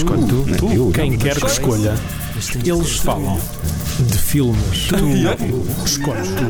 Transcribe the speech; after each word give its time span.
Escolhe 0.00 0.26
tu. 0.26 0.44
Tu. 0.44 0.56
tu. 0.56 0.92
Quem 0.92 1.18
quer 1.18 1.38
que 1.38 1.46
escolha, 1.46 1.94
eles 2.64 2.96
falam 2.96 3.38
de 3.98 4.18
filmes. 4.18 4.88
Tu. 4.88 4.94
Escolhe 5.84 6.22
tu. 6.36 6.46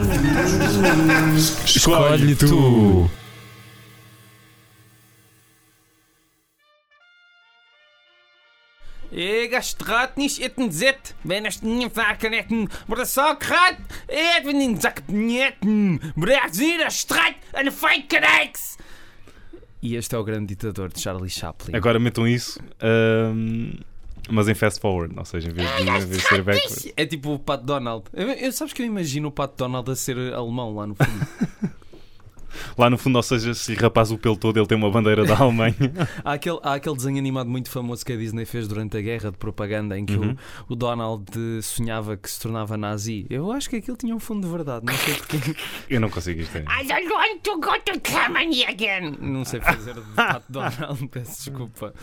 Escolhe 1.64 2.36
tu. 2.36 3.10
Ik 9.10 9.56
straat 9.60 10.16
niet 10.16 10.38
eten 10.38 10.72
zit. 10.72 11.14
Ben 11.20 11.44
er 11.44 11.56
niet 11.60 11.90
vaker 11.92 12.32
eten. 12.32 12.68
Maar 12.86 12.96
de 12.96 13.04
zak 13.04 13.44
gaat. 13.44 13.74
Even 14.06 14.60
in 14.60 14.80
zak 14.80 14.98
netten. 15.06 16.00
Maar 16.14 16.28
er 16.28 16.48
zie 16.50 16.78
de 16.78 16.90
strijd 16.90 17.34
en 17.52 17.64
de 17.64 17.72
fight 17.72 18.08
E 19.82 19.96
este 19.96 20.14
é 20.14 20.18
o 20.18 20.24
grande 20.24 20.46
ditador 20.46 20.92
de 20.92 21.00
Charlie 21.00 21.30
Chaplin. 21.30 21.74
Agora 21.74 21.98
metam 21.98 22.28
isso, 22.28 22.60
ahm, 22.80 23.72
mas 24.28 24.46
em 24.48 24.54
fast 24.54 24.78
forward, 24.80 25.14
ou 25.18 25.24
seja, 25.24 25.48
em 25.48 25.52
vez 25.54 25.68
de, 25.76 25.82
em 25.82 25.84
vez 25.86 26.08
de 26.08 26.20
ser 26.20 26.42
backward. 26.42 26.92
É 26.96 27.06
tipo 27.06 27.32
o 27.34 27.38
Pat 27.38 27.62
Donald. 27.62 28.04
Eu, 28.12 28.28
eu- 28.28 28.52
sabes 28.52 28.72
que 28.74 28.82
eu 28.82 28.86
imagino 28.86 29.28
o 29.28 29.32
Pat 29.32 29.52
Donald 29.56 29.90
a 29.90 29.96
ser 29.96 30.16
alemão 30.34 30.74
lá 30.74 30.86
no 30.86 30.94
fundo. 30.94 31.26
Lá 32.76 32.88
no 32.90 32.96
fundo, 32.98 33.16
ou 33.16 33.22
seja, 33.22 33.54
se 33.54 33.74
rapaz 33.74 34.10
o 34.10 34.18
pelo 34.18 34.36
todo, 34.36 34.56
ele 34.58 34.66
tem 34.66 34.76
uma 34.76 34.90
bandeira 34.90 35.24
da 35.24 35.36
Alemanha. 35.38 35.74
há, 36.24 36.32
aquele, 36.32 36.58
há 36.62 36.74
aquele 36.74 36.96
desenho 36.96 37.18
animado 37.18 37.48
muito 37.48 37.70
famoso 37.70 38.04
que 38.04 38.12
a 38.12 38.16
Disney 38.16 38.44
fez 38.44 38.66
durante 38.68 38.96
a 38.96 39.00
guerra 39.00 39.30
de 39.30 39.36
propaganda 39.38 39.98
em 39.98 40.04
que 40.06 40.10
Uhum. 40.16 40.36
o, 40.68 40.72
o 40.72 40.76
Donald 40.76 41.24
eh, 41.36 41.62
sonhava 41.62 42.16
que 42.16 42.30
se 42.30 42.40
tornava 42.40 42.76
nazi. 42.76 43.26
Eu 43.30 43.50
acho 43.52 43.70
que 43.70 43.76
aquilo 43.76 43.96
tinha 43.96 44.14
um 44.14 44.20
fundo 44.20 44.46
de 44.46 44.52
verdade. 44.52 44.84
Não 44.84 44.94
sei 44.94 45.14
porquê. 45.14 45.38
Eu 45.88 46.00
não 46.00 46.10
consigo 46.10 46.40
isto. 46.40 46.56
é. 46.56 46.60
I 46.62 46.86
don't 46.86 47.08
want 47.12 47.40
to 47.42 47.60
go 47.60 47.72
to 47.84 48.10
Germany 48.10 48.64
again. 48.64 49.16
Não 49.20 49.44
sei 49.44 49.60
fazer 49.60 49.94
de 49.94 50.00
Pat 50.14 50.42
Donald, 50.48 51.06
peço 51.08 51.44
desculpa. 51.44 51.94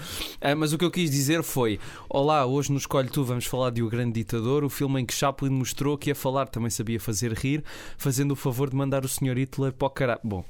Ah, 0.42 0.56
mas 0.56 0.74
o 0.74 0.78
que 0.78 0.86
eu 0.86 0.92
quis 0.92 1.10
dizer 1.12 1.44
foi: 1.44 1.80
Olá, 2.10 2.46
hoje 2.46 2.72
no 2.72 2.78
Escolhe 2.78 3.10
Tu 3.10 3.24
vamos 3.24 3.46
falar 3.46 3.70
de 3.72 3.84
O 3.84 3.90
Grande 3.90 4.14
Ditador, 4.14 4.64
o 4.64 4.70
filme 4.70 5.02
em 5.02 5.06
que 5.06 5.14
Chaplin 5.14 5.50
mostrou 5.50 5.98
que 5.98 6.12
a 6.12 6.16
falar 6.16 6.48
também 6.48 6.70
sabia 6.70 7.00
fazer 7.00 7.34
rir, 7.34 7.64
fazendo 7.98 8.32
o 8.32 8.36
favor 8.36 8.70
de 8.70 8.76
mandar 8.76 9.04
o 9.06 9.08
Sr. 9.08 9.38
Hitler 9.38 9.74
para 9.74 9.88
o 9.88 9.90
caralho. 9.90 10.20
Bom, 10.24 10.44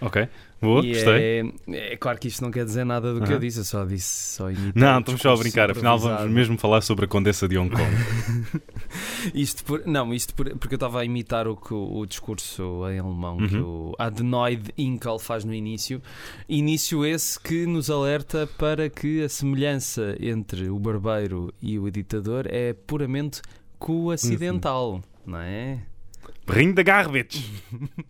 Ok, 0.00 0.28
boa, 0.60 0.84
e 0.84 0.88
gostei. 0.92 1.52
é, 1.68 1.92
é 1.92 1.96
claro 1.96 2.18
que 2.18 2.28
isto 2.28 2.42
não 2.42 2.50
quer 2.50 2.64
dizer 2.64 2.84
nada 2.84 3.14
do 3.14 3.20
que 3.20 3.26
Aham. 3.26 3.34
eu 3.34 3.38
disse, 3.38 3.60
eu 3.60 3.64
só 3.64 3.84
disse, 3.86 4.34
só 4.36 4.44
Não, 4.74 4.98
estamos 4.98 5.22
só 5.22 5.32
a 5.32 5.36
brincar. 5.36 5.70
Afinal, 5.70 5.98
vamos 5.98 6.30
mesmo 6.30 6.58
falar 6.58 6.82
sobre 6.82 7.06
a 7.06 7.08
Condessa 7.08 7.48
de 7.48 7.56
Hong 7.56 7.70
Kong. 7.70 8.60
Isto 9.32 9.64
por, 9.64 9.86
não, 9.86 10.12
isto 10.12 10.34
por- 10.34 10.50
porque 10.58 10.74
eu 10.74 10.76
estava 10.76 11.00
a 11.00 11.04
imitar 11.04 11.48
o 11.48 11.56
que 11.56 11.72
o, 11.72 11.98
o 12.00 12.06
discurso 12.06 12.62
em 12.90 12.98
alemão 12.98 13.38
que 13.38 13.56
Uhum. 13.56 13.90
o 13.90 13.94
Adenoid 13.98 14.70
Inkel 14.76 15.18
faz 15.18 15.44
no 15.44 15.54
início. 15.54 16.02
Início 16.46 17.04
esse 17.06 17.40
que 17.40 17.64
nos 17.64 17.88
alerta 17.88 18.46
para 18.58 18.90
que 18.90 19.22
a 19.22 19.28
semelhança 19.28 20.14
entre 20.20 20.68
o 20.68 20.78
barbeiro 20.78 21.54
e 21.62 21.78
o 21.78 21.90
ditador 21.90 22.46
é 22.50 22.74
puramente 22.74 23.40
coacidental, 23.78 25.00
não 25.24 25.38
é? 25.38 25.78
Ring 26.48 26.72
da 26.72 26.82
Garbage. 26.82 27.44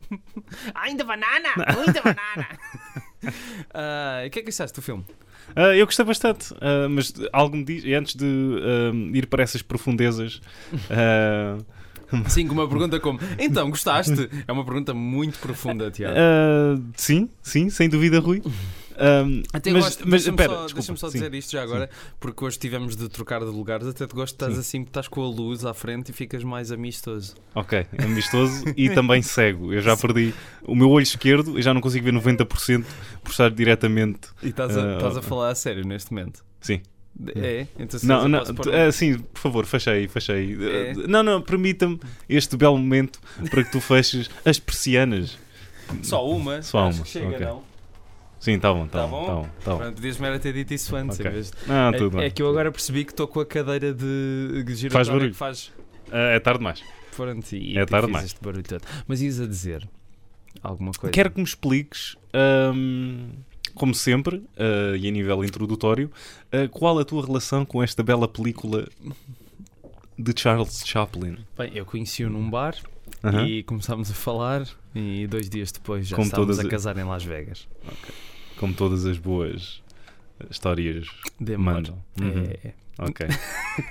Ainda 0.75 1.05
banana! 1.05 1.49
Ainda 1.67 2.03
banana! 2.03 2.49
Ah, 3.73 4.23
O 4.27 4.29
que 4.31 4.41
é 4.41 4.43
que 4.43 4.51
achaste 4.51 4.79
do 4.79 4.83
filme? 4.83 5.03
Ah, 5.57 5.75
eu 5.75 5.87
gostei 5.87 6.05
bastante, 6.05 6.53
ah, 6.61 6.87
mas 6.91 7.11
algo 7.33 7.57
me 7.57 7.65
diz, 7.65 7.83
e 7.83 7.95
antes 7.95 8.15
de 8.15 8.27
ah, 8.27 8.93
ir 9.17 9.27
para 9.29 9.43
essas 9.43 9.63
profundezas, 9.63 10.43
Sim, 12.29 12.47
com 12.47 12.53
uma 12.53 12.69
pergunta 12.69 13.01
como 13.01 13.19
Então, 13.39 13.71
gostaste? 13.71 14.29
É 14.47 14.53
uma 14.53 14.63
pergunta 14.65 14.93
muito 14.93 15.39
profunda, 15.39 15.91
Tiago. 15.91 16.15
sim, 16.97 17.31
sim, 17.43 17.71
sem 17.71 17.89
dúvida, 17.89 18.21
Rui. 18.21 18.43
Ah, 18.97 19.25
Até 19.53 19.71
mas, 19.73 19.85
gosto, 19.85 20.09
mas 20.09 20.25
deixa-me 20.25 20.45
só, 20.47 20.67
deixa-me 20.75 20.99
só 20.99 21.09
sim. 21.11 21.19
dizer 21.19 21.35
isto 21.35 21.53
já 21.53 21.63
agora, 21.63 21.91
porque 22.21 22.45
hoje 22.45 22.59
tivemos 22.59 22.97
de 22.97 23.09
trocar 23.09 23.41
de 23.41 23.47
lugares. 23.47 23.87
Até 23.87 24.07
te 24.07 24.15
gosto 24.15 24.35
estás 24.35 24.55
Sim. 24.55 24.61
assim, 24.61 24.83
estás 24.83 25.09
com 25.09 25.23
a 25.23 25.27
luz 25.29 25.65
à 25.65 25.75
frente 25.75 26.11
e 26.11 26.13
ficas 26.13 26.43
mais 26.45 26.71
amistoso. 26.73 27.35
Ok, 27.55 27.87
amistoso 27.99 28.65
e 28.77 28.91
também 28.91 29.23
cego. 29.23 29.73
Eu 29.73 29.81
já 29.83 29.97
perdi 29.97 30.33
o 30.63 30.75
meu 30.75 30.91
olho 30.91 31.03
esquerdo 31.03 31.59
e 31.59 31.63
já 31.63 31.75
não 31.75 31.81
consigo 31.81 32.05
ver 32.05 32.13
90% 32.13 32.85
por 33.23 33.31
estar 33.31 33.51
diretamente. 33.51 34.29
E 34.43 34.49
estás 34.49 34.77
a, 34.77 34.93
Ah, 34.93 34.97
estás 34.97 35.17
a 35.17 35.23
falar 35.23 35.51
a 35.51 35.55
sério 35.55 35.85
neste 35.87 36.13
momento. 36.13 36.45
Sim. 36.61 36.81
É? 37.37 37.67
Então 37.79 37.99
se 38.01 38.07
Não, 38.07 38.27
não, 38.29 38.41
um- 38.41 38.43
ah, 38.89 38.91
sim, 38.91 39.19
por 39.19 39.39
favor, 39.41 39.67
fechei, 39.67 40.09
fechei. 40.09 40.57
É? 40.61 40.91
Ah, 40.91 41.07
Não, 41.07 41.23
não, 41.23 41.41
permita-me 41.41 42.01
este 42.29 42.57
belo 42.57 42.77
momento 42.77 43.21
para 43.51 43.63
que 43.63 43.71
tu 43.71 43.81
feches 43.81 44.29
as 44.45 44.59
persianas. 44.59 45.39
Só 46.03 46.29
uma? 46.29 46.61
Só 46.63 46.89
uma, 46.91 47.05
chega, 47.05 47.29
ok. 47.29 47.41
não? 47.47 47.63
Sim, 48.45 48.59
tá 48.59 48.75
bom, 48.75 48.87
tá, 48.87 49.01
Tá 49.01 49.07
bom, 49.07 49.21
bom? 49.21 49.27
tá 49.27 49.35
bom, 49.35 49.49
tá 49.65 49.71
bom. 49.73 49.77
Pronto, 49.79 49.95
Podias-me 49.95 50.27
era 50.27 50.39
ter 50.39 50.53
dito 50.53 50.75
isso 50.75 50.95
antes. 50.95 51.19
Ok. 51.19 51.31
em 51.31 51.35
vez 51.35 51.51
Não, 51.67 51.93
tudo 51.93 52.17
é, 52.19 52.21
bem. 52.21 52.27
é 52.27 52.31
que 52.31 52.43
eu 52.43 52.49
agora 52.51 52.71
percebi 52.71 53.03
que 53.07 53.13
estou 53.13 53.27
com 53.27 53.41
a 53.41 53.47
cadeira 53.47 53.95
de 53.95 54.63
de 54.67 54.91
Faz 54.91 55.09
barulho. 55.09 55.31
que 55.31 55.37
faz 55.37 55.73
Ah, 56.13 56.19
é 56.35 56.39
tarde 56.41 56.59
demais. 56.59 56.85
Pronto, 57.17 57.53
e, 57.57 57.79
É 57.79 57.87
tarde 57.87 58.07
demais. 58.09 58.27
este 58.27 58.43
barulho 58.45 58.63
todo. 58.63 58.83
Mas 59.09 59.23
ias 59.23 59.41
a 59.41 59.47
dizer 59.47 59.89
alguma 60.63 60.93
coisa? 60.93 61.11
Quero 61.11 61.31
que 61.31 61.39
me 61.39 61.45
expliques, 61.47 62.17
ahm, 62.35 63.31
como 63.75 63.95
sempre, 63.95 64.45
ah, 64.59 64.95
e 64.95 65.09
a 65.09 65.11
nível 65.11 65.43
introdutório, 65.43 66.11
ah, 66.53 66.69
qual 66.71 66.99
a 66.99 67.05
tua 67.07 67.25
relação 67.25 67.65
com 67.65 67.83
esta 67.83 68.03
bela 68.03 68.29
película 68.29 68.87
de 70.19 70.39
Charles 70.39 70.83
Chaplin. 70.85 71.39
Bem, 71.57 71.73
eu 71.75 71.87
conheci-o 71.87 72.29
num 72.29 72.51
bar 72.51 72.75
e 73.47 73.63
começámos 73.63 74.11
a 74.11 74.15
falar 74.15 74.67
e 74.95 75.27
dois 75.27 75.49
dias 75.49 75.73
depois 75.73 76.07
já 76.07 76.15
Como 76.15 76.27
estávamos 76.27 76.59
a 76.59 76.69
casar 76.69 76.99
em 76.99 77.05
Las 77.05 77.25
Vegas. 77.25 77.67
Como 78.59 78.73
todas 78.75 79.05
as 79.07 79.19
boas 79.19 79.83
histórias 80.51 81.07
De 81.41 81.57
mandam. 81.57 81.99
Uhum. 82.21 82.45
É. 82.65 82.73
Ok. 82.99 83.27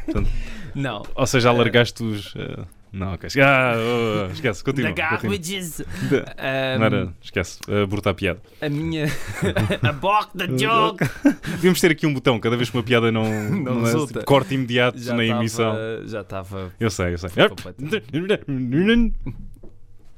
Não. 0.75 1.03
Ou 1.15 1.27
seja, 1.27 1.49
É. 1.49 1.51
alargaste 1.51 2.03
os. 2.03 2.33
ah, 2.37 2.65
não, 2.91 3.13
ok. 3.13 3.27
Ah, 3.41 3.73
oh, 3.75 4.31
esquece, 4.31 4.63
continua. 4.63 4.93
The 4.93 5.01
garbages. 5.01 5.79
Um, 5.81 6.79
Não 6.79 6.85
era, 6.85 7.13
esquece, 7.21 7.59
abortar 7.83 8.11
a 8.11 8.13
piada. 8.13 8.41
A 8.61 8.69
minha. 8.69 9.07
Abort 9.81 10.29
the 10.37 10.45
joke! 10.55 11.03
Devíamos 11.49 11.81
ter 11.81 11.89
aqui 11.91 12.05
um 12.05 12.13
botão, 12.13 12.39
cada 12.39 12.55
vez 12.55 12.69
que 12.69 12.77
uma 12.77 12.83
piada 12.83 13.11
não, 13.11 13.23
Não 13.49 13.79
é, 13.79 13.85
resulta. 13.85 14.13
tipo, 14.13 14.25
corte 14.25 14.53
imediato 14.53 14.99
Já 14.99 15.15
na 15.15 15.25
emissão. 15.25 15.73
estava. 15.73 16.07
Já 16.07 16.21
estava. 16.21 16.73
Eu 16.79 16.89
sei, 16.91 17.13
eu 17.13 17.17
sei. 17.17 17.29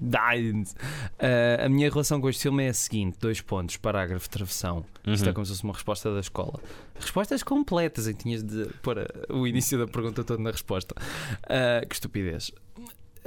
Uh, 0.01 1.65
a 1.65 1.69
minha 1.69 1.89
relação 1.89 2.19
com 2.19 2.29
este 2.29 2.43
filme 2.43 2.63
é 2.65 2.69
a 2.69 2.73
seguinte: 2.73 3.17
dois 3.19 3.41
pontos, 3.41 3.77
parágrafo, 3.77 4.29
travessão. 4.29 4.85
Isto 5.05 5.25
é 5.25 5.27
Uhum. 5.29 5.33
como 5.33 5.45
se 5.45 5.51
fosse 5.53 5.63
uma 5.63 5.73
resposta 5.73 6.13
da 6.13 6.19
escola. 6.19 6.59
Respostas 6.99 7.43
completas, 7.43 8.07
em 8.07 8.13
que 8.13 8.23
tinhas 8.23 8.43
de 8.43 8.65
pôr 8.81 8.97
o 9.29 9.47
início 9.47 9.77
da 9.77 9.87
pergunta 9.87 10.23
toda 10.23 10.41
na 10.41 10.51
resposta. 10.51 10.95
Uh, 11.43 11.87
que 11.87 11.95
estupidez. 11.95 12.51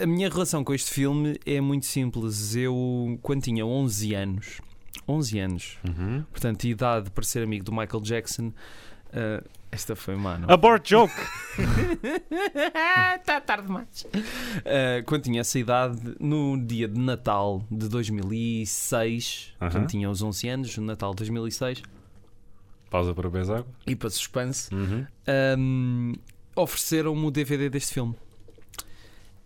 A 0.01 0.07
minha 0.07 0.29
relação 0.29 0.63
com 0.63 0.73
este 0.75 0.91
filme 0.93 1.39
é 1.45 1.61
muito 1.61 1.87
simples. 1.87 2.55
Eu, 2.55 3.19
quando 3.23 3.43
tinha 3.43 3.67
11 3.67 4.15
anos, 4.15 4.61
11 5.09 5.39
anos, 5.41 5.79
Uhum. 5.87 6.23
portanto, 6.31 6.65
idade 6.65 7.11
para 7.11 7.25
ser 7.25 7.43
amigo 7.43 7.65
do 7.65 7.73
Michael 7.73 8.01
Jackson, 8.03 8.49
uh, 8.49 9.45
esta 9.71 9.95
foi 9.95 10.17
má, 10.17 10.39
não? 10.39 10.51
Abort 10.51 10.89
joke! 10.89 11.13
Está 13.17 13.41
tarde 13.45 13.67
demais. 13.67 14.03
Uh, 14.05 15.03
quando 15.07 15.23
tinha 15.25 15.41
essa 15.41 15.59
idade, 15.59 15.99
no 16.21 16.57
dia 16.59 16.89
de 16.89 16.99
Natal 16.99 17.63
de 17.71 17.89
2006, 17.89 19.55
Aham. 19.61 19.71
portanto 19.71 19.91
tinha 19.91 20.11
os 20.11 20.23
11 20.23 20.49
anos, 20.49 20.77
no 20.79 20.85
Natal 20.87 21.11
de 21.13 21.17
2006, 21.19 21.83
Pausa 22.91 23.15
para 23.15 23.29
beber 23.29 23.51
água. 23.51 23.67
e 23.87 23.95
para 23.95 24.09
suspense, 24.11 24.75
Uhum. 24.75 25.07
um, 25.59 26.13
ofereceram-me 26.57 27.27
o 27.27 27.31
DVD 27.31 27.69
deste 27.69 27.93
filme. 27.93 28.15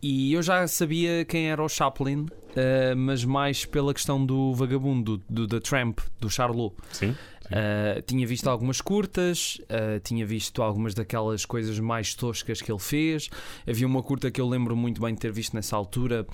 E 0.00 0.32
eu 0.32 0.42
já 0.42 0.66
sabia 0.66 1.24
quem 1.24 1.48
era 1.50 1.62
o 1.62 1.68
Chaplin, 1.68 2.22
uh, 2.22 2.96
mas 2.96 3.24
mais 3.24 3.64
pela 3.64 3.92
questão 3.94 4.24
do 4.24 4.52
vagabundo, 4.54 5.16
do, 5.28 5.46
do 5.46 5.48
The 5.48 5.60
Tramp, 5.60 5.98
do 6.20 6.28
Charlot. 6.30 6.74
Sim. 6.92 7.16
Uh, 7.52 8.02
tinha 8.02 8.26
visto 8.26 8.48
algumas 8.48 8.80
curtas, 8.80 9.60
uh, 9.64 10.00
tinha 10.02 10.25
visto 10.25 10.62
algumas 10.62 10.94
daquelas 10.94 11.44
coisas 11.44 11.78
mais 11.78 12.14
toscas 12.14 12.62
que 12.62 12.72
ele 12.72 12.78
fez. 12.78 13.28
Havia 13.69 13.87
uma 13.87 14.02
curta 14.02 14.31
que 14.31 14.40
eu 14.40 14.49
lembro 14.49 14.76
muito 14.76 15.00
bem 15.00 15.14
de 15.14 15.20
ter 15.20 15.32
visto 15.32 15.54
nessa 15.54 15.76
altura. 15.76 16.26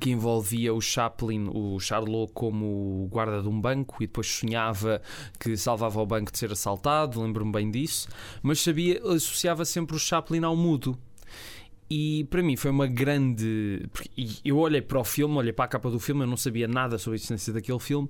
Que 0.00 0.10
envolvia 0.10 0.72
o 0.72 0.80
Chaplin, 0.80 1.50
o 1.52 1.78
Charlot, 1.78 2.32
como 2.32 3.06
guarda 3.10 3.42
de 3.42 3.48
um 3.48 3.60
banco 3.60 3.96
e 4.02 4.06
depois 4.06 4.26
sonhava 4.26 5.02
que 5.38 5.54
salvava 5.54 6.00
o 6.00 6.06
banco 6.06 6.32
de 6.32 6.38
ser 6.38 6.50
assaltado. 6.50 7.20
Lembro-me 7.20 7.52
bem 7.52 7.70
disso, 7.70 8.08
mas 8.42 8.60
sabia, 8.60 9.02
associava 9.04 9.66
sempre 9.66 9.94
o 9.94 9.98
Chaplin 9.98 10.44
ao 10.44 10.56
mudo. 10.56 10.96
E 11.90 12.24
para 12.30 12.42
mim 12.42 12.56
foi 12.56 12.70
uma 12.70 12.86
grande. 12.86 13.86
Eu 14.42 14.56
olhei 14.56 14.80
para 14.80 14.98
o 14.98 15.04
filme, 15.04 15.36
olhei 15.36 15.52
para 15.52 15.66
a 15.66 15.68
capa 15.68 15.90
do 15.90 16.00
filme, 16.00 16.22
eu 16.22 16.26
não 16.26 16.38
sabia 16.38 16.66
nada 16.66 16.96
sobre 16.96 17.16
a 17.16 17.18
existência 17.18 17.52
daquele 17.52 17.80
filme 17.80 18.08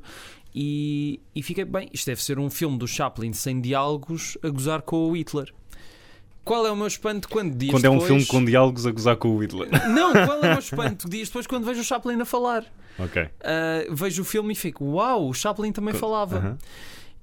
e, 0.55 1.21
e 1.35 1.43
fiquei 1.43 1.65
bem. 1.65 1.89
Isto 1.93 2.07
deve 2.07 2.23
ser 2.23 2.39
um 2.39 2.51
filme 2.51 2.79
do 2.79 2.87
Chaplin 2.87 3.33
sem 3.33 3.61
diálogos 3.61 4.37
a 4.43 4.49
gozar 4.49 4.83
com 4.83 5.11
o 5.11 5.17
Hitler. 5.17 5.53
Qual 6.45 6.67
é 6.67 6.71
o 6.73 6.77
meu 6.77 6.89
espanto 6.89 7.29
quando 7.29 7.55
dias 7.55 7.71
Quando 7.71 7.85
é 7.85 7.91
um 7.91 7.95
depois... 7.95 8.09
filme 8.09 8.27
com 8.27 8.45
diálogos 8.45 8.87
a 8.87 8.91
gozar 8.91 9.17
com 9.17 9.37
o 9.37 9.39
Hitler. 9.39 9.69
Não, 9.89 10.11
qual 10.27 10.39
é 10.39 10.41
o 10.41 10.51
meu 10.51 10.59
espanto 10.59 11.09
dias 11.09 11.29
depois 11.29 11.47
quando 11.47 11.65
vejo 11.65 11.81
o 11.81 11.85
Chaplin 11.85 12.21
a 12.21 12.25
falar? 12.25 12.65
ok. 12.99 13.29
Ah, 13.43 13.85
vejo 13.91 14.23
o 14.23 14.25
filme 14.25 14.53
e 14.53 14.57
fico, 14.57 14.85
uau, 14.85 15.29
o 15.29 15.35
Chaplin 15.35 15.73
também 15.73 15.95
falava. 15.95 16.39
Aham. 16.39 16.59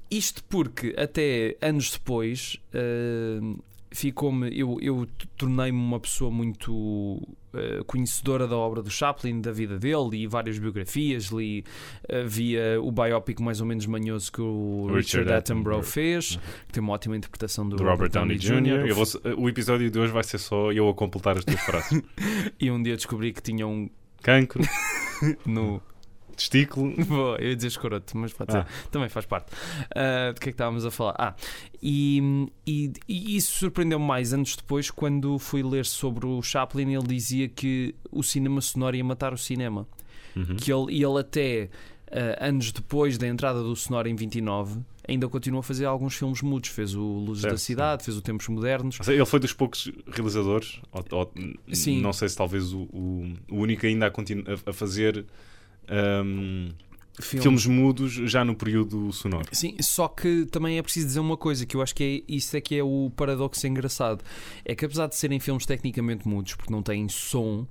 isto 0.09 0.43
porque 0.45 0.95
até 0.97 1.57
anos 1.61 1.91
depois 1.91 2.57
uh, 2.73 3.61
ficou-me. 3.91 4.57
Eu, 4.57 4.77
eu 4.81 5.07
tornei-me 5.37 5.77
uma 5.77 5.99
pessoa 5.99 6.31
muito 6.31 7.21
uh, 7.53 7.83
conhecedora 7.85 8.47
da 8.47 8.55
obra 8.55 8.81
do 8.81 8.89
Chaplin, 8.89 9.41
da 9.41 9.51
vida 9.51 9.77
dele, 9.77 10.09
li 10.09 10.27
várias 10.27 10.57
biografias, 10.57 11.25
li, 11.25 11.63
uh, 12.09 12.27
via 12.27 12.81
o 12.81 12.91
biopic 12.91 13.39
mais 13.41 13.61
ou 13.61 13.67
menos 13.67 13.85
manhoso 13.85 14.31
que 14.31 14.41
o 14.41 14.87
Richard, 14.87 15.29
Richard 15.29 15.33
Attenborough 15.33 15.83
fez, 15.83 16.35
uhum. 16.35 16.41
que 16.67 16.73
tem 16.73 16.83
uma 16.83 16.93
ótima 16.93 17.17
interpretação 17.17 17.67
do, 17.67 17.75
do 17.75 17.83
Robert, 17.83 18.09
Downey, 18.09 18.37
Downey 18.37 18.87
Jr. 18.87 18.93
Vou, 18.93 19.05
o 19.37 19.49
episódio 19.49 19.89
de 19.89 19.99
hoje 19.99 20.11
vai 20.11 20.23
ser 20.23 20.37
só 20.37 20.71
eu 20.71 20.89
a 20.89 20.93
completar 20.93 21.37
as 21.37 21.45
tuas 21.45 21.59
frases. 21.61 22.01
e 22.59 22.71
um 22.71 22.81
dia 22.81 22.95
descobri 22.95 23.33
que 23.33 23.41
tinha 23.41 23.67
um 23.67 23.89
cancro 24.21 24.61
no 25.45 25.81
testículo. 26.39 26.93
Boa, 27.05 27.37
eu 27.37 27.49
ia 27.49 27.55
dizer 27.55 27.67
escroto, 27.67 28.17
mas 28.17 28.33
pode 28.33 28.55
ah. 28.55 28.65
ser. 28.65 28.89
Também 28.89 29.09
faz 29.09 29.25
parte. 29.25 29.51
Uh, 29.51 30.33
do 30.33 30.39
que 30.39 30.49
é 30.49 30.51
que 30.51 30.55
estávamos 30.55 30.85
a 30.85 30.91
falar? 30.91 31.15
Ah, 31.19 31.35
e, 31.81 32.47
e, 32.65 32.91
e 33.07 33.35
isso 33.35 33.59
surpreendeu-me 33.59 34.05
mais 34.05 34.33
anos 34.33 34.55
depois, 34.55 34.89
quando 34.89 35.37
fui 35.37 35.61
ler 35.61 35.85
sobre 35.85 36.25
o 36.25 36.41
Chaplin. 36.41 36.93
Ele 36.93 37.07
dizia 37.07 37.47
que 37.47 37.93
o 38.11 38.23
cinema 38.23 38.61
sonoro 38.61 38.95
ia 38.95 39.03
matar 39.03 39.33
o 39.33 39.37
cinema. 39.37 39.87
Uhum. 40.35 40.55
Que 40.55 40.71
ele, 40.71 41.03
ele 41.03 41.19
até 41.19 41.69
uh, 42.07 42.45
anos 42.45 42.71
depois 42.71 43.17
da 43.17 43.27
entrada 43.27 43.61
do 43.61 43.75
sonoro 43.75 44.07
em 44.07 44.15
29 44.15 44.79
ainda 45.07 45.27
continua 45.27 45.61
a 45.61 45.63
fazer 45.63 45.85
alguns 45.85 46.15
filmes 46.15 46.41
mudos. 46.41 46.69
Fez 46.69 46.93
o 46.93 47.01
Luzes 47.01 47.43
da 47.43 47.57
Cidade, 47.57 48.03
fez 48.03 48.15
o 48.15 48.21
Tempos 48.21 48.47
Modernos. 48.47 48.99
Ele 49.07 49.25
foi 49.25 49.39
dos 49.39 49.53
poucos 49.53 49.91
realizadores, 50.07 50.79
ou, 50.91 51.03
ou, 51.11 51.33
Sim. 51.73 51.99
não 51.99 52.13
sei 52.13 52.29
se 52.29 52.37
talvez 52.37 52.71
o, 52.73 52.81
o, 52.81 53.33
o 53.49 53.55
único 53.55 53.87
ainda 53.87 54.05
a, 54.05 54.09
a, 54.09 54.69
a 54.69 54.73
fazer 54.73 55.25
um, 55.91 56.69
Filme. 57.21 57.43
filmes 57.43 57.65
mudos 57.65 58.13
já 58.13 58.45
no 58.45 58.55
período 58.55 59.11
sonoro. 59.11 59.45
Sim, 59.51 59.75
só 59.81 60.07
que 60.07 60.45
também 60.45 60.77
é 60.77 60.81
preciso 60.81 61.07
dizer 61.07 61.19
uma 61.19 61.35
coisa 61.35 61.65
que 61.65 61.75
eu 61.75 61.81
acho 61.81 61.93
que 61.93 62.23
é 62.27 62.33
isso 62.33 62.55
é 62.55 62.61
que 62.61 62.77
é 62.77 62.83
o 62.83 63.11
paradoxo 63.15 63.67
engraçado. 63.67 64.23
É 64.63 64.73
que 64.73 64.85
apesar 64.85 65.07
de 65.07 65.15
serem 65.15 65.39
filmes 65.39 65.65
tecnicamente 65.65 66.27
mudos, 66.27 66.55
porque 66.55 66.71
não 66.71 66.81
têm 66.81 67.09
som, 67.09 67.67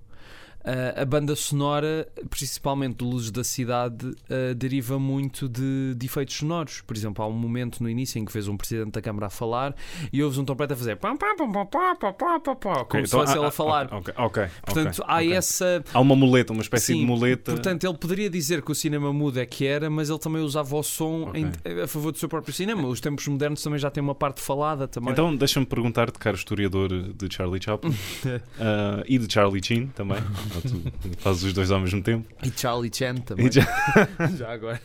Uh, 0.68 1.00
a 1.00 1.04
banda 1.06 1.34
sonora, 1.34 2.06
principalmente 2.28 2.98
de 2.98 3.04
Luzes 3.04 3.30
da 3.30 3.42
Cidade, 3.42 4.06
uh, 4.06 4.54
deriva 4.54 4.98
muito 4.98 5.48
de, 5.48 5.94
de, 5.96 6.04
efeitos 6.04 6.36
sonoros. 6.36 6.82
Por 6.82 6.94
exemplo, 6.94 7.24
há 7.24 7.26
um 7.26 7.32
momento 7.32 7.82
no 7.82 7.88
início 7.88 8.18
em 8.18 8.24
que 8.26 8.30
vês 8.30 8.48
um 8.48 8.56
presidente 8.56 8.92
da 8.92 9.00
Câmara 9.00 9.28
a 9.28 9.30
falar 9.30 9.74
e 10.12 10.22
ouves 10.22 10.36
um 10.36 10.44
trompete 10.44 10.74
a 10.74 10.76
fazer 10.76 10.96
pá, 10.96 11.16
pá, 11.16 11.34
pá, 11.34 11.46
pá, 11.46 11.64
pá, 11.64 12.12
pá, 12.12 12.40
pá, 12.40 12.54
pá, 12.54 12.84
como 12.84 13.06
se 13.06 13.12
fosse 13.12 13.34
ele 13.34 13.46
a 13.46 13.50
falar. 13.50 13.88
Ok, 13.94 14.12
ok. 14.14 14.46
Portanto, 14.62 15.02
há 15.06 15.24
essa. 15.24 15.82
Há 15.94 16.00
uma 16.00 16.14
muleta, 16.14 16.52
uma 16.52 16.60
espécie 16.60 16.92
Sim, 16.92 17.00
de 17.00 17.06
muleta. 17.06 17.52
Portanto, 17.52 17.84
ele 17.84 17.96
poderia 17.96 18.28
dizer 18.28 18.60
que 18.60 18.70
o 18.70 18.74
cinema 18.74 19.10
mudo 19.10 19.40
é 19.40 19.46
que 19.46 19.66
era, 19.66 19.88
mas 19.88 20.10
ele 20.10 20.18
também 20.18 20.42
usava 20.42 20.76
o 20.76 20.82
som 20.82 21.32
em, 21.34 21.50
a 21.82 21.86
favor 21.86 22.12
do 22.12 22.18
seu 22.18 22.28
próprio 22.28 22.52
cinema. 22.52 22.86
Os 22.88 23.00
tempos 23.00 23.26
modernos 23.26 23.62
também 23.62 23.78
já 23.78 23.90
têm 23.90 24.02
uma 24.02 24.14
parte 24.14 24.42
falada 24.42 24.86
também. 24.86 25.12
Então, 25.12 25.34
deixa-me 25.34 25.64
perguntar-te, 25.64 26.18
caro 26.18 26.36
historiador 26.36 26.90
de 26.90 27.34
Charlie 27.34 27.62
Chaplin 27.62 27.90
uh, 27.90 29.02
e 29.08 29.16
de 29.16 29.32
Charlie 29.32 29.64
Chin 29.64 29.86
também. 29.94 30.18
tu 30.60 30.82
fazes 31.18 31.42
os 31.42 31.52
dois 31.52 31.70
ao 31.70 31.80
mesmo 31.80 32.02
tempo. 32.02 32.26
E 32.42 32.52
Charlie 32.54 32.90
Chan 32.92 33.16
também. 33.16 33.50
Já... 33.50 33.66
Já 34.36 34.52
agora. 34.52 34.80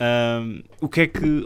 Um, 0.00 0.62
o 0.80 0.88
que 0.88 1.02
é 1.02 1.06
que. 1.06 1.44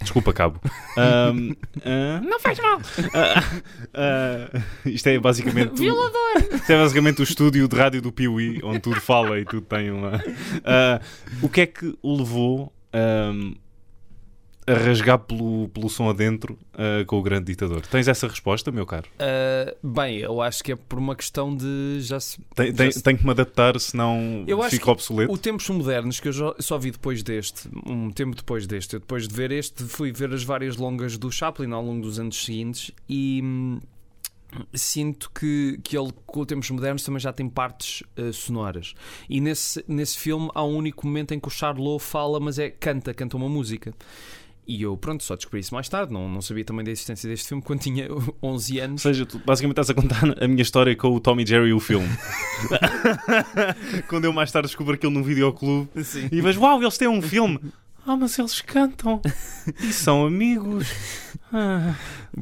Desculpa, 0.00 0.32
Cabo. 0.32 0.58
Um, 0.96 1.50
uh, 1.50 2.26
não 2.26 2.40
faz 2.40 2.58
mal. 2.58 2.78
Uh, 2.78 4.56
uh, 4.56 4.88
isto 4.88 5.06
é 5.08 5.18
basicamente. 5.18 5.78
Violador! 5.78 6.36
Isto 6.54 6.72
é 6.72 6.76
basicamente 6.78 7.20
o 7.20 7.24
estúdio 7.24 7.68
de 7.68 7.76
rádio 7.76 8.00
do 8.00 8.10
Piuí, 8.10 8.60
onde 8.64 8.80
tudo 8.80 9.00
fala 9.00 9.38
e 9.38 9.44
tudo 9.44 9.62
tem 9.62 9.90
uma. 9.90 10.22
o 11.42 11.48
que 11.48 11.60
é 11.60 11.66
que 11.66 11.94
o 12.02 12.16
levou 12.16 12.72
um, 12.94 13.54
a 14.66 14.74
rasgar 14.74 15.18
pelo, 15.18 15.68
pelo 15.68 15.88
som 15.88 16.08
adentro 16.08 16.58
uh, 16.74 17.04
com 17.06 17.18
o 17.18 17.22
grande 17.22 17.46
ditador? 17.46 17.82
Tens 17.86 18.08
essa 18.08 18.26
resposta, 18.26 18.72
meu 18.72 18.86
caro? 18.86 19.06
Uh, 19.14 19.86
bem, 19.86 20.18
eu 20.18 20.40
acho 20.40 20.62
que 20.62 20.72
é 20.72 20.76
por 20.76 20.98
uma 20.98 21.14
questão 21.14 21.54
de 21.54 21.98
já 22.00 22.18
se. 22.18 22.38
Tem, 22.54 22.68
já 22.68 22.72
tem, 22.74 22.90
se... 22.90 23.02
Tenho 23.02 23.18
que 23.18 23.24
me 23.24 23.30
adaptar, 23.30 23.78
senão 23.78 24.44
eu 24.46 24.62
fico 24.64 24.90
obsoleto. 24.90 25.32
O 25.32 25.38
Tempos 25.38 25.68
Modernos, 25.68 26.20
que 26.20 26.28
eu 26.28 26.54
só 26.58 26.78
vi 26.78 26.90
depois 26.90 27.22
deste, 27.22 27.68
um 27.86 28.10
tempo 28.10 28.36
depois 28.36 28.66
deste, 28.66 28.94
eu 28.94 29.00
depois 29.00 29.28
de 29.28 29.34
ver 29.34 29.52
este, 29.52 29.84
fui 29.84 30.12
ver 30.12 30.32
as 30.32 30.42
várias 30.42 30.76
longas 30.76 31.18
do 31.18 31.30
Chaplin 31.30 31.72
ao 31.72 31.82
longo 31.82 32.02
dos 32.02 32.18
anos 32.18 32.44
seguintes 32.44 32.90
e. 33.08 33.40
Hum, 33.42 33.80
sinto 34.72 35.30
que, 35.30 35.80
que 35.82 35.96
ele, 35.98 36.12
com 36.26 36.40
os 36.40 36.46
tempos 36.46 36.70
modernos, 36.70 37.02
também 37.02 37.20
já 37.20 37.32
tem 37.32 37.48
partes 37.48 38.02
uh, 38.16 38.32
sonoras. 38.32 38.94
E 39.28 39.40
nesse, 39.40 39.84
nesse 39.88 40.18
filme 40.18 40.48
há 40.54 40.64
um 40.64 40.76
único 40.76 41.06
momento 41.06 41.34
em 41.34 41.40
que 41.40 41.48
o 41.48 41.50
Charlot 41.50 42.02
fala, 42.02 42.38
mas 42.38 42.58
é 42.58 42.70
canta, 42.70 43.12
canta 43.12 43.36
uma 43.36 43.48
música. 43.48 43.94
E 44.66 44.82
eu, 44.82 44.96
pronto, 44.96 45.22
só 45.22 45.36
descobri 45.36 45.60
isso 45.60 45.74
mais 45.74 45.88
tarde. 45.88 46.12
Não, 46.12 46.28
não 46.28 46.40
sabia 46.40 46.64
também 46.64 46.84
da 46.84 46.90
existência 46.90 47.28
deste 47.28 47.48
filme 47.48 47.62
quando 47.62 47.80
tinha 47.80 48.08
11 48.42 48.78
anos. 48.80 49.04
Ou 49.04 49.12
seja, 49.12 49.26
tu 49.26 49.38
basicamente 49.44 49.78
estás 49.78 49.90
a 49.90 49.94
contar 49.94 50.42
a 50.42 50.48
minha 50.48 50.62
história 50.62 50.94
com 50.96 51.08
o 51.08 51.20
Tommy 51.20 51.46
Jerry 51.46 51.68
e 51.68 51.72
o 51.72 51.80
filme. 51.80 52.08
quando 54.08 54.24
eu 54.24 54.32
mais 54.32 54.50
tarde 54.50 54.68
descubro 54.68 54.94
aquilo 54.94 55.12
no 55.12 55.22
videoclube 55.22 55.88
Sim. 56.02 56.28
e 56.32 56.40
vejo, 56.40 56.60
uau, 56.60 56.80
eles 56.80 56.96
têm 56.96 57.08
um 57.08 57.20
filme. 57.20 57.60
Ah, 58.06 58.16
mas 58.16 58.38
eles 58.38 58.60
cantam 58.60 59.20
e 59.82 59.92
são 59.92 60.26
amigos. 60.26 60.88
Ah. 61.56 61.94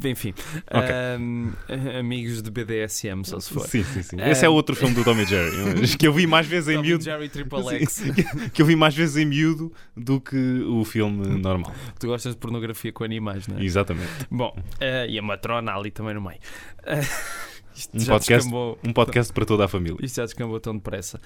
Enfim, 0.05 0.33
okay. 0.71 1.21
um, 1.21 1.53
amigos 1.99 2.41
de 2.41 2.51
BDSM, 2.51 3.25
só 3.25 3.39
se 3.39 3.53
for. 3.53 3.69
Sim, 3.69 3.85
sim, 3.85 4.03
sim. 4.03 4.17
Um, 4.17 4.25
Esse 4.25 4.47
é 4.47 4.49
outro 4.49 4.75
filme 4.75 4.95
do 4.95 5.05
Tom 5.05 5.19
e 5.19 5.27
Jerry 5.27 5.99
que 5.99 6.07
eu 6.07 6.15
vi 6.15 6.27
mais 6.27 6.47
vezes 6.47 6.71
em 6.71 6.81
miúdo. 6.81 7.05
Jerry 7.05 7.29
Triple 7.29 7.63
X. 7.81 8.05
que 8.55 8.63
eu 8.63 8.65
vi 8.65 8.75
mais 8.75 8.95
vezes 8.95 9.19
em 9.19 9.27
miúdo 9.27 9.71
do 9.95 10.19
que 10.19 10.63
o 10.63 10.83
filme 10.87 11.27
normal. 11.37 11.75
Tu 12.01 12.07
gostas 12.07 12.33
de 12.33 12.41
pornografia 12.41 12.91
com 12.91 13.05
animais, 13.05 13.47
não 13.47 13.59
é? 13.59 13.63
Exatamente. 13.63 14.09
Bom, 14.31 14.57
uh, 14.57 15.07
e 15.07 15.19
a 15.19 15.23
matrona 15.23 15.75
ali 15.75 15.91
também 15.91 16.15
no 16.15 16.23
meio. 16.23 16.39
Uh, 16.81 17.52
um 17.95 18.05
podcast, 18.05 18.29
descambou, 18.29 18.79
um 18.85 18.93
podcast 18.93 19.33
para 19.33 19.45
toda 19.45 19.65
a 19.65 19.69
família. 19.69 19.99
Isto 20.03 20.17
já 20.17 20.25
descambou 20.25 20.61
tão 20.61 20.77
depressa. 20.77 21.21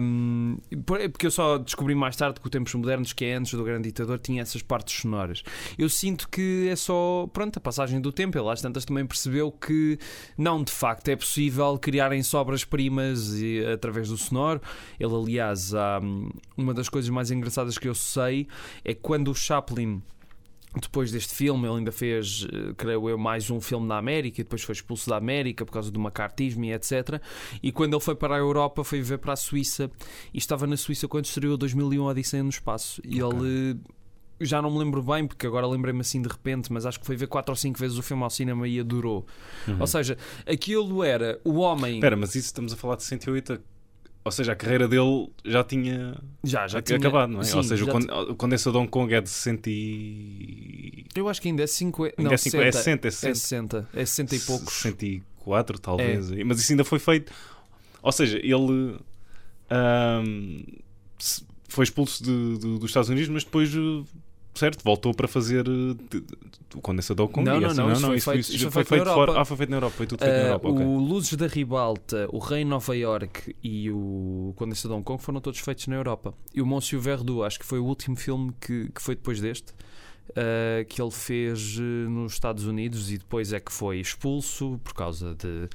Um, 0.00 0.58
porque 1.10 1.26
eu 1.26 1.30
só 1.30 1.58
descobri 1.58 1.94
mais 1.94 2.16
tarde 2.16 2.40
que 2.40 2.46
o 2.46 2.50
Tempos 2.50 2.74
Modernos, 2.74 3.12
que 3.12 3.24
é 3.24 3.34
antes 3.34 3.54
do 3.54 3.64
Grande 3.64 3.88
Ditador, 3.88 4.18
tinha 4.18 4.42
essas 4.42 4.62
partes 4.62 5.00
sonoras. 5.00 5.42
Eu 5.78 5.88
sinto 5.88 6.28
que 6.28 6.68
é 6.68 6.76
só, 6.76 7.28
pronto, 7.32 7.56
a 7.56 7.60
passagem 7.60 8.00
do 8.00 8.12
tempo. 8.12 8.38
Ele 8.38 8.48
às 8.48 8.60
tantas 8.60 8.84
também 8.84 9.06
percebeu 9.06 9.50
que, 9.50 9.98
não, 10.36 10.62
de 10.62 10.72
facto, 10.72 11.08
é 11.08 11.16
possível 11.16 11.78
criarem 11.78 12.22
sobras-primas 12.22 13.32
através 13.72 14.08
do 14.08 14.16
sonoro. 14.16 14.60
Ele, 14.98 15.14
aliás, 15.14 15.72
uma 16.56 16.74
das 16.74 16.88
coisas 16.88 17.10
mais 17.10 17.30
engraçadas 17.30 17.78
que 17.78 17.88
eu 17.88 17.94
sei 17.94 18.46
é 18.84 18.94
quando 18.94 19.30
o 19.30 19.34
Chaplin 19.34 20.02
depois 20.80 21.12
deste 21.12 21.34
filme, 21.34 21.66
ele 21.66 21.78
ainda 21.78 21.92
fez, 21.92 22.46
eh, 22.50 22.72
creio 22.76 23.08
eu, 23.08 23.18
mais 23.18 23.50
um 23.50 23.60
filme 23.60 23.86
na 23.86 23.98
América 23.98 24.40
e 24.40 24.44
depois 24.44 24.62
foi 24.62 24.72
expulso 24.72 25.08
da 25.10 25.16
América 25.16 25.64
por 25.66 25.72
causa 25.72 25.90
do 25.90 26.00
macartismo 26.00 26.64
e 26.64 26.72
etc. 26.72 27.20
E 27.62 27.70
quando 27.70 27.94
ele 27.94 28.02
foi 28.02 28.14
para 28.14 28.34
a 28.34 28.38
Europa, 28.38 28.82
foi 28.82 28.98
viver 28.98 29.18
para 29.18 29.34
a 29.34 29.36
Suíça 29.36 29.90
e 30.32 30.38
estava 30.38 30.66
na 30.66 30.76
Suíça 30.76 31.06
quando 31.06 31.26
estreou 31.26 31.56
2001 31.56 32.04
Odisseia 32.04 32.42
no 32.42 32.48
Espaço. 32.48 33.02
E 33.04 33.22
okay. 33.22 33.38
ele 33.38 33.80
já 34.40 34.60
não 34.60 34.70
me 34.70 34.78
lembro 34.78 35.02
bem, 35.02 35.26
porque 35.26 35.46
agora 35.46 35.66
lembrei-me 35.66 36.00
assim 36.00 36.20
de 36.20 36.28
repente, 36.28 36.72
mas 36.72 36.86
acho 36.86 36.98
que 36.98 37.06
foi 37.06 37.16
ver 37.16 37.26
4 37.26 37.52
ou 37.52 37.56
5 37.56 37.78
vezes 37.78 37.98
o 37.98 38.02
filme 38.02 38.22
ao 38.22 38.30
cinema 38.30 38.66
e 38.66 38.80
adorou. 38.80 39.26
Uhum. 39.68 39.76
Ou 39.80 39.86
seja, 39.86 40.16
aquilo 40.46 41.04
era 41.04 41.40
o 41.44 41.58
homem. 41.58 41.96
Espera, 41.96 42.16
mas 42.16 42.30
isso 42.34 42.46
estamos 42.46 42.72
a 42.72 42.76
falar 42.76 42.96
de 42.96 43.04
108 43.04 43.60
ou 44.24 44.30
seja, 44.30 44.52
a 44.52 44.56
carreira 44.56 44.86
dele 44.86 45.28
já 45.44 45.64
tinha, 45.64 46.16
já, 46.44 46.68
já 46.68 46.80
tinha... 46.80 46.98
acabado, 46.98 47.30
não 47.30 47.40
é? 47.40 47.44
Sim, 47.44 47.56
Ou 47.56 47.62
seja, 47.62 47.84
o 47.84 48.34
Condensador 48.36 48.82
Hong 48.82 48.90
Kong 48.90 49.12
é 49.12 49.20
de 49.20 49.28
60 49.28 49.68
e... 49.68 51.06
Eu 51.14 51.28
acho 51.28 51.42
que 51.42 51.48
ainda 51.48 51.62
é 51.62 51.66
50. 51.66 52.14
Ainda 52.16 52.28
não, 52.28 52.34
é, 52.34 52.36
50, 52.36 52.64
é 52.64 52.72
60, 52.72 53.08
é 53.08 53.10
60. 53.10 53.28
É 53.28 53.34
60, 53.34 53.88
é 53.94 54.06
60 54.06 54.34
e 54.36 54.40
poucos. 54.40 54.74
64, 54.74 55.78
talvez. 55.80 56.30
É. 56.30 56.44
Mas 56.44 56.60
isso 56.60 56.72
ainda 56.72 56.84
foi 56.84 57.00
feito. 57.00 57.32
Ou 58.00 58.12
seja, 58.12 58.38
ele 58.38 58.96
um, 59.72 60.64
foi 61.68 61.84
expulso 61.84 62.22
de, 62.22 62.58
de, 62.58 62.78
dos 62.78 62.90
Estados 62.90 63.08
Unidos, 63.08 63.28
mas 63.28 63.44
depois 63.44 63.70
certo, 64.54 64.82
voltou 64.84 65.14
para 65.14 65.26
fazer 65.26 65.68
uh, 65.68 65.96
o 66.74 66.80
condensador 66.80 67.28
com 67.28 67.42
não, 67.42 67.60
não, 67.60 67.74
não, 67.74 67.88
não, 67.88 68.00
não, 68.00 68.14
isso 68.14 68.24
foi, 68.24 68.38
isso, 68.38 68.54
isso 68.54 68.70
foi, 68.70 68.84
feito, 68.84 69.04
feito 69.04 69.14
fora. 69.14 69.40
Ah, 69.40 69.44
foi 69.44 69.56
feito 69.56 69.70
na 69.70 69.76
Europa, 69.76 69.96
foi 69.96 70.06
tudo 70.06 70.18
feito 70.20 70.32
na 70.32 70.42
Europa. 70.42 70.68
Okay. 70.68 70.86
O 70.86 70.98
Luzes 70.98 71.34
da 71.34 71.46
Ribalta, 71.46 72.28
o 72.32 72.38
Rei 72.38 72.64
Nova 72.64 72.96
York 72.96 73.56
e 73.62 73.90
o 73.90 74.52
Condensador 74.56 74.96
Hong 74.96 75.04
Kong 75.04 75.22
foram 75.22 75.40
todos 75.40 75.60
feitos 75.60 75.86
na 75.86 75.96
Europa. 75.96 76.34
E 76.54 76.60
o 76.60 76.66
Monsieur 76.66 77.02
Verdoux, 77.02 77.44
acho 77.44 77.58
que 77.58 77.66
foi 77.66 77.78
o 77.78 77.84
último 77.84 78.16
filme 78.16 78.52
que, 78.60 78.90
que 78.92 79.02
foi 79.02 79.14
depois 79.14 79.40
deste 79.40 79.72
uh, 80.30 80.84
que 80.86 81.00
ele 81.00 81.10
fez 81.10 81.78
uh, 81.78 81.82
nos 81.82 82.32
Estados 82.32 82.66
Unidos 82.66 83.10
e 83.10 83.18
depois 83.18 83.52
é 83.52 83.60
que 83.60 83.72
foi 83.72 83.98
expulso 83.98 84.80
por 84.82 84.94
causa 84.94 85.34
de 85.34 85.68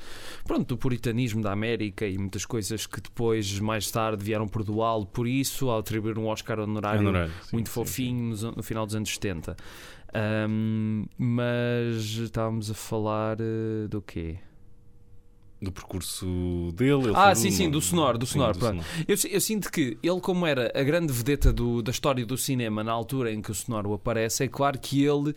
pronto, 0.45 0.67
do 0.67 0.77
puritanismo 0.77 1.41
da 1.41 1.51
América 1.51 2.05
e 2.05 2.17
muitas 2.17 2.45
coisas 2.45 2.85
que 2.85 3.01
depois, 3.01 3.59
mais 3.59 3.89
tarde, 3.91 4.23
vieram 4.23 4.47
perdoá-lo 4.47 5.05
por 5.05 5.27
isso, 5.27 5.69
ao 5.69 5.79
atribuir 5.79 6.17
um 6.17 6.27
Oscar 6.27 6.59
honorário, 6.59 7.01
honorário 7.01 7.33
sim, 7.43 7.49
muito 7.53 7.69
sim, 7.69 7.73
fofinho 7.73 8.35
sim. 8.35 8.45
No, 8.45 8.51
no, 8.53 8.63
final 8.63 8.85
dos 8.85 8.95
anos 8.95 9.13
70. 9.13 9.55
Um, 10.49 11.05
mas 11.17 11.97
estávamos 12.05 12.71
a 12.71 12.73
falar 12.73 13.37
uh, 13.39 13.87
do 13.87 14.01
quê? 14.01 14.39
Do 15.61 15.71
percurso 15.71 16.71
dele. 16.75 17.11
ah, 17.15 17.33
sim, 17.33 17.51
sim, 17.51 17.69
do 17.69 17.81
sonoro, 17.81 18.17
do 18.17 18.25
sonoro. 18.25 18.53
Sim, 18.53 18.59
do 18.59 18.65
sonoro. 18.65 18.87
Eu, 19.07 19.15
eu, 19.31 19.41
sinto 19.41 19.71
que 19.71 19.97
ele, 20.03 20.21
como 20.21 20.45
era 20.45 20.71
a 20.75 20.83
grande 20.83 21.11
vedeta 21.11 21.51
do, 21.51 21.81
da 21.81 21.91
história 21.91 22.25
do 22.25 22.37
cinema 22.37 22.83
na 22.83 22.91
altura 22.91 23.31
em 23.31 23.41
que 23.41 23.51
o 23.51 23.55
sonoro 23.55 23.93
aparece, 23.93 24.43
é 24.43 24.47
claro 24.47 24.77
que 24.77 25.03
ele 25.03 25.33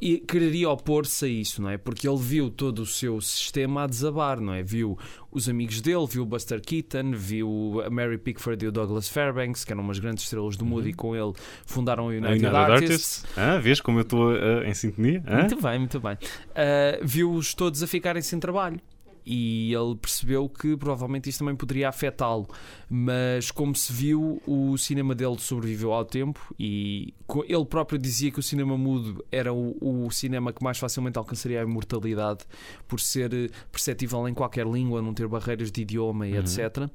e 0.00 0.18
quereria 0.18 0.68
opor-se 0.70 1.24
a 1.24 1.28
isso, 1.28 1.62
não 1.62 1.70
é? 1.70 1.78
Porque 1.78 2.08
ele 2.08 2.18
viu 2.18 2.50
todo 2.50 2.80
o 2.80 2.86
seu 2.86 3.20
sistema 3.20 3.84
a 3.84 3.86
desabar, 3.86 4.40
não 4.40 4.52
é? 4.52 4.62
Viu 4.62 4.98
os 5.30 5.48
amigos 5.48 5.80
dele, 5.80 6.04
viu 6.10 6.24
o 6.24 6.26
Buster 6.26 6.60
Keaton, 6.60 7.12
viu 7.12 7.80
a 7.86 7.90
Mary 7.90 8.18
Pickford 8.18 8.64
e 8.64 8.68
o 8.68 8.72
Douglas 8.72 9.08
Fairbanks, 9.08 9.64
que 9.64 9.72
eram 9.72 9.82
umas 9.82 9.98
grandes 9.98 10.24
estrelas 10.24 10.56
do 10.56 10.64
Moody, 10.64 10.90
uhum. 10.90 10.96
com 10.96 11.16
ele 11.16 11.32
fundaram 11.64 12.06
o 12.06 12.08
United, 12.08 12.30
United 12.30 12.56
Artists. 12.56 13.24
Artists. 13.24 13.38
Ah, 13.38 13.58
vês 13.58 13.80
como 13.80 13.98
eu 13.98 14.02
estou 14.02 14.32
uh, 14.32 14.64
em 14.64 14.74
sintonia? 14.74 15.22
Ah? 15.26 15.38
Muito 15.38 15.62
bem, 15.62 15.78
muito 15.78 16.00
bem. 16.00 16.14
Uh, 16.14 16.98
Viu-os 17.02 17.54
todos 17.54 17.82
a 17.82 17.86
ficarem 17.86 18.20
sem 18.20 18.40
trabalho 18.40 18.80
e 19.28 19.74
ele 19.74 19.94
percebeu 19.94 20.48
que 20.48 20.74
provavelmente 20.74 21.28
isto 21.28 21.40
também 21.40 21.54
poderia 21.54 21.90
afetá-lo. 21.90 22.48
Mas, 22.88 23.50
como 23.50 23.74
se 23.74 23.92
viu, 23.92 24.40
o 24.46 24.78
cinema 24.78 25.14
dele 25.14 25.36
sobreviveu 25.38 25.92
ao 25.92 26.02
tempo 26.02 26.40
e 26.58 27.12
ele 27.46 27.66
próprio 27.66 27.98
dizia 27.98 28.30
que 28.30 28.38
o 28.38 28.42
cinema 28.42 28.78
mudo 28.78 29.22
era 29.30 29.52
o, 29.52 29.76
o 30.06 30.10
cinema 30.10 30.50
que 30.50 30.64
mais 30.64 30.78
facilmente 30.78 31.18
alcançaria 31.18 31.60
a 31.60 31.62
imortalidade 31.62 32.44
por 32.86 32.98
ser 32.98 33.52
perceptível 33.70 34.26
em 34.26 34.32
qualquer 34.32 34.66
língua, 34.66 35.02
não 35.02 35.12
ter 35.12 35.28
barreiras 35.28 35.70
de 35.70 35.82
idioma 35.82 36.26
e 36.26 36.32
uhum. 36.32 36.38
etc. 36.38 36.88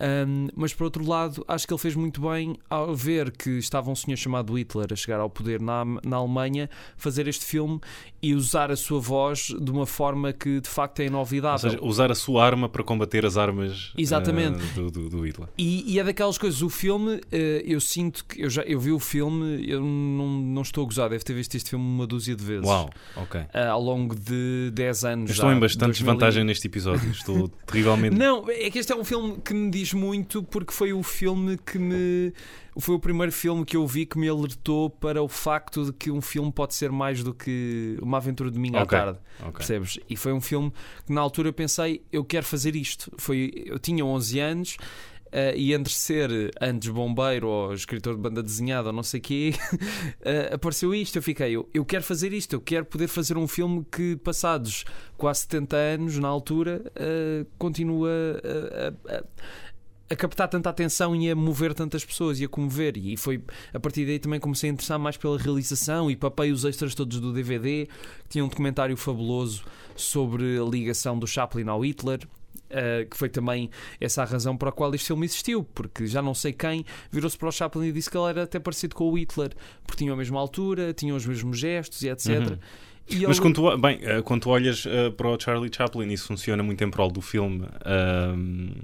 Um, 0.00 0.48
mas 0.54 0.72
por 0.72 0.84
outro 0.84 1.04
lado, 1.04 1.44
acho 1.48 1.66
que 1.66 1.72
ele 1.72 1.80
fez 1.80 1.96
muito 1.96 2.20
bem 2.20 2.56
ao 2.70 2.94
ver 2.94 3.32
que 3.32 3.50
estava 3.58 3.90
um 3.90 3.96
senhor 3.96 4.16
chamado 4.16 4.56
Hitler 4.56 4.86
a 4.92 4.96
chegar 4.96 5.18
ao 5.18 5.28
poder 5.28 5.60
na, 5.60 5.84
na 6.04 6.16
Alemanha, 6.16 6.70
fazer 6.96 7.26
este 7.26 7.44
filme 7.44 7.80
e 8.22 8.34
usar 8.34 8.70
a 8.70 8.76
sua 8.76 9.00
voz 9.00 9.48
de 9.60 9.70
uma 9.70 9.86
forma 9.86 10.32
que 10.32 10.60
de 10.60 10.68
facto 10.68 11.00
é 11.00 11.06
inovidável. 11.06 11.67
Seja, 11.70 11.84
usar 11.84 12.12
a 12.12 12.14
sua 12.14 12.44
arma 12.44 12.68
para 12.68 12.84
combater 12.84 13.24
as 13.26 13.36
armas 13.36 13.92
Exatamente. 13.96 14.62
Uh, 14.78 14.90
do, 14.90 14.90
do, 14.90 15.08
do, 15.08 15.26
Hitler. 15.26 15.48
E, 15.58 15.92
e, 15.92 15.98
é 15.98 16.04
daquelas 16.04 16.38
coisas, 16.38 16.62
o 16.62 16.68
filme, 16.68 17.16
uh, 17.16 17.20
eu 17.64 17.80
sinto 17.80 18.24
que 18.24 18.42
eu 18.42 18.50
já 18.50 18.62
eu 18.62 18.78
vi 18.78 18.92
o 18.92 18.98
filme, 19.00 19.68
eu 19.68 19.80
não, 19.80 20.28
não 20.28 20.62
estou 20.62 20.84
a 20.84 20.86
gozar, 20.86 21.08
deve 21.08 21.24
ter 21.24 21.34
visto 21.34 21.54
este 21.56 21.70
filme 21.70 21.84
uma 21.84 22.06
dúzia 22.06 22.36
de 22.36 22.44
vezes. 22.44 22.66
Uau, 22.66 22.90
ok. 23.16 23.40
Uh, 23.40 23.70
ao 23.70 23.82
longo 23.82 24.14
de 24.14 24.70
10 24.72 25.04
anos. 25.04 25.30
Eu 25.30 25.34
estou 25.34 25.50
já, 25.50 25.56
em 25.56 25.60
bastante 25.60 25.92
desvantagem 25.92 26.44
neste 26.44 26.66
episódio, 26.66 27.10
estou 27.10 27.48
terrivelmente. 27.66 28.16
Não, 28.16 28.48
é 28.48 28.70
que 28.70 28.78
este 28.78 28.92
é 28.92 28.96
um 28.96 29.04
filme 29.04 29.38
que 29.44 29.54
me 29.54 29.70
diz 29.70 29.88
diz 29.88 29.94
muito 29.94 30.42
porque 30.42 30.72
foi 30.72 30.92
o 30.92 31.02
filme 31.02 31.56
que 31.58 31.78
me. 31.78 32.32
Foi 32.80 32.94
o 32.94 32.98
primeiro 32.98 33.32
filme 33.32 33.64
que 33.64 33.76
eu 33.76 33.86
vi 33.86 34.06
que 34.06 34.18
me 34.18 34.28
alertou 34.28 34.88
para 34.88 35.22
o 35.22 35.28
facto 35.28 35.86
de 35.86 35.92
que 35.92 36.10
um 36.10 36.20
filme 36.20 36.52
pode 36.52 36.74
ser 36.74 36.92
mais 36.92 37.22
do 37.22 37.34
que 37.34 37.98
uma 38.00 38.18
aventura 38.18 38.50
de 38.50 38.54
domingo 38.54 38.78
okay. 38.78 38.98
à 38.98 39.04
tarde. 39.04 39.18
Okay. 39.40 39.52
Percebes? 39.52 39.98
E 40.08 40.16
foi 40.16 40.32
um 40.32 40.40
filme 40.40 40.72
que 41.04 41.12
na 41.12 41.20
altura 41.20 41.48
eu 41.48 41.52
pensei, 41.52 42.02
eu 42.12 42.24
quero 42.24 42.46
fazer 42.46 42.76
isto. 42.76 43.10
Foi, 43.18 43.52
eu 43.66 43.78
tinha 43.78 44.04
11 44.04 44.40
anos. 44.40 44.76
Uh, 45.28 45.52
e 45.54 45.74
entre 45.74 45.92
ser 45.92 46.30
antes 46.58 46.88
bombeiro 46.88 47.48
ou 47.48 47.74
escritor 47.74 48.14
de 48.14 48.20
banda 48.22 48.42
desenhada 48.42 48.88
ou 48.88 48.94
não 48.94 49.02
sei 49.02 49.20
o 49.20 49.22
quê, 49.22 49.52
uh, 49.52 50.54
apareceu 50.54 50.94
isto. 50.94 51.16
Eu 51.16 51.22
fiquei, 51.22 51.54
eu, 51.54 51.68
eu 51.74 51.84
quero 51.84 52.02
fazer 52.02 52.32
isto, 52.32 52.54
eu 52.54 52.60
quero 52.62 52.86
poder 52.86 53.08
fazer 53.08 53.36
um 53.36 53.46
filme 53.46 53.84
que, 53.92 54.16
passados 54.16 54.86
quase 55.18 55.40
70 55.40 55.76
anos, 55.76 56.18
na 56.18 56.28
altura, 56.28 56.82
uh, 56.96 57.46
continua 57.58 58.10
a, 58.42 59.16
a 59.16 59.24
captar 60.16 60.48
tanta 60.48 60.70
atenção 60.70 61.14
e 61.14 61.30
a 61.30 61.36
mover 61.36 61.74
tantas 61.74 62.04
pessoas 62.04 62.40
e 62.40 62.44
a 62.44 62.48
comover. 62.48 62.96
E 62.96 63.16
foi 63.16 63.42
a 63.72 63.80
partir 63.80 64.06
daí 64.06 64.18
também 64.18 64.40
comecei 64.40 64.70
a 64.70 64.72
interessar 64.72 64.98
mais 64.98 65.16
pela 65.16 65.38
realização 65.38 66.10
e 66.10 66.16
papei 66.16 66.50
os 66.50 66.64
extras 66.64 66.94
todos 66.94 67.20
do 67.20 67.32
DVD. 67.32 67.88
Tinha 68.28 68.44
um 68.44 68.48
documentário 68.48 68.96
fabuloso 68.96 69.64
sobre 69.94 70.58
a 70.58 70.64
ligação 70.64 71.18
do 71.18 71.26
Chaplin 71.26 71.68
ao 71.68 71.84
Hitler. 71.84 72.20
Uh, 72.68 73.08
que 73.08 73.16
foi 73.16 73.30
também 73.30 73.70
essa 73.98 74.20
a 74.20 74.26
razão 74.26 74.54
para 74.54 74.68
a 74.68 74.72
qual 74.72 74.94
este 74.94 75.06
filme 75.06 75.24
existiu, 75.24 75.64
porque 75.64 76.06
já 76.06 76.20
não 76.20 76.34
sei 76.34 76.52
quem 76.52 76.84
virou-se 77.10 77.38
para 77.38 77.48
o 77.48 77.52
Chaplin 77.52 77.86
e 77.86 77.92
disse 77.92 78.10
que 78.10 78.18
ele 78.18 78.28
era 78.28 78.42
até 78.42 78.58
parecido 78.58 78.94
com 78.94 79.10
o 79.10 79.16
Hitler, 79.16 79.52
porque 79.86 79.96
tinham 79.96 80.12
a 80.12 80.16
mesma 80.18 80.38
altura, 80.38 80.92
tinham 80.92 81.16
os 81.16 81.24
mesmos 81.24 81.58
gestos 81.58 82.02
e 82.02 82.10
etc. 82.10 82.28
Uhum. 82.28 82.58
E 83.08 83.26
Mas 83.26 83.38
ele... 83.38 83.40
quando, 83.40 83.54
tu, 83.54 83.78
bem, 83.78 83.98
eh, 84.02 84.20
quando 84.22 84.42
tu 84.42 84.50
olhas 84.50 84.84
uh, 84.84 85.10
para 85.16 85.28
o 85.28 85.40
Charlie 85.40 85.70
Chaplin, 85.74 86.12
isso 86.12 86.26
funciona 86.26 86.62
muito 86.62 86.84
em 86.84 86.90
prol 86.90 87.10
do 87.10 87.22
filme. 87.22 87.62
Uh, 87.62 88.76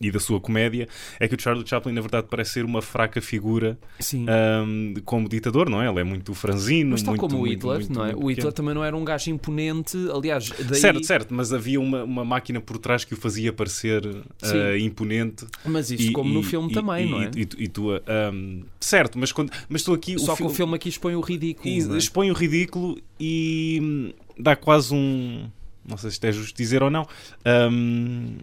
e 0.00 0.10
da 0.10 0.18
sua 0.18 0.40
comédia 0.40 0.88
é 1.18 1.28
que 1.28 1.34
o 1.34 1.40
Charlie 1.40 1.66
Chaplin 1.66 1.92
na 1.92 2.00
verdade 2.00 2.26
parece 2.30 2.52
ser 2.52 2.64
uma 2.64 2.80
fraca 2.80 3.20
figura 3.20 3.78
um, 4.14 4.94
como 5.04 5.28
ditador, 5.28 5.68
não 5.68 5.82
é? 5.82 5.88
Ele 5.88 6.00
é 6.00 6.04
muito 6.04 6.32
franzino, 6.32 6.92
mas 6.92 7.02
tal 7.02 7.12
muito, 7.12 7.20
como 7.20 7.42
o 7.42 7.46
Hitler, 7.46 7.78
muito, 7.80 7.92
não 7.92 8.06
é? 8.06 8.14
o 8.14 8.30
Hitler 8.30 8.52
também 8.52 8.74
não 8.74 8.82
era 8.82 8.96
um 8.96 9.04
gajo 9.04 9.30
imponente, 9.30 9.98
aliás, 10.12 10.48
daí... 10.48 10.80
certo, 10.80 11.04
certo, 11.04 11.34
mas 11.34 11.52
havia 11.52 11.78
uma, 11.78 12.02
uma 12.02 12.24
máquina 12.24 12.60
por 12.60 12.78
trás 12.78 13.04
que 13.04 13.12
o 13.12 13.16
fazia 13.16 13.52
parecer 13.52 14.06
uh, 14.06 14.76
imponente. 14.78 15.46
Mas 15.64 15.90
isso, 15.90 16.10
e, 16.10 16.12
como 16.12 16.30
e, 16.30 16.34
no 16.34 16.42
filme 16.42 16.70
e, 16.70 16.74
também, 16.74 17.10
não 17.10 17.20
é? 17.20 17.30
E, 17.36 17.40
e 17.40 17.68
tu, 17.68 17.90
um, 17.92 18.62
certo, 18.80 19.18
mas 19.18 19.32
quando, 19.32 19.52
mas 19.68 19.82
tu 19.82 19.92
aqui 19.92 20.18
só 20.18 20.32
o 20.32 20.36
que 20.36 20.42
o 20.44 20.48
filme 20.48 20.74
aqui 20.76 20.88
expõe 20.88 21.14
o 21.14 21.20
ridículo, 21.20 21.94
é? 21.94 21.98
expõe 21.98 22.30
o 22.30 22.34
ridículo 22.34 22.98
e 23.18 23.78
hum, 23.82 24.12
dá 24.38 24.56
quase 24.56 24.94
um 24.94 25.50
não 25.84 25.96
sei 25.96 26.10
se 26.10 26.14
isto 26.14 26.24
é 26.24 26.32
justo 26.32 26.56
dizer 26.56 26.82
ou 26.82 26.90
não. 26.90 27.06
Um, 27.44 28.38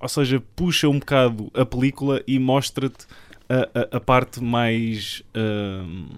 ou 0.00 0.08
seja, 0.08 0.42
puxa 0.56 0.88
um 0.88 0.98
bocado 0.98 1.50
a 1.54 1.64
película 1.64 2.22
e 2.26 2.38
mostra-te 2.38 3.06
a, 3.48 3.68
a, 3.78 3.96
a, 3.96 4.00
parte 4.00 4.42
mais 4.42 5.22
uh, 5.36 6.08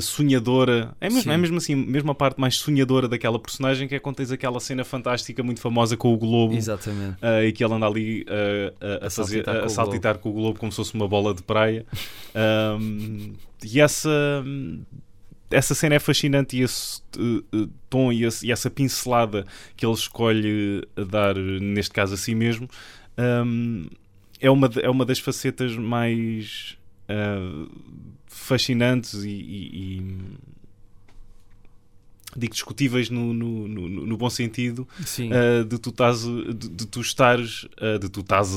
sonhadora. 0.00 0.94
É 1.00 1.08
mesmo, 1.08 1.32
é 1.32 1.36
mesmo 1.36 1.56
assim, 1.56 1.74
mesmo 1.74 2.10
a 2.10 2.14
parte 2.14 2.40
mais 2.40 2.56
sonhadora 2.56 3.08
daquela 3.08 3.38
personagem 3.38 3.88
que 3.88 3.94
é 3.94 3.98
quando 3.98 4.16
tens 4.16 4.30
aquela 4.30 4.60
cena 4.60 4.84
fantástica 4.84 5.42
muito 5.42 5.60
famosa 5.60 5.96
com 5.96 6.12
o 6.12 6.16
Globo. 6.16 6.54
Exatamente. 6.54 7.16
Uh, 7.22 7.44
e 7.46 7.52
que 7.52 7.64
ele 7.64 7.74
anda 7.74 7.86
ali 7.86 8.22
uh, 8.22 9.02
a, 9.02 9.06
a, 9.06 9.10
fazer, 9.10 9.44
saltitar, 9.44 9.64
a, 9.64 9.68
saltitar 9.68 10.18
com 10.18 10.30
o 10.30 10.32
Globo 10.32 10.58
como 10.58 10.70
se 10.70 10.76
fosse 10.76 10.94
uma 10.94 11.08
bola 11.08 11.34
de 11.34 11.42
praia. 11.42 11.84
Um, 12.78 13.32
e 13.64 13.80
essa 13.80 14.44
essa 15.50 15.74
cena 15.74 15.94
é 15.94 15.98
fascinante 15.98 16.56
e 16.56 16.62
esse 16.62 17.00
uh, 17.18 17.66
tom 17.88 18.12
e, 18.12 18.24
esse, 18.24 18.46
e, 18.46 18.52
essa 18.52 18.70
pincelada 18.70 19.46
que 19.76 19.86
ele 19.86 19.94
escolhe 19.94 20.82
dar, 21.08 21.36
neste 21.36 21.92
caso 21.92 22.14
a 22.14 22.16
si 22.16 22.34
mesmo, 22.34 22.68
um, 23.18 23.86
é, 24.40 24.50
uma, 24.50 24.70
é 24.82 24.90
uma 24.90 25.04
das 25.04 25.18
facetas 25.18 25.76
mais 25.76 26.76
uh, 27.08 27.70
fascinantes 28.26 29.24
e, 29.24 29.30
e, 29.30 30.18
digo 32.36 32.52
discutíveis 32.52 33.10
no, 33.10 33.32
no, 33.32 33.68
no, 33.68 33.88
no 33.88 34.16
bom 34.16 34.30
sentido 34.30 34.86
uh, 35.00 35.64
de 35.64 35.78
tu 35.78 35.90
estás 35.90 36.22
de, 36.22 36.54
de, 36.54 36.86
tu 36.86 37.00
estares 37.00 37.64
uh, 37.80 37.98
de 37.98 38.08
tu 38.08 38.20
estás 38.20 38.48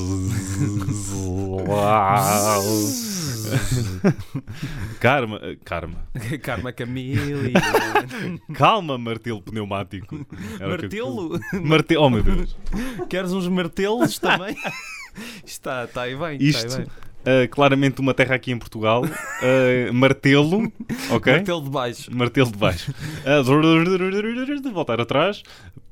karma 5.00 5.40
karma. 5.64 5.98
Karma 6.42 6.72
Camille. 6.72 7.52
Calma 8.54 8.98
martelo 8.98 9.42
pneumático. 9.42 10.26
Martelo 10.60 11.40
eu... 11.52 11.62
martelo? 11.62 12.02
Oh 12.02 12.10
meu 12.10 12.22
Deus. 12.22 12.56
Queres 13.08 13.32
uns 13.32 13.48
martelos 13.48 14.18
também? 14.18 14.56
Está 15.44 15.84
está 15.84 16.02
aí 16.02 16.16
bem 16.16 16.38
isto 16.40 16.66
está 16.66 16.78
aí 16.78 16.84
bem. 16.84 17.09
Uh, 17.20 17.46
claramente 17.50 18.00
uma 18.00 18.14
terra 18.14 18.34
aqui 18.34 18.50
em 18.50 18.58
Portugal. 18.58 19.04
Uh, 19.04 19.92
martelo, 19.92 20.72
ok? 21.10 21.34
Martelo 21.34 21.62
de 21.62 21.70
baixo. 21.70 22.16
Martelo 22.16 22.50
de 22.50 22.56
baixo. 22.56 22.90
Uh, 22.90 24.72
voltar 24.72 25.00
atrás 25.00 25.42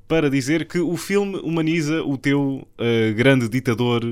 para 0.06 0.30
dizer 0.30 0.66
que 0.66 0.78
o 0.78 0.97
filme 0.97 1.37
humaniza 1.37 2.02
o 2.02 2.16
teu 2.16 2.66
grande 3.14 3.47
ditador. 3.49 4.02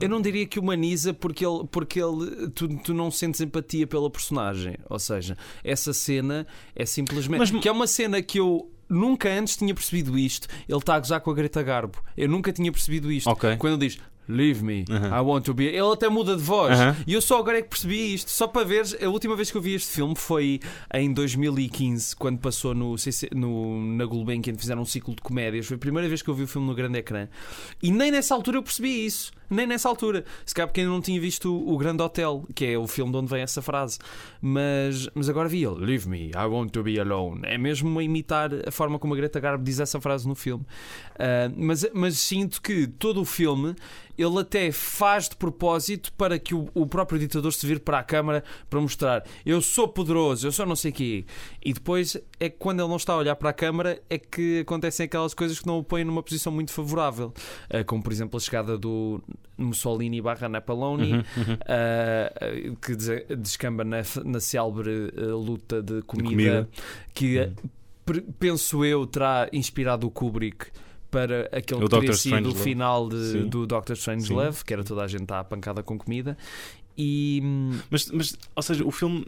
Eu 0.00 0.08
não 0.08 0.22
diria 0.22 0.46
que 0.46 0.58
humaniza 0.58 1.12
porque 1.12 1.44
ele, 1.44 1.64
porque 1.70 2.00
ele 2.00 2.48
tu, 2.50 2.68
tu 2.78 2.94
não 2.94 3.10
sentes 3.10 3.42
empatia 3.42 3.86
pela 3.86 4.08
personagem. 4.08 4.76
Ou 4.88 4.98
seja, 4.98 5.36
essa 5.62 5.92
cena 5.92 6.46
é 6.74 6.86
simplesmente. 6.86 7.38
Mas... 7.38 7.50
Que 7.50 7.68
é 7.68 7.72
uma 7.72 7.86
cena 7.86 8.22
que 8.22 8.40
eu 8.40 8.70
nunca 8.88 9.28
antes 9.28 9.56
tinha 9.56 9.74
percebido 9.74 10.18
isto. 10.18 10.48
Ele 10.68 10.78
está 10.78 10.94
a 10.94 10.98
gozar 10.98 11.20
com 11.20 11.30
a 11.30 11.34
Greta 11.34 11.62
Garbo. 11.62 11.98
Eu 12.16 12.28
nunca 12.28 12.52
tinha 12.52 12.72
percebido 12.72 13.12
isto. 13.12 13.28
Okay. 13.30 13.56
Quando 13.56 13.74
ele 13.74 13.88
diz 13.88 13.98
Leave 14.28 14.62
me, 14.62 14.84
uh 14.88 14.94
-huh. 14.94 15.18
I 15.18 15.20
want 15.20 15.44
to 15.44 15.54
be. 15.54 15.64
Ele 15.64 15.92
até 15.92 16.08
muda 16.08 16.36
de 16.36 16.42
voz. 16.42 16.78
Uh 16.78 16.82
-huh. 16.82 16.96
E 17.06 17.12
eu 17.12 17.20
só 17.20 17.38
agora 17.38 17.58
é 17.58 17.62
que 17.62 17.68
percebi 17.68 18.14
isto. 18.14 18.30
Só 18.30 18.46
para 18.46 18.64
ver, 18.64 18.84
a 19.02 19.08
última 19.08 19.36
vez 19.36 19.50
que 19.50 19.56
eu 19.56 19.62
vi 19.62 19.74
este 19.74 19.92
filme 19.92 20.14
foi 20.16 20.60
em 20.92 21.12
2015, 21.12 22.16
quando 22.16 22.38
passou 22.38 22.74
no, 22.74 22.96
no 23.34 23.96
na 23.96 24.04
Gulbenkian, 24.06 24.54
fizeram 24.56 24.82
um 24.82 24.86
ciclo 24.86 25.14
de 25.14 25.22
comédias. 25.22 25.66
Foi 25.66 25.76
a 25.76 25.78
primeira 25.78 26.08
vez 26.08 26.22
que 26.22 26.30
eu 26.30 26.34
vi 26.34 26.44
o 26.44 26.48
filme 26.48 26.66
no 26.66 26.74
grande 26.74 26.98
ecrã. 26.98 27.28
E 27.82 27.90
nem 27.90 28.10
nessa 28.10 28.34
altura 28.34 28.58
eu 28.58 28.62
percebi 28.62 29.04
isso. 29.04 29.32
Nem 29.48 29.66
nessa 29.66 29.88
altura. 29.88 30.24
Se 30.44 30.54
calhar 30.54 30.68
porque 30.68 30.80
ainda 30.80 30.92
não 30.92 31.00
tinha 31.00 31.20
visto 31.20 31.54
o, 31.54 31.76
Grande 31.76 32.02
Hotel, 32.02 32.44
que 32.54 32.66
é 32.66 32.78
o 32.78 32.86
filme 32.86 33.12
de 33.12 33.18
onde 33.18 33.30
vem 33.30 33.42
essa 33.42 33.62
frase. 33.62 33.98
Mas, 34.40 35.08
mas 35.14 35.28
agora 35.28 35.48
vi 35.48 35.64
ele: 35.64 35.84
Leave 35.84 36.08
me, 36.08 36.30
I 36.30 36.46
want 36.46 36.70
to 36.72 36.82
be 36.82 36.98
alone. 36.98 37.42
É 37.44 37.58
mesmo 37.58 37.98
a 37.98 38.02
imitar 38.02 38.50
a 38.66 38.70
forma 38.70 38.98
como 38.98 39.14
a 39.14 39.16
Greta 39.16 39.40
Garbo 39.40 39.64
diz 39.64 39.80
essa 39.80 40.00
frase 40.00 40.26
no 40.26 40.34
filme. 40.34 40.64
Uh, 41.14 41.52
mas, 41.56 41.86
mas 41.92 42.18
sinto 42.18 42.60
que 42.60 42.86
todo 42.86 43.20
o 43.20 43.24
filme 43.24 43.74
ele 44.16 44.38
até 44.38 44.70
faz 44.70 45.28
de 45.28 45.36
propósito 45.36 46.12
para 46.12 46.38
que 46.38 46.54
o, 46.54 46.68
o, 46.72 46.86
próprio 46.86 47.18
ditador 47.18 47.52
se 47.52 47.66
vire 47.66 47.80
para 47.80 47.98
a 47.98 48.02
câmara 48.02 48.44
para 48.70 48.80
mostrar 48.80 49.24
eu 49.44 49.60
sou 49.60 49.88
poderoso, 49.88 50.46
eu 50.46 50.52
sou 50.52 50.64
não 50.64 50.76
sei 50.76 50.90
o 50.90 50.94
quê. 50.94 51.24
E 51.64 51.72
depois 51.72 52.16
é 52.44 52.50
que 52.50 52.56
quando 52.58 52.80
ele 52.80 52.88
não 52.88 52.96
está 52.96 53.14
a 53.14 53.16
olhar 53.16 53.36
para 53.36 53.50
a 53.50 53.52
câmara 53.52 54.02
é 54.08 54.18
que 54.18 54.60
acontecem 54.60 55.04
aquelas 55.04 55.34
coisas 55.34 55.58
que 55.58 55.66
não 55.66 55.78
o 55.78 55.84
põem 55.84 56.04
numa 56.04 56.22
posição 56.22 56.52
muito 56.52 56.72
favorável. 56.72 57.32
Uh, 57.72 57.84
como 57.86 58.02
por 58.02 58.12
exemplo 58.12 58.36
a 58.36 58.40
chegada 58.40 58.76
do 58.76 59.22
Mussolini 59.56 60.20
barra 60.20 60.48
Napaloni, 60.48 61.12
uhum, 61.12 61.18
uhum. 61.18 61.54
Uh, 61.54 62.76
que 62.76 63.36
descamba 63.36 63.84
na, 63.84 64.02
na 64.24 64.40
célebre 64.40 65.12
uh, 65.16 65.36
luta 65.36 65.82
de 65.82 66.02
comida, 66.02 66.28
de 66.28 66.34
comida. 66.34 66.68
que 67.14 67.38
uhum. 67.38 68.32
penso 68.38 68.84
eu 68.84 69.06
terá 69.06 69.48
inspirado 69.52 70.06
o 70.06 70.10
Kubrick 70.10 70.66
para 71.10 71.48
aquele 71.52 71.84
o 71.84 71.88
que 71.88 72.00
teria 72.00 72.12
sido 72.12 72.50
o 72.50 72.54
final 72.54 73.08
de, 73.08 73.44
do 73.44 73.66
Doctor 73.66 73.94
Strange 73.94 74.26
Sim. 74.26 74.34
Love, 74.34 74.64
que 74.64 74.72
era 74.74 74.82
toda 74.82 75.04
a 75.04 75.06
gente 75.06 75.32
à 75.32 75.44
pancada 75.44 75.82
com 75.82 75.96
comida. 75.96 76.36
E... 76.98 77.40
Mas, 77.90 78.10
mas, 78.10 78.36
ou 78.54 78.62
seja, 78.62 78.84
o 78.84 78.90
filme 78.90 79.24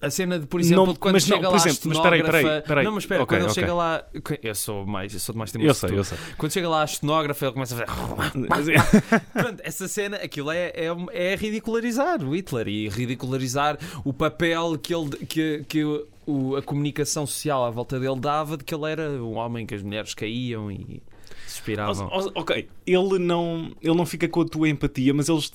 a 0.00 0.10
cena 0.10 0.38
de, 0.38 0.46
por 0.46 0.60
exemplo, 0.60 0.86
não, 0.86 0.94
quando 0.94 1.14
mas 1.14 1.24
chega 1.24 1.42
não, 1.42 1.50
lá 1.50 1.56
exemplo, 1.56 1.90
a. 1.90 1.94
Mas 1.94 2.22
peraí, 2.22 2.62
peraí, 2.62 2.84
Não, 2.84 2.92
mas 2.92 3.04
espera, 3.04 3.22
okay, 3.22 3.38
quando 3.38 3.42
ele 3.42 3.50
okay. 3.50 3.62
chega 3.62 3.74
lá... 3.74 4.04
Eu 4.42 4.54
sou, 4.54 4.86
mais, 4.86 5.12
eu 5.12 5.20
sou 5.20 5.32
de 5.34 5.38
mais 5.38 5.52
tempo 5.52 5.64
Eu 5.64 5.74
sei, 5.74 5.98
eu 5.98 6.04
sei. 6.04 6.16
Quando 6.38 6.52
chega 6.52 6.68
lá 6.68 6.82
a 6.82 6.86
cenógrafa, 6.86 7.44
ele 7.44 7.52
começa 7.52 7.84
a 7.84 8.56
fazer... 8.56 8.76
Pronto, 9.32 9.60
essa 9.62 9.86
cena, 9.88 10.16
aquilo 10.16 10.50
é, 10.50 10.72
é, 10.74 10.88
é 11.12 11.36
ridicularizar 11.36 12.22
o 12.24 12.34
Hitler 12.34 12.68
e 12.68 12.88
ridicularizar 12.88 13.78
o 14.02 14.12
papel 14.12 14.78
que, 14.78 14.94
ele, 14.94 15.10
que, 15.26 15.64
que 15.68 15.84
o, 16.26 16.56
a 16.56 16.62
comunicação 16.62 17.26
social 17.26 17.64
à 17.64 17.70
volta 17.70 18.00
dele 18.00 18.18
dava 18.18 18.56
de 18.56 18.64
que 18.64 18.74
ele 18.74 18.90
era 18.90 19.10
um 19.10 19.36
homem 19.36 19.66
que 19.66 19.74
as 19.74 19.82
mulheres 19.82 20.14
caíam 20.14 20.70
e 20.70 21.02
suspiravam. 21.46 22.08
Ok, 22.34 22.68
ele 22.86 23.18
não, 23.18 23.72
ele 23.82 23.94
não 23.94 24.06
fica 24.06 24.28
com 24.28 24.40
a 24.40 24.44
tua 24.46 24.68
empatia, 24.68 25.12
mas 25.12 25.28
eles 25.28 25.52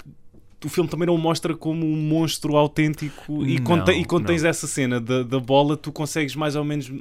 o 0.63 0.69
filme 0.69 0.89
também 0.89 1.05
não 1.07 1.15
o 1.15 1.17
mostra 1.17 1.55
como 1.55 1.85
um 1.85 1.95
monstro 1.95 2.55
autêntico 2.55 3.45
e, 3.45 3.57
Não, 3.57 3.63
quando, 3.63 3.91
e 3.91 4.05
não. 4.41 4.49
essa 4.49 4.67
cena 4.67 4.99
da, 4.99 5.23
da 5.23 5.39
bola, 5.39 5.75
tu 5.75 5.91
consegues 5.91 6.35
mais 6.35 6.55
ou 6.55 6.63
menos. 6.63 6.91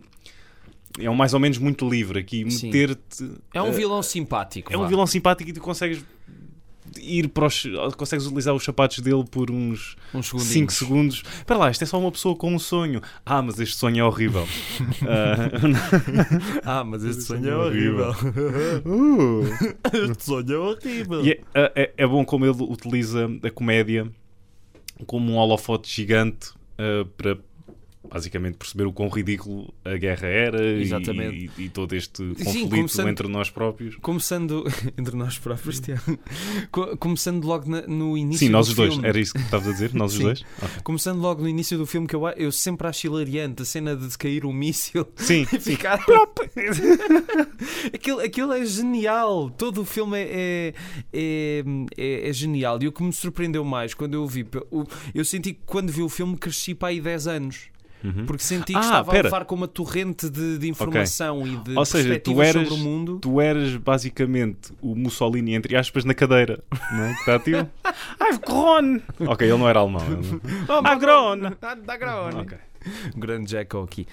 É 0.99 1.11
um 1.11 1.15
mais 1.15 1.35
ou 1.35 1.41
menos 1.41 1.59
muito 1.59 1.89
livre 1.89 2.21
aqui, 2.21 2.45
meter-te. 2.45 3.33
É 3.53 3.61
um 3.61 3.69
eh, 3.69 3.73
vilão 3.73 4.03
simpático. 4.03 4.73
É 4.73 4.77
um 4.77 4.83
vá. 4.83 4.87
vilão 4.87 5.07
simpático 5.07 5.51
e 5.51 5.53
tu 5.53 5.61
consegues 5.61 6.05
ir 7.01 7.29
para 7.29 7.47
os. 7.47 7.65
consegues 7.97 8.27
utilizar 8.27 8.55
os 8.55 8.65
sapatos 8.65 8.99
dele 9.01 9.25
por 9.31 9.51
uns 9.51 9.97
Uns 10.15 10.27
5 10.29 10.39
segundinhos. 10.41 10.75
segundos. 10.75 11.23
Espera 11.39 11.59
lá, 11.61 11.71
isto 11.71 11.83
é 11.83 11.87
só 11.87 11.99
uma 11.99 12.11
pessoa 12.13 12.35
com 12.37 12.55
um 12.55 12.59
sonho. 12.59 13.01
Ah, 13.25 13.41
mas 13.43 13.59
este 13.61 13.77
sonho 13.77 14.01
é 14.01 14.05
horrível. 14.05 14.47
Ah, 16.65 16.81
Ah, 16.81 16.85
mas 16.85 17.05
este 17.05 17.23
sonho 17.23 17.43
sonho 17.43 17.49
é 17.49 17.53
é 17.53 17.57
horrível. 17.57 18.09
horrível. 18.85 19.45
este 20.11 20.25
sonho 20.25 20.53
é 20.53 20.59
horrível. 20.59 21.25
E 21.27 21.31
é, 21.33 21.73
é- 21.75 21.95
é 21.97 22.07
bom 22.07 22.25
como 22.25 22.45
ele 22.47 22.63
utiliza 22.63 23.29
a 23.43 23.51
comédia 23.51 24.11
como 25.07 25.33
um 25.33 25.37
holofote 25.37 25.91
gigante 25.91 26.51
uh, 26.79 27.05
para 27.17 27.37
basicamente 28.11 28.57
perceber 28.57 28.85
o 28.85 28.93
quão 28.93 29.09
ridículo 29.09 29.73
a 29.85 29.97
guerra 29.97 30.27
era 30.29 30.63
e-. 30.65 31.51
E, 31.59 31.65
e 31.65 31.69
todo 31.69 31.95
este 31.95 32.19
Sim, 32.37 32.45
conflito 32.45 32.71
começando- 32.71 33.09
entre 33.09 33.29
nós 33.29 33.51
próprios. 33.51 33.97
Começando 33.97 34.65
entre 34.99 35.17
nós 35.17 35.39
próprios, 35.39 35.81
Tiago. 35.81 36.19
Co- 36.71 36.97
Começando 36.97 37.45
logo 37.45 37.69
na- 37.69 37.83
no 37.83 38.17
início 38.17 38.47
Sim, 38.47 38.53
nós 38.53 38.69
os 38.69 38.75
dois. 38.75 38.93
filme. 38.95 39.09
Era 39.09 39.19
isso 39.19 39.33
que 39.35 39.41
estavas 39.41 39.69
a 39.69 39.73
dizer? 39.73 39.95
Nós 39.95 40.13
os 40.13 40.19
Sim. 40.19 40.25
dois? 40.25 40.45
Ok. 40.63 40.69
Começando 40.85 41.19
logo 41.21 41.43
no 41.43 41.49
início 41.49 41.77
do 41.79 41.87
filme, 41.87 42.07
que 42.07 42.15
eu, 42.17 42.27
eu 42.31 42.53
sempre 42.53 42.87
acho 42.87 43.07
hilariante 43.07 43.63
a 43.63 43.65
cena 43.65 43.97
de 43.97 44.17
cair 44.19 44.45
um 44.45 44.53
míssil 44.53 45.07
Sim, 45.17 45.43
e 45.43 45.61
sim. 45.61 45.73
ficar. 45.73 45.99
aquilo, 47.93 48.21
aquilo 48.21 48.53
é 48.53 48.65
genial. 48.65 49.51
Todo 49.51 49.83
o 49.83 49.85
filme 49.85 50.19
é, 50.19 50.75
é, 51.13 51.65
é, 51.97 52.29
é- 52.29 52.33
genial. 52.33 52.79
E 52.83 52.89
o 52.89 52.93
que 52.93 53.03
me 53.03 53.13
surpreendeu 53.13 53.65
mais 53.65 53.95
quando 53.95 54.15
eu 54.15 54.23
o 54.23 54.27
vi, 54.27 54.47
o- 54.71 54.85
eu 55.15 55.25
senti 55.25 55.53
que 55.53 55.61
quando 55.67 55.91
vi 55.91 56.03
o 56.03 56.09
filme 56.09 56.37
cresci 56.37 56.75
para 56.75 56.89
aí 56.89 57.01
10 57.01 57.27
anos. 57.27 57.74
Uhum. 58.05 58.27
Porque 58.27 58.43
senti 58.43 58.73
que 58.75 58.79
Ah, 58.79 58.83
estava 58.83 59.11
pera. 59.13 59.29
a 59.29 59.31
levar 59.33 59.45
com 59.47 59.55
uma 59.55 59.67
torrente 59.67 60.29
de, 60.29 60.59
de 60.59 60.69
informação 60.69 61.47
e 61.47 61.57
de 61.57 61.75
Ou 61.77 61.85
seja, 61.87 62.21
tu 62.21 62.43
eras, 62.43 62.69
sobre 62.69 62.81
o 62.81 62.85
mundo. 62.85 63.19
tu 63.19 63.41
eras 63.41 63.75
basicamente 63.77 64.73
o 64.83 64.95
Mussolini, 64.95 65.55
entre 65.55 65.75
aspas, 65.75 66.05
na 66.05 66.13
cadeira. 66.13 66.63
Não 66.93 67.05
é? 67.05 67.15
Que 67.15 67.21
está 67.21 67.35
ativo? 67.37 67.71
I've 68.21 68.41
grown! 68.47 69.01
Ok, 69.27 69.49
ele 69.49 69.57
não 69.59 69.69
era 69.69 69.81
alemão. 69.81 70.03
ele 70.07 70.17
não- 70.69 70.81
I've 70.93 71.01
grown! 71.01 71.41
Dá 71.85 71.97
grone. 71.97 72.37
Ok. 72.43 72.59
Um 73.17 73.19
grande 73.21 73.51
Jacko 73.51 73.79
aqui. 73.83 74.07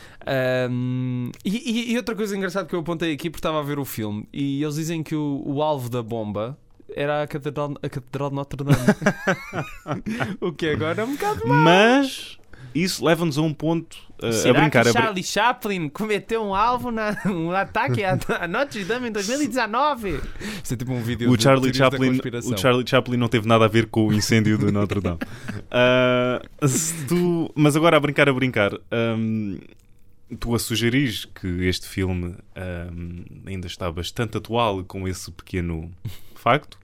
E, 1.43 1.49
e- 1.89 1.91
e 1.91 1.97
outra 1.97 2.15
coisa 2.15 2.35
engraçada 2.37 2.65
que 2.67 2.73
eu 2.75 2.79
apontei 2.79 3.11
aqui, 3.13 3.29
porque 3.29 3.39
estava 3.39 3.59
a 3.59 3.63
ver 3.63 3.77
o 3.79 3.85
filme, 3.85 4.25
e 4.31 4.63
eles 4.63 4.75
dizem 4.75 5.03
que 5.03 5.15
o, 5.15 5.43
o 5.45 5.61
alvo 5.61 5.89
da 5.89 6.01
bomba 6.01 6.57
era 6.95 7.23
a 7.23 7.27
Catedral, 7.27 7.75
a 7.81 7.89
Catedral 7.89 8.29
de 8.29 8.35
Notre 8.35 8.63
Dame. 8.63 8.77
o 10.41 10.51
que 10.51 10.69
agora 10.69 11.01
é 11.01 11.05
um 11.05 11.11
bocado. 11.13 11.47
Mas 11.47 12.37
isso 12.73 13.03
leva-nos 13.05 13.37
a 13.37 13.41
um 13.41 13.53
ponto 13.53 13.97
uh, 14.21 14.27
a 14.27 14.31
Será 14.31 14.61
brincar. 14.61 14.83
que 14.83 14.89
a 14.89 14.93
Charlie 14.93 15.23
Chaplin 15.23 15.89
cometeu 15.89 16.41
um 16.43 16.55
alvo, 16.55 16.91
na, 16.91 17.17
um 17.25 17.51
ataque 17.51 18.03
à, 18.03 18.17
à 18.39 18.47
Notre 18.47 18.83
Dame 18.85 19.09
em 19.09 19.11
2019? 19.11 20.19
Isto 20.63 20.73
é 20.73 20.77
tipo 20.77 20.91
um 20.93 21.01
vídeo 21.01 21.29
o 21.29 21.35
de 21.35 21.43
Charlie, 21.43 21.73
Chaplin, 21.73 22.19
o 22.45 22.57
Charlie 22.57 22.87
Chaplin 22.87 23.17
não 23.17 23.27
teve 23.27 23.47
nada 23.47 23.65
a 23.65 23.67
ver 23.67 23.87
com 23.87 24.07
o 24.07 24.13
incêndio 24.13 24.57
de 24.57 24.71
Notre 24.71 25.01
Dame. 25.01 25.19
Uh, 25.67 26.39
se 26.67 27.05
tu- 27.07 27.51
mas 27.55 27.75
agora 27.75 27.97
a 27.97 27.99
brincar, 27.99 28.29
a 28.29 28.33
brincar, 28.33 28.71
um, 28.73 29.59
tu 30.39 30.55
a 30.55 30.59
sugeris 30.59 31.25
que 31.25 31.65
este 31.65 31.87
filme 31.87 32.35
um, 32.55 33.25
ainda 33.45 33.67
está 33.67 33.91
bastante 33.91 34.37
atual 34.37 34.83
com 34.85 35.07
esse 35.07 35.29
pequeno 35.31 35.91
facto. 36.35 36.79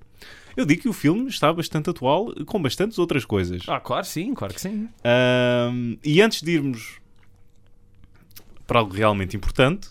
Eu 0.58 0.66
digo 0.66 0.82
que 0.82 0.90
o 0.90 0.94
filme 0.94 1.30
está 1.30 1.54
bastante 1.54 1.92
atual 1.92 2.34
com 2.48 2.60
bastantes 2.60 2.98
outras 2.98 3.24
coisas. 3.24 3.64
Ah, 3.68 3.80
claro, 3.80 4.06
sim, 4.06 4.34
claro 4.34 4.56
que 4.56 4.60
sim. 4.60 4.90
Um, 5.72 5.98
e 6.04 6.20
antes 6.20 6.42
de 6.42 6.52
irmos 6.52 7.00
para 8.66 8.80
algo 8.80 8.92
realmente 8.92 9.38
importante, 9.38 9.90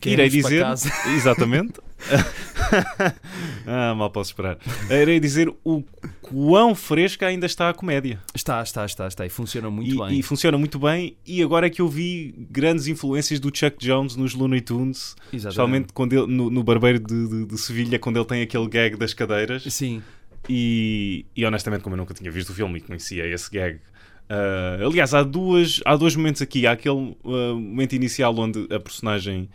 Queremos 0.00 0.34
irei 0.34 0.42
dizer. 0.42 0.66
Exatamente. 1.14 1.74
ah, 3.66 3.94
mal 3.94 4.10
posso 4.10 4.30
esperar. 4.30 4.58
Irei 4.90 5.20
dizer 5.20 5.52
o 5.64 5.82
quão 6.22 6.74
fresca 6.74 7.26
ainda 7.26 7.46
está 7.46 7.68
a 7.70 7.74
comédia. 7.74 8.20
Está, 8.34 8.62
está, 8.62 8.84
está, 8.84 9.06
está. 9.06 9.26
E 9.26 9.28
funciona 9.28 9.70
muito 9.70 9.94
E, 9.94 9.98
bem. 10.08 10.18
e 10.18 10.22
funciona 10.22 10.58
muito 10.58 10.78
bem. 10.78 11.16
E 11.26 11.42
agora 11.42 11.66
é 11.66 11.70
que 11.70 11.80
eu 11.80 11.88
vi 11.88 12.34
grandes 12.50 12.86
influências 12.86 13.40
do 13.40 13.50
Chuck 13.56 13.76
Jones 13.78 14.16
nos 14.16 14.34
Looney 14.34 14.60
Tunes, 14.60 15.14
Exatamente. 15.32 15.36
especialmente 15.36 15.92
quando 15.92 16.12
ele, 16.12 16.26
no, 16.32 16.50
no 16.50 16.62
Barbeiro 16.62 16.98
de, 16.98 17.28
de, 17.28 17.46
de 17.46 17.58
Sevilha, 17.58 17.98
quando 17.98 18.16
ele 18.16 18.26
tem 18.26 18.42
aquele 18.42 18.68
gag 18.68 18.96
das 18.96 19.12
cadeiras. 19.14 19.62
Sim. 19.64 20.02
E, 20.48 21.26
e 21.36 21.44
honestamente, 21.44 21.82
como 21.82 21.94
eu 21.94 21.98
nunca 21.98 22.14
tinha 22.14 22.30
visto 22.30 22.50
o 22.50 22.54
filme 22.54 22.78
e 22.78 22.80
conhecia 22.80 23.26
esse 23.26 23.50
gag. 23.50 23.80
ah, 24.28 24.78
aliás, 24.84 25.12
há, 25.14 25.22
duas, 25.22 25.80
há 25.84 25.96
dois 25.96 26.14
momentos 26.14 26.40
aqui. 26.42 26.66
Há 26.66 26.72
aquele 26.72 27.16
ah, 27.24 27.54
momento 27.54 27.94
inicial 27.94 28.36
onde 28.38 28.66
a 28.72 28.78
personagem, 28.78 29.48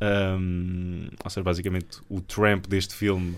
ahm, 0.00 1.08
ou 1.24 1.30
seja, 1.30 1.44
basicamente 1.44 1.98
o 2.08 2.20
tramp 2.20 2.66
deste 2.66 2.94
filme 2.94 3.36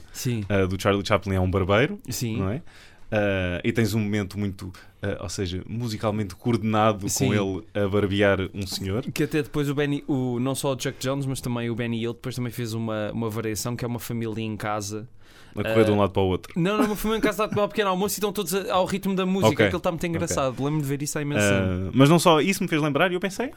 ah, 0.49 0.67
do 0.67 0.81
Charlie 0.81 1.07
Chaplin 1.07 1.35
é 1.37 1.41
um 1.41 1.51
barbeiro, 1.51 1.99
Sim. 2.09 2.39
não 2.39 2.51
é? 2.51 2.63
Ah, 3.11 3.61
e 3.65 3.73
tens 3.73 3.95
um 3.95 4.01
momento 4.01 4.39
muito, 4.39 4.73
ah, 5.03 5.19
ou 5.23 5.29
seja, 5.29 5.63
musicalmente 5.67 6.35
coordenado 6.35 7.09
Sim. 7.09 7.29
com 7.29 7.35
ele 7.35 7.67
a 7.75 7.89
barbear 7.89 8.39
um 8.55 8.67
senhor. 8.67 9.03
Que 9.13 9.25
até 9.25 9.43
depois 9.43 9.69
o 9.69 9.75
Benny, 9.75 10.05
o, 10.07 10.39
não 10.39 10.55
só 10.55 10.75
o 10.75 10.81
Chuck 10.81 10.99
Jones, 11.01 11.27
mas 11.27 11.41
também 11.41 11.71
o 11.71 11.75
Benny 11.75 12.03
Hill, 12.03 12.13
depois 12.13 12.35
também 12.35 12.53
fez 12.53 12.75
uma, 12.75 13.11
uma 13.13 13.31
variação 13.31 13.75
que 13.75 13.85
é 13.85 13.89
uma 13.89 13.99
família 13.99 14.43
em 14.43 14.57
casa. 14.57 15.09
A 15.57 15.63
correr 15.63 15.85
de 15.85 15.91
um 15.91 15.95
Ah, 15.95 15.99
lado 16.01 16.13
para 16.13 16.23
o 16.23 16.27
outro. 16.27 16.53
Não, 16.57 16.79
não, 16.79 16.95
família 16.97 17.19
em 17.19 17.21
casa 17.23 17.45
a 17.45 17.49
tomar 17.49 17.65
um 17.65 17.69
pequeno 17.69 17.91
almoço 17.91 18.15
e 18.15 18.19
estão 18.19 18.33
todos 18.33 18.55
ao 18.69 18.85
ritmo 18.85 19.15
da 19.15 19.27
música, 19.27 19.49
Ok. 19.49 19.57
que 19.67 19.71
ele 19.71 19.77
está 19.77 19.91
muito 19.91 20.07
engraçado. 20.07 20.51
Lembro-me 20.59 20.83
de 20.83 20.89
ver 20.89 21.03
isso 21.03 21.19
há 21.19 21.23
imenso. 21.23 21.41
Ah, 21.45 21.91
mas 21.93 22.09
não 22.09 22.19
só 22.19 22.41
isso 22.41 22.63
me 22.63 22.69
fez 22.69 22.81
lembrar 22.81 23.11
e 23.11 23.15
eu 23.15 23.21
pensei, 23.21 23.51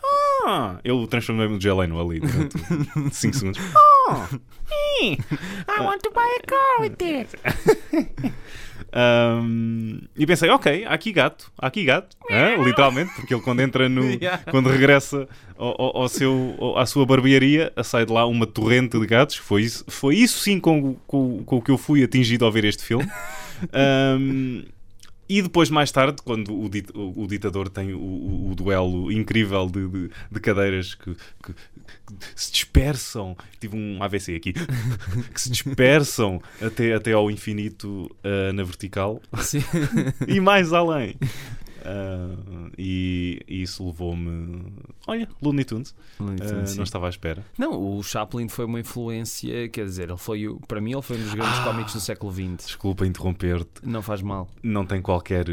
ah, 0.45 0.79
eu 0.83 1.05
transformei-me 1.07 1.55
no 1.55 1.61
Jay 1.61 1.73
Leno 1.73 1.99
ali 1.99 2.19
durante 2.19 2.55
5 3.15 3.35
segundos. 3.35 3.61
I 5.01 5.81
want 5.81 6.01
to 6.03 6.11
buy 6.11 6.27
a 6.37 6.45
car 6.45 6.81
with 6.81 7.01
it. 7.01 7.29
Um, 8.93 9.99
e 10.17 10.25
pensei, 10.25 10.49
ok, 10.49 10.85
há 10.85 10.93
aqui 10.93 11.11
gato, 11.11 11.51
há 11.57 11.67
aqui 11.67 11.83
gato, 11.85 12.15
literalmente, 12.63 13.13
porque 13.15 13.33
ele 13.33 13.41
quando 13.41 13.61
entra 13.61 13.87
no. 13.87 14.01
Yeah. 14.21 14.43
quando 14.51 14.69
regressa 14.69 15.27
ao, 15.57 15.81
ao- 15.81 15.97
ao 16.03 16.09
seu, 16.09 16.55
ao- 16.59 16.77
à 16.77 16.85
sua 16.85 17.05
barbearia, 17.05 17.71
sai 17.83 18.05
de 18.05 18.11
lá 18.11 18.25
uma 18.25 18.45
torrente 18.45 18.99
de 18.99 19.05
gatos. 19.07 19.35
Foi 19.37 19.61
isso, 19.63 19.85
foi 19.87 20.15
isso 20.15 20.39
sim 20.39 20.59
com, 20.59 20.95
com, 21.07 21.43
com 21.43 21.57
o 21.57 21.61
que 21.61 21.71
eu 21.71 21.77
fui 21.77 22.03
atingido 22.03 22.45
ao 22.45 22.51
ver 22.51 22.65
este 22.65 22.83
filme. 22.83 23.07
Um, 23.71 24.63
E 25.33 25.41
depois, 25.41 25.69
mais 25.69 25.91
tarde, 25.91 26.21
quando 26.23 26.53
o, 26.59 26.67
dit- 26.67 26.91
o- 26.93 27.23
o 27.23 27.27
ditador 27.27 27.69
tem 27.69 27.93
o, 27.93 27.99
o- 28.49 28.53
duelo 28.55 29.09
incrível 29.11 29.65
de, 29.69 29.87
de- 29.87 30.09
de 30.29 30.39
cadeiras 30.41 30.93
que, 30.93 31.15
que- 31.43 31.53
que 31.53 32.13
se 32.35 32.51
dispersam, 32.51 33.35
tive 33.59 33.75
um 33.77 34.03
AVC 34.03 34.35
aqui, 34.35 34.51
que 35.33 35.39
se 35.41 35.49
dispersam 35.49 36.41
até, 36.61 36.93
até 36.93 37.13
ao 37.13 37.31
infinito 37.31 38.13
ah, 38.23 38.51
na 38.51 38.63
vertical 38.63 39.21
Sim. 39.39 39.63
e 40.27 40.39
mais 40.41 40.73
além. 40.73 41.15
Ah, 41.83 42.35
e, 42.77 43.39
e 43.47 43.61
isso 43.63 43.85
levou-me. 43.85 44.71
Olha, 45.07 45.27
Looney 45.41 45.63
Tunes. 45.65 45.95
Ah, 46.19 46.65
Sim. 46.65 46.77
não 46.77 46.83
estava 46.83 47.07
à 47.07 47.09
espera. 47.09 47.43
Não, 47.57 47.97
o 47.97 48.03
Chaplin 48.03 48.47
foi 48.47 48.65
uma 48.65 48.79
influência, 48.79 49.67
quer 49.69 49.85
dizer, 49.85 50.09
ele 50.09 50.17
foi, 50.17 50.45
para 50.67 50.79
mim, 50.81 50.93
ele 50.93 51.01
foi 51.01 51.17
um 51.17 51.21
dos 51.21 51.33
grandes 51.33 51.59
Ah. 51.59 51.63
cómicos 51.63 51.93
do 51.93 51.99
século 51.99 52.31
XX. 52.31 52.65
Desculpa 52.67 53.05
interromper-te. 53.05 53.81
Não 53.83 54.01
faz 54.01 54.21
mal. 54.21 54.47
Não 54.63 54.85
tem 54.85 55.01
qualquer. 55.01 55.45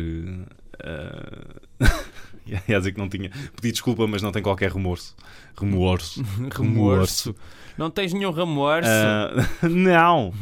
ah, 0.85 1.47
ia 2.47 2.79
dizer 2.79 2.93
que 2.93 2.99
não 2.99 3.09
tinha. 3.09 3.31
Pedi 3.57 3.73
desculpa, 3.73 4.07
mas 4.07 4.23
não 4.23 4.33
tem 4.33 4.43
qualquer 4.43 4.71
remorso. 4.73 5.15
Remorso. 5.59 6.23
Remorso. 6.55 7.35
Não 7.77 7.91
tens 7.91 8.13
nenhum 8.13 8.31
remorso? 8.33 8.89
Ah, 8.91 9.33
não! 9.69 10.33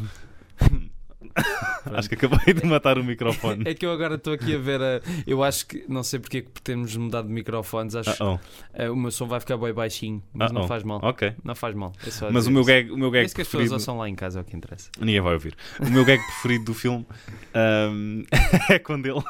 Acho 1.93 2.09
que 2.09 2.15
acabei 2.15 2.53
de 2.53 2.65
matar 2.65 2.97
o 2.97 3.03
microfone. 3.03 3.63
É 3.65 3.73
que 3.73 3.85
eu 3.85 3.91
agora 3.91 4.15
estou 4.15 4.33
aqui 4.33 4.53
a 4.55 4.57
ver 4.57 4.81
a. 4.81 5.01
Eu 5.25 5.41
acho 5.43 5.65
que. 5.67 5.85
Não 5.87 6.03
sei 6.03 6.19
porque 6.19 6.37
é 6.39 6.41
que 6.41 6.61
temos 6.61 6.95
mudado 6.97 7.27
de 7.27 7.33
microfones. 7.33 7.95
Acho 7.95 8.15
que 8.17 8.23
Uh-oh. 8.23 8.91
o 8.91 8.95
meu 8.95 9.09
som 9.11 9.25
vai 9.27 9.39
ficar 9.39 9.55
bem 9.57 9.73
baixinho. 9.73 10.21
Mas 10.33 10.51
não 10.51 10.61
Uh-oh. 10.61 10.67
faz 10.67 10.83
mal. 10.83 10.99
Ok. 11.01 11.33
Não 11.43 11.55
faz 11.55 11.73
mal. 11.75 11.93
É 12.05 12.31
Mas 12.31 12.45
o 12.47 12.51
meu 12.51 12.65
gag, 12.65 12.91
o 12.91 12.97
meu 12.97 13.09
gag 13.09 13.25
Isso 13.25 13.33
que 13.35 13.41
as 13.41 13.47
pessoas 13.47 13.61
preferido. 13.61 13.73
ouçam 13.75 13.97
lá 13.97 14.09
em 14.09 14.15
casa 14.15 14.39
é 14.39 14.41
o 14.41 14.45
que 14.45 14.55
interessa. 14.57 14.89
Ninguém 14.99 15.21
vai 15.21 15.33
ouvir. 15.33 15.55
O 15.79 15.89
meu 15.89 16.03
gag 16.03 16.21
preferido 16.25 16.65
do 16.65 16.73
filme 16.73 17.05
ahm, 17.53 18.23
é 18.69 18.79
quando 18.79 19.05
ele, 19.05 19.23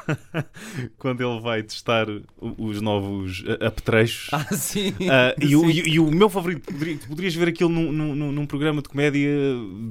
quando 0.98 1.20
ele 1.22 1.40
vai 1.40 1.62
testar 1.62 2.08
o- 2.10 2.22
os 2.58 2.80
novos 2.80 3.44
ah, 3.60 3.66
apetrechos. 3.68 4.28
Ah, 4.32 4.44
sim. 4.54 4.94
Ah, 5.10 5.34
e, 5.40 5.54
o, 5.54 5.60
Sim. 5.60 5.70
e- 5.70 5.88
e 5.94 6.00
o 6.00 6.10
meu 6.10 6.28
favorito, 6.28 6.72
poderia- 6.72 6.98
poderias 7.06 7.34
ver 7.34 7.48
aquilo 7.48 7.70
num, 7.70 7.92
num- 7.92 8.14
num- 8.14 8.32
num 8.32 8.46
programa 8.46 8.82
de 8.82 8.88
comédia 8.88 9.30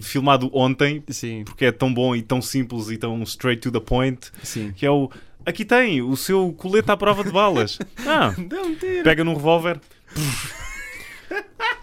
filmado 0.01 0.49
ontem, 0.53 1.03
Sim, 1.10 1.43
porque 1.45 1.65
é 1.65 1.71
tão 1.71 1.93
bom 1.93 2.06
e 2.15 2.21
tão 2.21 2.41
simples 2.41 2.89
e 2.89 2.97
tão 2.97 3.21
straight 3.23 3.61
to 3.61 3.71
the 3.71 3.79
point, 3.79 4.31
sim. 4.43 4.71
que 4.75 4.85
é 4.85 4.91
o 4.91 5.09
aqui 5.45 5.63
tem 5.63 6.01
o 6.01 6.15
seu 6.17 6.51
colete 6.53 6.91
à 6.91 6.97
prova 6.97 7.23
de 7.23 7.31
balas. 7.31 7.79
Ah, 8.05 8.33
tira. 8.79 9.03
pega 9.03 9.23
num 9.23 9.33
revólver. 9.33 9.79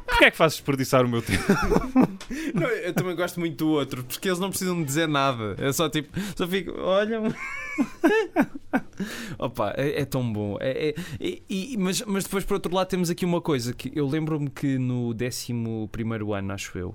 Porquê 0.07 0.27
é 0.27 0.31
que 0.31 0.37
fazes 0.37 0.57
desperdiçar 0.59 1.05
o 1.05 1.09
meu 1.09 1.21
tempo? 1.21 1.43
Não, 2.55 2.69
eu 2.69 2.95
também 2.95 3.15
gosto 3.17 3.41
muito 3.41 3.57
do 3.57 3.71
outro, 3.71 4.05
porque 4.05 4.29
eles 4.29 4.39
não 4.39 4.49
precisam 4.49 4.83
dizer 4.83 5.09
nada. 5.09 5.57
É 5.59 5.73
só 5.73 5.89
tipo, 5.89 6.09
só 6.37 6.47
fico, 6.47 6.73
olha. 6.79 7.21
Opa, 9.39 9.75
é, 9.77 10.03
é 10.03 10.05
tão 10.05 10.33
bom. 10.33 10.57
É, 10.61 10.95
é- 11.21 11.43
e- 11.49 11.77
mas, 11.79 12.03
mas 12.07 12.25
depois, 12.25 12.45
por 12.45 12.55
outro 12.55 12.75
lado, 12.75 12.89
temos 12.89 13.11
aqui 13.11 13.25
uma 13.25 13.41
coisa 13.41 13.73
que 13.73 13.91
eu 13.95 14.07
lembro-me 14.09 14.49
que 14.51 14.79
no 14.79 15.11
11 15.15 15.53
ano, 16.37 16.53
acho 16.53 16.79
eu, 16.79 16.95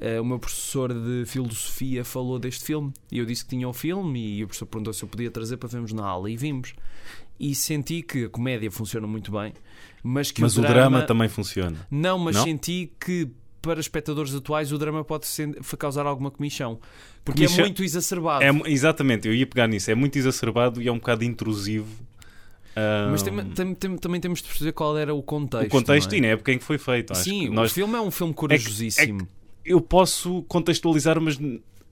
eh, 0.00 0.20
o 0.20 0.24
meu 0.24 0.38
professor 0.38 0.92
de 0.92 1.24
filosofia 1.26 2.04
falou 2.04 2.38
deste 2.38 2.64
filme 2.64 2.92
e 3.10 3.18
eu 3.18 3.26
disse 3.26 3.44
que 3.44 3.50
tinha 3.50 3.68
o 3.68 3.72
filme 3.72 4.36
e 4.38 4.44
o 4.44 4.46
professor 4.46 4.66
perguntou 4.66 4.92
se 4.92 5.02
eu 5.02 5.08
podia 5.08 5.30
trazer 5.30 5.56
para 5.56 5.68
vermos 5.68 5.92
na 5.92 6.04
aula 6.04 6.30
e 6.30 6.36
vimos. 6.36 6.74
E 7.40 7.54
senti 7.54 8.02
que 8.02 8.26
a 8.26 8.28
comédia 8.28 8.70
funciona 8.70 9.06
muito 9.06 9.32
bem, 9.32 9.52
mas 10.02 10.30
que 10.30 10.40
Mas 10.40 10.56
o 10.56 10.62
drama 10.62 11.02
também 11.02 11.28
funciona. 11.28 11.76
não, 11.90 12.18
mas 12.18 12.36
Não? 12.36 12.44
senti 12.44 12.92
que 13.00 13.28
para 13.62 13.80
espectadores 13.80 14.34
atuais 14.34 14.72
o 14.72 14.78
drama 14.78 15.02
pode 15.04 15.26
ser- 15.26 15.54
causar 15.78 16.04
alguma 16.04 16.30
comichão. 16.30 16.78
Porque 17.24 17.42
Comichão- 17.44 17.60
é 17.64 17.68
muito 17.68 17.82
exacerbado. 17.84 18.44
É 18.44 18.70
exatamente, 18.70 19.26
eu 19.28 19.34
ia 19.34 19.46
pegar 19.46 19.66
nisso. 19.68 19.90
É 19.90 19.94
muito 19.94 20.18
exacerbado 20.18 20.82
e 20.82 20.88
é 20.88 20.92
um 20.92 20.96
bocado 20.98 21.24
intrusivo. 21.24 21.86
Ah, 22.74 23.08
Mas 23.10 23.22
tem- 23.22 23.44
tem- 23.50 23.74
tem- 23.74 23.96
também 23.98 24.20
temos 24.20 24.40
de 24.42 24.48
perceber 24.48 24.72
qual 24.72 24.96
era 24.98 25.14
o 25.14 25.22
contexto. 25.22 25.66
o 25.66 25.70
contexto 25.70 26.08
não 26.10 26.14
é? 26.14 26.18
e 26.18 26.20
na 26.22 26.26
época 26.28 26.52
em 26.52 26.58
que 26.58 26.64
foi 26.64 26.78
feito. 26.78 27.14
Sim, 27.14 27.40
que 27.44 27.48
o 27.50 27.52
nós, 27.52 27.70
filme 27.72 27.94
é 27.94 28.00
um 28.00 28.10
filme 28.10 28.32
corajosíssimo. 28.34 29.28
eu 29.64 29.80
posso 29.80 30.42
contextualizar, 30.48 31.20
mas 31.20 31.38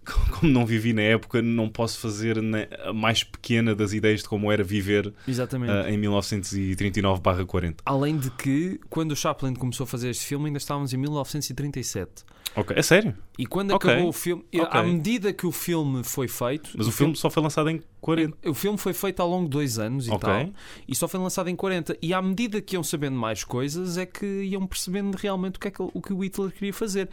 como 0.04 0.50
não 0.52 0.64
vivi 0.66 0.92
na 0.92 1.02
época, 1.02 1.40
não 1.42 1.68
posso 1.68 1.98
fazer 2.00 2.40
na- 2.42 2.66
a 2.84 2.92
mais 2.92 3.22
pequena 3.22 3.74
das 3.74 3.92
ideias 3.92 4.22
de 4.22 4.28
como 4.28 4.50
era 4.50 4.64
viver 4.64 5.12
ah, 5.28 5.90
em 5.90 5.98
1939-40. 5.98 7.76
Além 7.84 8.16
de 8.18 8.30
que, 8.30 8.80
quando 8.88 9.12
o 9.12 9.16
Chaplin 9.16 9.54
começou 9.54 9.84
a 9.84 9.86
fazer 9.86 10.10
este 10.10 10.24
filme, 10.26 10.46
ainda 10.46 10.58
estávamos 10.58 10.92
em 10.92 10.96
1937. 10.96 12.24
Ok, 12.56 12.76
é 12.76 12.82
sério? 12.82 13.14
E 13.38 13.46
quando 13.46 13.70
Ok. 13.72 13.88
acabou 13.88 14.08
o 14.08 14.12
filme, 14.12 14.42
Ok. 14.54 14.66
à 14.70 14.82
medida 14.82 15.32
que 15.32 15.46
o 15.46 15.52
filme 15.52 16.02
foi 16.02 16.26
feito, 16.26 16.70
Mas 16.76 16.88
o 16.88 16.92
filme 16.92 17.14
só 17.14 17.30
foi 17.30 17.42
lançado 17.42 17.70
em 17.70 17.80
40. 18.00 18.36
O 18.48 18.54
filme 18.54 18.76
foi 18.76 18.92
feito 18.92 19.20
ao 19.20 19.28
longo 19.28 19.44
de 19.44 19.50
dois 19.50 19.78
anos 19.78 20.08
e 20.08 20.10
Ok. 20.10 20.28
tal, 20.28 20.50
e 20.88 20.94
só 20.96 21.06
foi 21.06 21.20
lançado 21.20 21.48
em 21.48 21.54
40. 21.54 21.96
E 22.02 22.12
à 22.12 22.20
medida 22.20 22.60
que 22.60 22.74
iam 22.74 22.82
sabendo 22.82 23.16
mais 23.16 23.44
coisas, 23.44 23.96
é 23.96 24.04
que 24.04 24.26
iam 24.42 24.66
percebendo 24.66 25.14
realmente 25.14 25.56
o 25.56 25.60
que, 25.60 25.68
é 25.68 25.70
que, 25.70 25.80
o, 25.80 26.02
que 26.02 26.12
o 26.12 26.24
Hitler 26.24 26.50
queria 26.50 26.72
fazer. 26.74 27.08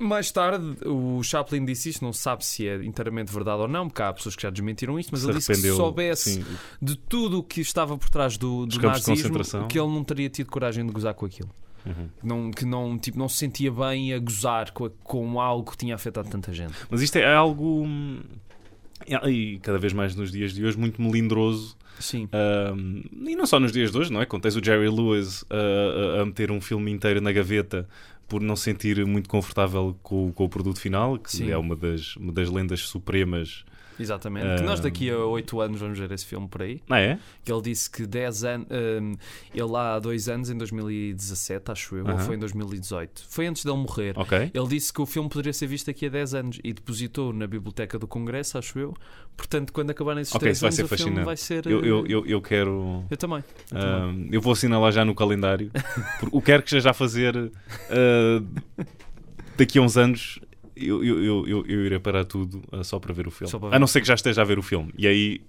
Mais 0.00 0.30
tarde, 0.32 0.64
o 0.86 1.22
Chaplin 1.22 1.64
disse 1.64 1.90
isto, 1.90 2.02
não 2.04 2.12
sabe 2.12 2.44
se 2.44 2.66
é 2.66 2.82
inteiramente 2.84 3.30
verdade 3.32 3.60
ou 3.62 3.68
não, 3.68 3.86
porque 3.88 4.00
há 4.02 4.12
pessoas 4.12 4.34
que 4.34 4.42
já 4.42 4.50
desmentiram 4.50 4.98
isto, 4.98 5.10
mas 5.12 5.20
Se 5.20 5.26
ele 5.28 5.36
disse 5.38 5.52
que 5.52 5.58
se 5.58 5.76
soubesse 5.76 6.34
sim. 6.34 6.44
de 6.80 6.96
tudo 6.96 7.38
o 7.38 7.42
que 7.42 7.60
estava 7.60 7.96
por 7.98 8.08
trás 8.08 8.36
do, 8.38 8.64
do 8.66 8.80
nazismo, 8.80 9.66
que 9.68 9.78
ele 9.78 9.88
não 9.88 10.02
teria 10.02 10.28
tido 10.30 10.48
coragem 10.50 10.86
de 10.86 10.92
gozar 10.92 11.12
com 11.14 11.26
aquilo. 11.26 11.50
Uhum. 11.86 12.08
Que 12.20 12.26
não, 12.26 12.50
que 12.50 12.64
não, 12.64 12.98
tipo, 12.98 13.18
não 13.18 13.28
se 13.28 13.36
sentia 13.36 13.70
bem 13.70 14.12
a 14.12 14.18
gozar 14.18 14.70
com, 14.72 14.86
a- 14.86 14.90
com 15.04 15.40
algo 15.40 15.70
que 15.70 15.76
tinha 15.78 15.94
afetado 15.94 16.28
tanta 16.28 16.52
gente. 16.52 16.74
Mas 16.90 17.00
isto 17.02 17.16
é 17.16 17.34
algo. 17.34 17.82
hum, 17.84 18.20
E 19.26 19.58
cada 19.62 19.78
vez 19.78 19.92
mais 19.92 20.14
nos 20.14 20.30
dias 20.30 20.52
de 20.52 20.64
hoje, 20.64 20.76
muito 20.78 21.00
melindroso 21.00 21.76
Sim. 21.98 22.28
Um, 22.74 23.02
e 23.28 23.36
não 23.36 23.44
só 23.46 23.60
nos 23.60 23.72
dias 23.72 23.90
de 23.92 23.98
hoje, 23.98 24.10
não 24.12 24.20
é? 24.22 24.26
Quando 24.26 24.42
tens 24.42 24.56
o 24.56 24.64
Jerry 24.64 24.88
Lewis 24.88 25.42
uh, 25.42 26.18
a, 26.18 26.22
a 26.22 26.26
meter 26.26 26.50
um 26.50 26.60
filme 26.60 26.90
inteiro 26.90 27.20
na 27.20 27.30
gaveta 27.32 27.86
por 28.30 28.40
não 28.40 28.54
se 28.56 28.62
sentir 28.62 29.04
muito 29.04 29.28
confortável 29.28 29.94
com, 30.02 30.28
o- 30.28 30.32
com 30.32 30.44
o 30.44 30.48
produto 30.48 30.80
final, 30.80 31.18
que 31.18 31.32
Sim. 31.32 31.50
é 31.50 31.58
uma 31.58 31.74
das, 31.76 32.14
uma 32.16 32.32
das 32.32 32.48
lendas 32.48 32.80
supremas. 32.80 33.64
Exatamente. 34.02 34.56
Que 34.56 34.62
nós 34.62 34.80
daqui 34.80 35.10
a 35.10 35.18
8 35.18 35.60
anos 35.60 35.80
vamos 35.80 35.98
ver 35.98 36.10
esse 36.12 36.24
filme 36.26 36.48
por 36.48 36.62
aí. 36.62 36.80
Ah, 36.88 37.00
é? 37.00 37.18
Que 37.44 37.52
ele 37.52 37.62
disse 37.62 37.90
que 37.90 38.06
10 38.06 38.44
anos. 38.44 38.66
ele 39.54 39.64
lá 39.70 39.94
há 39.96 39.98
dois 39.98 40.28
anos, 40.28 40.50
em 40.50 40.56
2017, 40.56 41.70
acho 41.70 41.96
eu, 41.96 42.04
ou 42.04 42.10
Aham. 42.10 42.18
foi 42.20 42.36
em 42.36 42.38
2018. 42.38 43.24
Foi 43.28 43.46
antes 43.46 43.64
dele 43.64 43.76
morrer. 43.76 44.18
Ok. 44.18 44.50
Ele 44.52 44.68
disse 44.68 44.92
que 44.92 45.00
o 45.00 45.06
filme 45.06 45.28
poderia 45.28 45.52
ser 45.52 45.66
visto 45.66 45.86
daqui 45.86 46.06
a 46.06 46.08
10 46.08 46.34
anos 46.34 46.58
e 46.62 46.72
depositou 46.72 47.32
na 47.32 47.46
Biblioteca 47.46 47.98
do 47.98 48.06
Congresso, 48.06 48.58
acho 48.58 48.78
eu. 48.78 48.94
Portanto, 49.36 49.72
quando 49.72 49.90
acabarem 49.90 50.22
esses 50.22 50.34
Ok, 50.34 50.46
10 50.46 50.56
isso 50.56 50.62
vai 50.62 50.68
anos, 50.68 50.76
ser 50.76 50.84
o 50.84 50.98
filme 50.98 51.24
vai 51.24 51.36
ser. 51.36 51.66
Eu, 51.66 51.84
eu, 51.84 52.04
eh, 52.04 52.08
eu, 52.08 52.26
eu 52.26 52.42
quero. 52.42 53.04
eu 53.10 53.16
também. 53.16 53.42
Eu 53.72 53.78
também. 53.78 54.26
um, 54.26 54.28
eu 54.32 54.40
vou 54.40 54.52
assinalar 54.52 54.92
já 54.92 55.04
no 55.04 55.14
calendário. 55.14 55.70
O 56.30 56.40
quero 56.42 56.62
que 56.62 56.68
esteja 56.68 56.90
a 56.90 56.94
fazer 56.94 57.36
uh, 57.36 57.50
daqui 59.56 59.78
a 59.78 59.82
uns 59.82 59.96
anos. 59.96 60.38
Eu, 60.80 61.04
eu, 61.04 61.46
eu, 61.46 61.66
eu, 61.66 61.84
irei 61.86 61.98
parar 61.98 62.24
tudo 62.24 62.62
uh, 62.72 62.82
só 62.82 62.98
para 62.98 63.12
ver 63.12 63.26
o 63.26 63.30
filme. 63.30 63.52
Ver. 63.58 63.74
A 63.74 63.78
não 63.78 63.86
ser 63.86 64.00
que 64.00 64.06
já 64.06 64.14
esteja 64.14 64.42
a 64.42 64.44
ver 64.44 64.58
o 64.58 64.62
filme. 64.62 64.92
E 64.96 65.06
aí. 65.06 65.40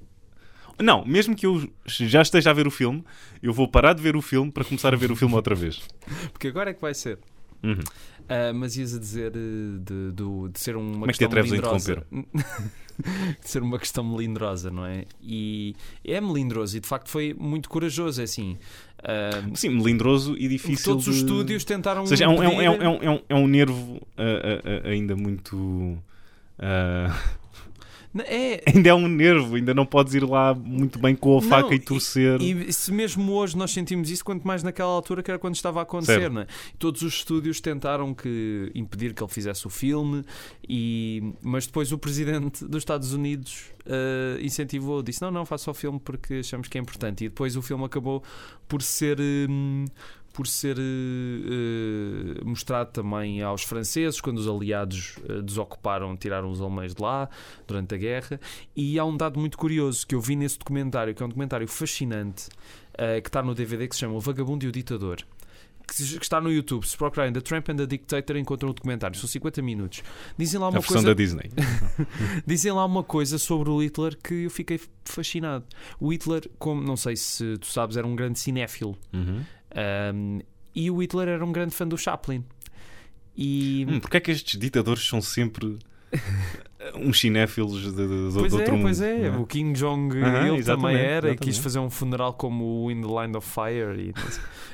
Não, 0.80 1.06
mesmo 1.06 1.36
que 1.36 1.46
eu 1.46 1.70
já 1.86 2.22
esteja 2.22 2.50
a 2.50 2.54
ver 2.54 2.66
o 2.66 2.72
filme, 2.72 3.04
eu 3.42 3.54
vou 3.54 3.68
parar 3.68 3.94
de 3.94 4.02
ver 4.02 4.16
o 4.16 4.22
filme 4.22 4.52
para 4.52 4.64
começar 4.64 4.94
a 4.94 4.98
ver 4.98 5.12
o 5.12 5.16
filme 5.16 5.36
outra 5.36 5.54
vez. 5.54 5.82
Porque 6.34 6.48
agora 6.48 6.72
é 6.72 6.74
que 6.74 6.82
vai 6.82 6.94
ser. 6.94 7.20
Uhum. 7.64 7.80
Ah, 8.28 8.54
mas 8.54 8.78
ias 8.78 8.96
a 8.96 9.00
dizer 9.00 9.34
eh, 9.36 9.80
de, 9.80 10.12
do- 10.12 10.48
de 10.50 10.60
ser 10.60 10.76
uma 10.76 10.92
Como 10.94 11.06
é 11.06 11.08
que 11.10 11.20
te 11.20 11.28
questão 11.28 11.28
atreves 11.28 11.52
a 11.52 11.56
melindrosa. 11.56 12.06
de 13.42 13.50
ser 13.50 13.62
uma 13.62 13.78
questão 13.78 14.04
melindrosa, 14.04 14.72
não 14.72 14.86
é? 14.86 15.06
E 15.22 15.76
é 16.04 16.20
melindroso 16.22 16.78
e 16.78 16.80
de 16.80 16.88
facto 16.88 17.10
foi 17.10 17.34
muito 17.34 17.70
corajoso. 17.70 18.22
É 18.22 18.24
assim. 18.24 18.58
Ah, 19.04 19.42
Sim, 19.56 19.70
melindroso 19.70 20.36
e 20.38 20.48
difícil. 20.48 20.94
todos 20.94 21.08
os 21.08 21.16
de- 21.16 21.22
estúdios 21.22 21.64
tentaram. 21.64 22.02
Ou 22.02 22.08
seja, 22.08 22.26
é 22.26 22.28
um, 22.28 22.44
é 22.44 22.48
um, 22.48 22.62
é 22.62 22.70
um, 22.70 22.82
é 22.84 23.10
um, 23.10 23.20
é 23.30 23.36
um, 23.36 23.48
nervo 23.48 23.96
uh, 23.96 23.98
uh, 23.98 24.86
uh, 24.86 24.88
ainda 24.90 25.16
muito. 25.16 25.98
Uh, 28.16 28.22
É, 28.26 28.62
ainda 28.76 28.90
é 28.90 28.94
um 28.94 29.08
nervo, 29.08 29.56
ainda 29.56 29.74
não 29.74 29.86
podes 29.86 30.14
ir 30.14 30.24
lá 30.24 30.54
muito 30.54 31.00
bem 31.00 31.16
com 31.16 31.38
a 31.38 31.42
Não, 31.42 31.50
faca 31.50 31.74
e 31.74 31.78
e- 31.78 31.80
torcer. 31.80 32.42
E 32.42 32.72
se 32.74 32.92
mesmo 32.92 33.32
hoje 33.34 33.58
nós 33.58 33.72
sentimos 33.72 34.10
isso, 34.10 34.24
quanto 34.24 34.46
mais 34.46 34.64
naquela 34.64 34.92
altura 34.92 35.22
que 35.24 35.32
era 35.32 35.40
quando 35.40 35.56
estava 35.56 35.80
a 35.80 35.84
acontecer, 35.84 36.20
Certo. 36.22 36.34
não 36.34 36.42
é? 36.42 36.48
Todos 36.80 37.02
os 37.02 37.14
estúdios 37.14 37.60
tentaram 37.62 38.14
que, 38.14 38.72
impedir 38.76 39.14
que 39.14 39.24
ele 39.24 39.32
fizesse 39.32 39.66
o 39.68 39.70
filme, 39.70 40.24
e, 40.68 41.34
mas 41.42 41.66
depois 41.68 41.92
o 41.92 41.98
presidente 41.98 42.66
dos 42.66 42.78
Estados 42.82 43.14
Unidos 43.14 43.66
eh, 43.86 44.40
incentivou, 44.42 45.02
disse: 45.02 45.22
Não, 45.22 45.32
não, 45.32 45.46
faça 45.46 45.70
o 45.72 45.74
filme 45.74 46.00
porque 46.00 46.36
achamos 46.36 46.68
que 46.68 46.78
é 46.78 46.82
importante. 46.82 47.26
E 47.26 47.30
depois 47.30 47.56
o 47.56 47.62
filme 47.62 47.84
acabou 47.84 48.24
por 48.68 48.82
ser. 48.82 49.18
hum, 49.20 49.86
por 50.34 50.48
ser 50.48 50.78
eh, 50.80 50.82
eh, 50.82 52.44
mostrado 52.44 52.92
também 52.92 53.42
aos 53.42 53.64
franceses 53.64 54.20
quando 54.22 54.38
os 54.38 54.48
aliados 54.48 55.16
eh, 55.28 55.42
desocuparam, 55.42 56.16
tiraram 56.16 56.50
os 56.50 56.62
alemães 56.62 56.94
de 56.96 57.02
lá 57.02 57.30
durante 57.68 57.96
a 57.96 57.98
guerra. 57.98 58.40
E 58.76 58.98
há 58.98 59.06
um 59.06 59.16
dado 59.16 59.40
muito 59.40 59.58
curioso 59.58 60.06
que 60.06 60.16
eu 60.16 60.22
vi 60.22 60.36
nesse 60.36 60.58
documentário, 60.58 61.14
que 61.14 61.22
é 61.22 61.26
um 61.26 61.30
documentário 61.30 61.68
fascinante, 61.68 62.48
eh, 62.98 63.22
que 63.22 63.30
está 63.30 63.42
no 63.44 63.54
DVD, 63.54 63.88
que 63.88 63.96
se 63.96 64.02
chama 64.02 64.16
O 64.16 64.20
Vagabundo 64.20 64.66
e 64.66 64.68
o 64.70 64.72
Ditador. 64.72 65.18
que, 65.88 66.18
que 66.18 66.24
está 66.24 66.40
no 66.40 66.52
YouTube. 66.52 66.88
Se 66.88 66.96
procurarem 66.96 67.34
The 67.34 67.42
Tramp 67.42 67.70
and 67.70 67.76
the 67.76 67.86
Dictator, 67.86 68.38
encontram 68.38 68.70
o 68.70 68.74
documentário. 68.74 69.18
São 69.18 69.28
50 69.28 69.62
minutos. 69.62 70.04
Dizem 70.38 70.60
lá 70.60 70.68
A 70.68 70.70
uma 70.70 70.80
versão 70.80 70.96
coisa. 70.96 71.08
da 71.08 71.14
Disney. 71.14 71.50
Dizem 72.48 72.72
lá 72.72 72.86
uma 72.86 73.04
coisa 73.04 73.38
sobre 73.38 73.70
o 73.70 73.82
Hitler 73.82 74.18
que 74.18 74.44
eu 74.46 74.50
fiquei 74.50 74.80
fascinado. 75.04 75.66
O 76.00 76.14
Hitler, 76.14 76.50
como 76.58 76.82
não 76.82 76.96
sei 76.96 77.16
se 77.18 77.58
tu 77.58 77.68
sabes, 77.68 77.98
era 77.98 78.08
um 78.08 78.16
grande 78.16 78.40
cinéfilo. 78.40 78.98
Uhum. 79.12 79.44
Um, 80.14 80.40
e 80.74 80.90
o 80.90 81.02
Hitler 81.02 81.28
era 81.28 81.46
um 81.46 81.52
grande 81.52 81.76
fã 81.76 81.88
do 81.88 81.98
Chaplin. 81.98 82.44
E. 83.36 83.86
Hum, 83.88 84.00
Porquê 84.00 84.18
é 84.18 84.20
que 84.20 84.32
estes 84.32 84.60
ditadores 84.60 85.08
são 85.08 85.22
sempre 85.22 85.78
uns 86.96 87.20
cinéfilos 87.20 87.82
de, 87.82 87.92
de, 87.92 88.08
de, 88.30 88.34
Pois 88.34 88.52
de 88.52 88.58
é, 88.58 88.60
outro 88.60 88.74
mundo? 88.74 88.84
pois 88.84 89.02
é, 89.02 89.30
não 89.32 89.42
o 89.42 89.46
Kim 89.48 89.74
Jong 89.74 90.18
Aham, 90.22 90.48
ele 90.48 90.58
exatamente, 90.58 90.66
também 90.98 90.98
era 90.98 91.32
e 91.32 91.36
quis 91.38 91.48
exatamente. 91.50 91.62
fazer 91.62 91.80
um 91.80 91.90
funeral 91.90 92.34
como 92.34 92.84
o 92.86 92.92
In 92.92 93.02
the 93.02 93.08
Line 93.08 93.36
of 93.38 93.48
Fire. 93.48 94.14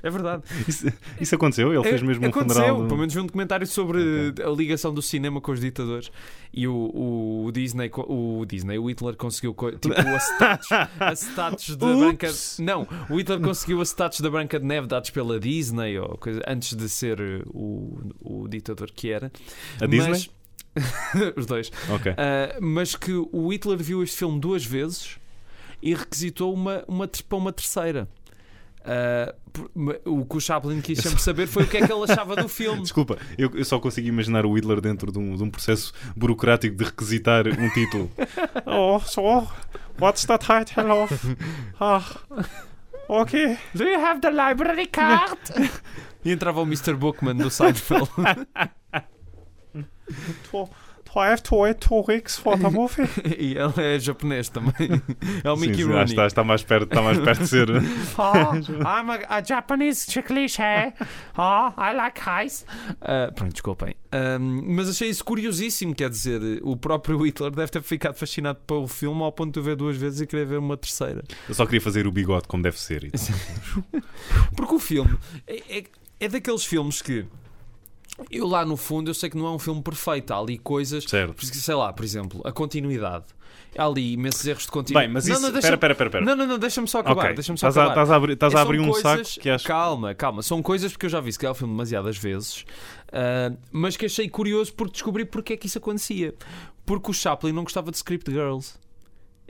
É 0.04 0.10
verdade. 0.10 0.44
Isso, 0.68 0.88
isso 1.20 1.36
aconteceu? 1.36 1.74
Ele 1.74 1.84
fez 1.84 2.02
É- 2.02 2.06
mesmo 2.06 2.26
um 2.26 2.30
aconteceu, 2.30 2.62
funeral. 2.62 2.82
no- 2.82 2.88
Pelo 2.88 3.00
menos 3.00 3.14
vi 3.14 3.20
um 3.20 3.26
documentário 3.26 3.66
sobre 3.68 4.00
a 4.46 4.50
ligação 4.50 4.94
do 4.94 5.02
cinema 5.02 5.42
com 5.42 5.52
os 5.52 5.60
ditadores. 5.60 6.12
E 6.54 6.68
o, 6.68 7.46
o 7.46 7.52
Disney, 7.52 7.90
co- 7.90 8.06
o 8.08 8.46
Disney, 8.46 8.78
o 8.78 8.88
Hitler 8.90 9.16
conseguiu 9.16 9.54
co- 9.54 9.72
tipo 9.78 9.94
acetatos, 10.00 10.68
acetatos 11.00 11.76
da 11.76 11.88
Branca. 11.96 12.30
Não, 12.60 12.88
o 13.10 13.18
Hitler 13.18 13.40
conseguiu 13.42 13.82
acetatos 13.82 14.22
da 14.22 14.30
Branca 14.30 14.60
de 14.60 14.66
Neve 14.66 14.88
dados 14.88 15.10
pela 15.10 15.40
Disney 15.40 15.98
ou 16.00 16.18
coisa, 16.18 16.42
antes 16.48 16.76
de 16.76 16.88
ser 16.90 17.20
o, 17.48 18.00
o 18.22 18.48
ditador 18.48 18.92
que 18.92 19.10
era. 19.12 19.32
A 19.82 19.86
Disney? 19.86 20.30
Mas, 21.14 21.34
os 21.36 21.46
dois. 21.46 21.72
Ok. 21.90 22.12
Uh, 22.12 22.16
mas 22.62 22.96
que 22.96 23.12
o 23.14 23.52
Hitler 23.52 23.78
viu 23.78 24.04
este 24.04 24.18
filme 24.18 24.40
duas 24.40 24.66
vezes 24.66 25.18
e 25.82 25.94
requisitou 25.94 26.54
uma, 26.54 26.84
uma, 26.88 27.08
para 27.08 27.38
uma 27.38 27.52
terceira. 27.52 28.08
Uh, 28.88 30.00
o 30.06 30.26
que 30.26 30.38
o 30.38 30.40
Chaplin 30.40 30.80
quis 30.80 31.00
sempre 31.00 31.22
saber 31.22 31.46
foi 31.46 31.64
o 31.64 31.68
que 31.68 31.76
é 31.76 31.86
que 31.86 31.92
ele 31.92 32.04
achava 32.10 32.38
do 32.38 32.48
filme. 32.48 32.82
Desculpa, 32.84 33.18
eu, 33.38 33.52
eu 33.54 33.66
só 33.66 33.80
consigo 33.80 34.08
imaginar 34.08 34.46
o 34.46 34.54
Hitler 34.54 34.80
dentro 34.80 35.12
de 35.12 35.20
um, 35.20 35.36
de 35.36 35.44
um 35.44 35.50
processo 35.50 35.92
burocrático 36.16 36.76
de 36.76 36.86
requisitar 36.86 37.46
um 37.48 37.70
título. 37.72 38.10
oh, 38.66 39.00
so, 39.00 39.46
what's 40.00 40.26
the 40.26 40.38
title 40.38 40.92
of? 40.92 41.38
Ah, 41.80 42.02
ok. 43.10 43.58
Do 43.76 43.84
you 43.84 44.00
have 44.00 44.22
the 44.22 44.30
library 44.30 44.88
card? 44.88 45.38
e 46.24 46.32
entrava 46.32 46.62
o 46.62 46.64
Mr. 46.64 46.94
Bookman 46.94 47.36
do 47.36 47.50
Seinfeld. 47.50 48.10
Do, 50.52 50.64
do 50.66 50.70
I 51.20 51.30
have 51.32 51.42
to 51.44 51.56
wait 51.56 51.80
two 51.80 52.04
weeks 52.08 52.38
for 52.38 52.60
the 52.60 52.70
movie? 52.70 53.08
e 53.40 53.58
ele 53.58 53.74
é 53.96 53.98
japonês 53.98 54.50
também. 54.50 55.02
É 55.44 55.50
o 55.50 55.56
Sim, 55.56 55.62
Mickey 55.62 55.78
sim, 55.82 55.84
Rooney. 55.86 56.02
ah, 56.02 56.04
está, 56.04 56.28
está, 56.28 56.44
mais 56.44 56.62
perto, 56.62 56.84
está 56.90 57.02
mais 57.02 57.18
perto 57.18 57.40
de 57.42 57.48
ser. 57.50 57.70
Oh, 57.72 58.54
I'm 58.86 59.10
a, 59.10 59.38
a 59.38 59.42
Japanese 59.44 60.06
cliché. 60.22 60.94
Oh, 61.36 61.70
I 61.82 61.94
like 61.96 62.22
ice. 62.46 62.66
Uh, 63.02 63.34
pronto, 63.34 63.52
desculpem. 63.54 63.96
Um, 64.14 64.76
mas 64.76 64.90
achei 64.90 65.10
isso 65.10 65.24
curiosíssimo. 65.26 65.96
Quer 65.96 66.10
dizer, 66.12 66.40
o 66.62 66.76
próprio 66.78 67.18
Hitler 67.26 67.50
deve 67.52 67.72
ter 67.72 67.82
ficado 67.82 68.14
fascinado 68.14 68.60
pelo 68.68 68.86
filme 68.88 69.24
ao 69.24 69.32
ponto 69.32 69.60
de 69.60 69.66
ver 69.66 69.76
duas 69.76 69.98
vezes 69.98 70.22
e 70.22 70.28
querer 70.28 70.46
ver 70.46 70.60
uma 70.60 70.78
terceira. 70.78 71.24
Eu 71.50 71.56
só 71.56 71.66
queria 71.66 71.82
fazer 71.82 72.06
o 72.06 72.12
bigode 72.12 72.48
como 72.48 72.62
deve 72.62 72.80
ser. 72.80 73.06
e 73.06 73.12
tal. 73.12 74.02
Porque 74.56 74.76
o 74.76 74.80
filme 74.80 75.18
é, 75.48 75.80
é, 75.80 75.84
é 76.20 76.28
daqueles 76.28 76.64
filmes 76.64 77.02
que 77.02 77.26
eu 78.32 78.48
lá 78.48 78.66
no 78.66 78.76
fundo 78.78 79.10
eu 79.10 79.14
sei 79.14 79.30
que 79.30 79.38
não 79.38 79.46
é 79.48 79.52
um 79.52 79.60
filme 79.60 79.82
perfeito. 79.82 80.32
Há 80.34 80.40
ali 80.40 80.58
coisas. 80.58 81.04
Certo. 81.04 81.46
Sei 81.46 81.76
lá, 81.76 81.92
por 81.94 82.04
exemplo, 82.06 82.42
a 82.44 82.52
continuidade. 82.52 83.26
Há 83.78 83.86
ali 83.86 84.14
imensos 84.14 84.46
erros 84.48 84.64
de 84.64 84.72
continuidade. 84.72 85.06
Bem, 85.08 85.14
mas 85.14 85.28
Não, 85.28 85.34
isso. 85.36 85.42
não, 85.44 85.52
deixa- 85.52 85.68
espera, 85.74 85.92
espera. 85.94 86.08
espera. 86.10 86.26
Não, 86.26 86.36
não, 86.36 86.48
não, 86.48 86.58
deixa-me 86.58 86.88
só 86.88 87.00
acabar. 87.00 87.26
Ok, 87.26 87.34
Deixa-me 87.36 87.58
só 87.60 87.68
estás 87.68 87.78
a, 87.78 87.82
acabar. 87.92 88.02
estás 88.02 88.12
a 88.12 88.16
abrir, 88.16 88.34
estás 88.34 88.54
a 88.54 88.58
São 88.58 88.66
abrir 88.66 88.80
um 88.80 88.90
coisas- 88.92 89.28
saco 89.28 89.40
que 89.42 89.50
acho. 89.50 89.68
Calma, 89.68 90.16
calma. 90.16 90.42
São 90.42 90.64
coisas 90.64 90.92
porque 90.92 91.06
eu 91.06 91.10
já 91.10 91.20
vi 91.20 91.32
se 91.32 91.38
calhar 91.38 91.52
o 91.52 91.56
filme 91.56 91.74
demasiadas 91.74 92.18
vezes, 92.18 92.66
ah, 93.12 93.54
mas 93.72 93.96
que 93.96 94.06
achei 94.08 94.28
curioso 94.30 94.74
porque 94.74 94.94
descobri 94.94 95.26
porque 95.26 95.54
é 95.54 95.58
que 95.58 95.68
isso 95.68 95.78
acontecia. 95.78 96.34
Porque 96.86 97.12
o 97.12 97.14
Chaplin 97.14 97.52
não 97.52 97.64
gostava 97.64 97.92
de 97.92 97.98
script 97.98 98.32
girls. 98.32 98.76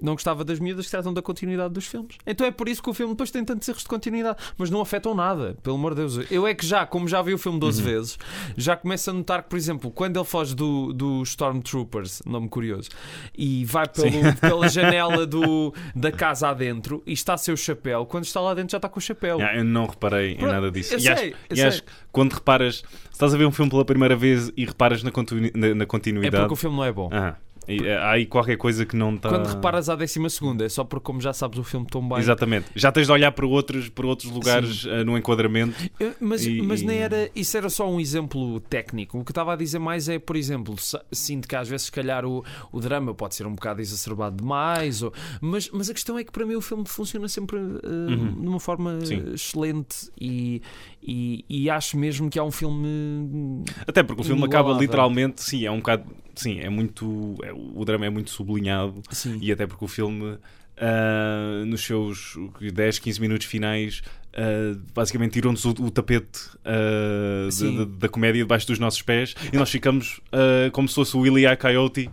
Não 0.01 0.13
gostava 0.13 0.43
das 0.43 0.59
miúdas 0.59 0.85
que 0.85 0.91
tratam 0.91 1.13
da 1.13 1.21
continuidade 1.21 1.73
dos 1.73 1.85
filmes. 1.87 2.15
Então 2.25 2.45
é 2.45 2.51
por 2.51 2.69
isso 2.69 2.83
que 2.83 2.89
o 2.89 2.93
filme 2.93 3.13
depois 3.13 3.31
tem 3.31 3.43
tantos 3.43 3.67
erros 3.67 3.81
de 3.83 3.87
continuidade. 3.89 4.37
Mas 4.57 4.69
não 4.69 4.79
afetam 4.81 5.15
nada, 5.15 5.57
pelo 5.63 5.75
amor 5.75 5.95
de 5.95 6.01
Deus. 6.01 6.19
Eu 6.31 6.45
é 6.45 6.53
que 6.53 6.65
já, 6.65 6.85
como 6.85 7.07
já 7.07 7.21
vi 7.21 7.33
o 7.33 7.37
filme 7.37 7.59
12 7.59 7.81
Uhum. 7.81 7.87
vezes, 7.87 8.19
já 8.55 8.75
começo 8.75 9.09
a 9.09 9.13
notar 9.13 9.43
que, 9.43 9.49
por 9.49 9.57
exemplo, 9.57 9.89
quando 9.91 10.17
ele 10.17 10.25
foge 10.25 10.55
do, 10.55 10.93
do 10.93 11.23
Stormtroopers, 11.23 12.21
nome 12.25 12.47
curioso, 12.49 12.89
e 13.37 13.65
vai 13.65 13.87
pelo- 13.87 14.07
pela 14.39 14.69
janela 14.69 15.25
do, 15.25 15.73
da 15.95 16.11
casa 16.11 16.49
adentro 16.49 17.01
e 17.05 17.13
está 17.13 17.37
sem 17.37 17.53
o 17.53 17.57
chapéu, 17.57 18.05
quando 18.05 18.25
está 18.25 18.39
lá 18.41 18.53
dentro 18.53 18.71
já 18.71 18.77
está 18.77 18.89
com 18.89 18.99
o 18.99 19.01
chapéu. 19.01 19.37
Yeah, 19.37 19.59
eu 19.59 19.63
não 19.63 19.85
reparei 19.87 20.33
em 20.33 20.37
Pronto, 20.37 20.51
nada 20.51 20.71
disso. 20.71 20.93
eu 20.93 20.97
e 20.99 21.01
sei, 21.01 21.11
acho, 21.13 21.23
eu 21.25 21.57
e 21.57 21.61
acho 21.63 21.83
que 21.83 21.89
quando 22.11 22.33
reparas, 22.33 22.77
se 22.77 22.83
estás 23.11 23.33
a 23.33 23.37
ver 23.37 23.45
um 23.45 23.51
filme 23.51 23.69
pela 23.71 23.85
primeira 23.85 24.15
vez 24.15 24.51
e 24.55 24.65
reparas 24.65 25.01
na, 25.03 25.11
continu- 25.11 25.51
na- 25.55 25.73
na 25.75 25.83
É 25.83 25.85
continuidade, 25.87 26.37
porque 26.43 26.53
o 26.53 26.55
filme 26.57 26.75
não 26.75 26.83
é 26.83 26.91
bom. 26.91 27.09
ah, 27.11 27.35
e, 27.67 27.85
eh, 27.85 27.97
há 27.97 28.11
aí 28.11 28.25
qualquer 28.25 28.57
coisa 28.57 28.85
que 28.85 28.95
não 28.95 29.15
está. 29.15 29.29
Quando 29.29 29.47
reparas 29.47 29.89
à 29.89 29.95
décima 29.95 30.29
segunda, 30.29 30.65
é 30.65 30.69
só 30.69 30.83
porque 30.83 31.03
como 31.05 31.19
já 31.21 31.33
sabes 31.33 31.59
o 31.59 31.63
filme 31.63 31.85
tão 31.85 32.07
bem. 32.07 32.19
Exatamente. 32.19 32.67
Já 32.75 32.91
tens 32.91 33.07
de 33.07 33.11
olhar 33.11 33.31
para 33.31 33.45
outros, 33.45 33.89
para 33.89 34.05
outros 34.07 34.31
lugares 34.31 34.85
eh, 34.87 35.03
no 35.03 35.17
enquadramento. 35.17 35.75
Eu- 35.99 36.13
Mas, 36.19 36.45
E- 36.45 36.61
mas 36.61 36.81
e- 36.81 36.85
nem 36.85 36.97
era, 36.99 37.29
isso 37.35 37.57
era 37.57 37.69
só 37.69 37.89
um 37.89 37.99
exemplo 37.99 38.59
técnico. 38.61 39.19
O 39.19 39.23
que 39.25 39.31
estava 39.31 39.53
a 39.53 39.55
dizer 39.55 39.79
mais 39.79 40.07
é, 40.09 40.17
por 40.19 40.35
exemplo, 40.35 40.75
sinto 41.11 41.47
que 41.47 41.55
às 41.55 41.67
vezes, 41.67 41.87
se 41.87 41.91
calhar, 41.91 42.25
o, 42.25 42.43
o 42.71 42.79
drama 42.79 43.13
pode 43.13 43.35
ser 43.35 43.45
um 43.45 43.53
bocado 43.53 43.81
exacerbado 43.81 44.37
demais, 44.37 45.01
ou- 45.01 45.13
mas, 45.41 45.69
mas 45.71 45.89
a 45.89 45.93
questão 45.93 46.17
é 46.17 46.23
que 46.23 46.31
para 46.31 46.45
mim 46.45 46.55
o 46.55 46.61
filme 46.61 46.83
funciona 46.87 47.27
sempre 47.27 47.57
eh, 47.57 48.15
de 48.41 48.47
uma 48.47 48.59
forma 48.59 48.91
Uhum. 48.93 49.05
Sim. 49.05 49.33
excelente 49.33 50.09
e, 50.19 50.61
e, 51.07 51.45
e 51.49 51.69
acho 51.69 51.97
mesmo 51.97 52.29
que 52.29 52.37
é 52.37 52.43
um 52.43 52.51
filme. 52.51 53.63
Até 53.87 54.03
porque 54.03 54.21
o 54.21 54.25
filme 54.25 54.43
acaba 54.43 54.73
literalmente, 54.73 55.41
sim, 55.41 55.65
é 55.65 55.71
um 55.71 55.77
bocado. 55.77 56.03
Sim, 56.35 56.59
é 56.59 56.69
muito. 56.69 57.35
é- 57.43 57.53
o 57.53 57.83
drama 57.85 58.05
é 58.05 58.09
muito 58.09 58.29
sublinhado. 58.29 59.01
Sim, 59.09 59.39
E 59.41 59.49
até 59.51 59.65
porque 59.65 59.85
o 59.85 59.87
filme, 59.87 60.37
ah, 60.77 61.63
nos 61.65 61.81
seus 61.85 62.35
10, 62.73 62.99
15 62.99 63.21
minutos 63.21 63.47
finais, 63.47 64.01
ah, 64.35 64.77
basicamente 64.93 65.31
tirou-nos 65.31 65.63
o, 65.63 65.69
o 65.69 65.89
tapete 65.89 66.39
ah, 66.65 67.45
da- 67.45 67.51
Sim. 67.51 67.95
da, 67.97 68.09
comédia 68.09 68.43
debaixo 68.43 68.67
dos 68.67 68.77
nossos 68.77 69.01
pés 69.01 69.33
e 69.51 69.55
nós 69.55 69.69
ficamos 69.71 70.19
ah, 70.33 70.69
como 70.73 70.89
se 70.89 70.95
fosse 70.95 71.15
o 71.15 71.21
Willy 71.21 71.43
e 71.43 71.47
a 71.47 71.55
Coyote 71.55 72.09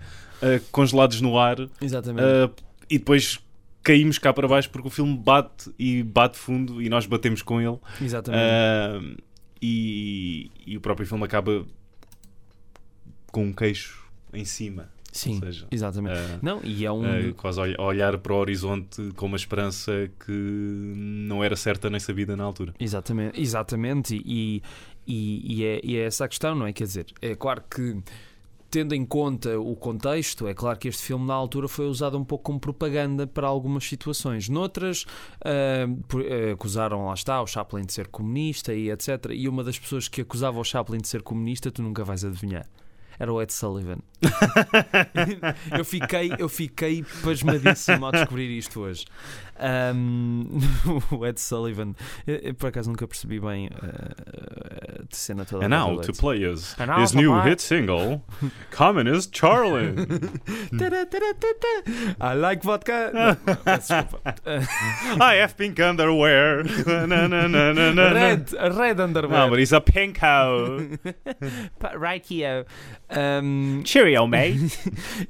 congelados 0.71 1.21
no 1.23 1.39
ar 1.39 1.57
exatamente. 1.81 2.53
e 2.91 2.99
depois 2.99 3.39
caímos 3.85 4.19
cá 4.19 4.33
para 4.33 4.49
baixo 4.49 4.71
porque 4.71 4.89
o 4.89 4.91
filme 4.91 5.17
bate 5.17 5.71
e 5.79 6.03
bate 6.03 6.39
fundo 6.39 6.83
e 6.83 6.89
nós 6.89 7.07
batemos 7.07 7.43
com 7.43 7.61
ele. 7.61 7.79
exatamente. 8.01 8.43
Ah, 8.43 9.01
e, 9.63 10.51
e 10.67 10.77
o 10.77 10.81
próprio 10.81 11.07
filme 11.07 11.25
acaba 11.25 11.65
com 13.31 13.45
um 13.45 13.53
queixo 13.53 14.03
em 14.33 14.45
cima. 14.45 14.91
Sim, 15.13 15.39
seja, 15.39 15.67
exatamente. 15.71 16.19
ah, 16.19 16.39
Não, 16.43 16.61
e 16.65 16.85
é 16.85 16.91
um. 16.91 17.31
Uh, 17.31 17.35
quase 17.35 17.61
a 17.61 17.83
olhar 17.83 18.19
para 18.19 18.33
o 18.33 18.37
horizonte 18.37 19.13
com 19.15 19.27
uma 19.27 19.37
esperança 19.37 20.11
que 20.27 20.33
não 20.33 21.45
era 21.45 21.55
certa 21.55 21.89
nem 21.89 22.01
sabida 22.01 22.37
na 22.37 22.43
altura. 22.43 22.75
Exatamente, 22.81 23.41
exatamente 23.41 24.21
e, 24.27 24.61
e, 25.07 25.55
e 25.61 25.65
é, 25.65 25.81
e 25.85 25.97
é 25.97 26.07
essa 26.07 26.25
a 26.25 26.29
questão, 26.29 26.57
não 26.57 26.67
é? 26.67 26.73
Quer 26.73 26.85
dizer, 26.85 27.07
é 27.23 27.37
claro 27.37 27.63
que 27.71 28.03
tendo 28.75 28.93
em 28.93 29.07
conta 29.07 29.57
o 29.57 29.77
contexto, 29.77 30.49
é 30.49 30.53
claro 30.53 30.77
que 30.77 30.89
este 30.89 31.01
filme 31.01 31.25
na 31.25 31.35
altura 31.35 31.69
foi 31.69 31.87
usado 31.87 32.19
um 32.19 32.25
pouco 32.25 32.43
como 32.43 32.59
propaganda 32.59 33.25
para 33.25 33.47
algumas 33.47 33.85
situações. 33.85 34.49
Noutras, 34.49 35.07
ah, 35.45 35.87
acusaram, 36.53 37.07
lá 37.07 37.15
está, 37.15 37.41
o 37.41 37.47
Chaplin 37.47 37.83
de 37.83 37.93
ser 37.93 38.09
comunista 38.09 38.75
e 38.75 38.91
etc. 38.91 39.27
E 39.31 39.49
uma 39.49 39.63
das 39.63 39.79
pessoas 39.79 40.09
que 40.09 40.23
acusava 40.23 40.59
o 40.59 40.65
Chaplin 40.65 40.99
de 40.99 41.07
ser 41.07 41.23
comunista, 41.23 41.71
tu 41.71 41.85
nunca 41.85 42.03
vais 42.03 42.25
adivinhar. 42.25 42.67
Era 43.17 43.33
o 43.33 43.41
Ed 43.41 43.53
Sullivan. 43.53 43.99
eu 45.79 45.85
fiquei, 45.85 46.33
eu 46.37 46.49
fiquei 46.49 47.05
pasmadíssimo 47.23 48.07
ao 48.07 48.11
descobrir 48.11 48.59
isto 48.59 48.81
hoje. 48.81 49.05
Ahm, 49.57 50.59
o 51.13 51.25
Ed 51.25 51.41
Sullivan, 51.41 51.95
eu, 52.27 52.37
eu 52.37 52.55
por 52.55 52.69
acaso 52.69 52.91
nunca 52.91 53.07
percebi 53.07 53.39
bem 53.39 53.71
ah, 53.81 55.01
a 55.01 55.15
cena 55.15 55.45
toda. 55.45 55.65
And 55.65 55.71
now 55.71 56.01
to 56.01 56.13
play 56.13 56.41
now 56.41 57.01
his 57.01 57.15
new 57.15 57.41
hit 57.41 57.61
single, 57.61 58.23
Communist 58.71 59.33
Charlie. 59.33 59.95
I 62.21 62.35
like 62.35 62.65
vodka. 62.65 63.11
Não, 63.15 63.37
desculpa. 63.77 64.21
I 65.21 65.35
have 65.37 65.57
pink 65.57 65.81
underwear. 65.81 66.65
Na, 66.87 67.07
na, 67.07 67.29
na, 67.29 67.49
na, 67.49 67.73
na, 67.73 67.93
na. 67.93 68.13
Red, 68.13 68.53
red 68.77 69.01
underwear. 69.01 69.45
No, 69.45 69.51
but 69.51 69.59
he's 69.59 69.73
a 69.73 69.81
pink. 69.81 70.19
Pa- 70.19 71.95
right 71.97 72.25
here. 72.27 72.65
Um, 73.11 73.83
Cheerio, 73.85 74.27
mate. 74.27 74.79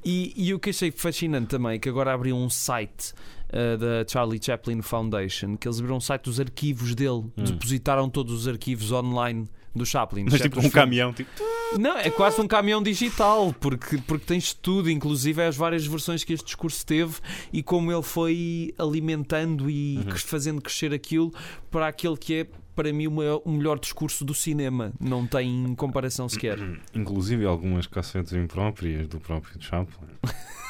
e, 0.04 0.32
e 0.36 0.54
o 0.54 0.58
que 0.58 0.70
achei 0.70 0.90
fascinante 0.90 1.48
também 1.48 1.74
é 1.74 1.78
que 1.78 1.88
agora 1.88 2.12
abriu 2.12 2.36
um 2.36 2.48
site 2.48 3.12
uh, 3.54 3.78
da 3.78 4.04
Charlie 4.10 4.40
Chaplin 4.42 4.82
Foundation 4.82 5.56
que 5.56 5.66
eles 5.68 5.78
abriram 5.78 5.96
um 5.96 6.00
site 6.00 6.24
dos 6.24 6.40
arquivos 6.40 6.94
dele, 6.94 7.24
Hum. 7.36 7.44
depositaram 7.44 8.10
todos 8.10 8.32
os 8.40 8.48
arquivos 8.48 8.90
online 8.92 9.48
do 9.74 9.84
Chaplin. 9.86 10.24
Mas 10.30 10.40
tipo 10.40 10.58
um 10.58 10.62
filmes. 10.62 10.72
caminhão, 10.74 11.12
tipo. 11.12 11.30
Não, 11.78 11.96
é 11.98 12.08
quase 12.08 12.40
um 12.40 12.46
caminhão 12.46 12.80
digital, 12.80 13.52
porque, 13.58 13.98
porque 14.06 14.24
tens 14.24 14.52
tudo, 14.54 14.88
inclusive 14.88 15.42
as 15.42 15.56
várias 15.56 15.84
versões 15.84 16.22
que 16.22 16.32
este 16.32 16.44
discurso 16.46 16.86
teve 16.86 17.14
e 17.52 17.60
como 17.62 17.90
ele 17.90 18.02
foi 18.02 18.72
alimentando 18.78 19.68
e 19.68 19.96
Uhum. 19.98 20.16
fazendo 20.16 20.60
crescer 20.62 20.92
aquilo 20.94 21.32
para 21.72 21.88
aquele 21.88 22.16
que 22.16 22.34
é, 22.34 22.46
para 22.76 22.92
mim, 22.92 23.08
o, 23.08 23.10
maior- 23.10 23.42
o 23.44 23.50
melhor 23.50 23.78
discurso 23.80 24.24
do 24.24 24.32
cinema. 24.34 24.92
Não 25.00 25.26
tem 25.26 25.74
comparação 25.76 26.28
sequer. 26.28 26.58
Inclusive 26.94 27.44
algumas 27.44 27.86
cassetes 27.88 28.32
impróprias 28.32 29.08
do 29.08 29.18
próprio 29.18 29.60
Chaplin. 29.60 30.06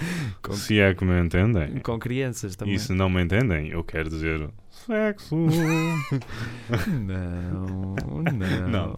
Se 0.52 0.80
é 0.80 0.94
que 0.94 1.04
me 1.04 1.20
entendem. 1.20 1.78
Com 1.80 1.98
crianças 1.98 2.56
também. 2.56 2.74
E 2.74 2.78
se 2.78 2.92
não 2.92 3.08
me 3.10 3.22
entendem, 3.22 3.68
eu 3.68 3.84
quero 3.84 4.08
dizer 4.08 4.48
sexo. 4.86 5.36
Não, 6.88 7.94
não. 8.06 8.68
Não, 8.68 8.90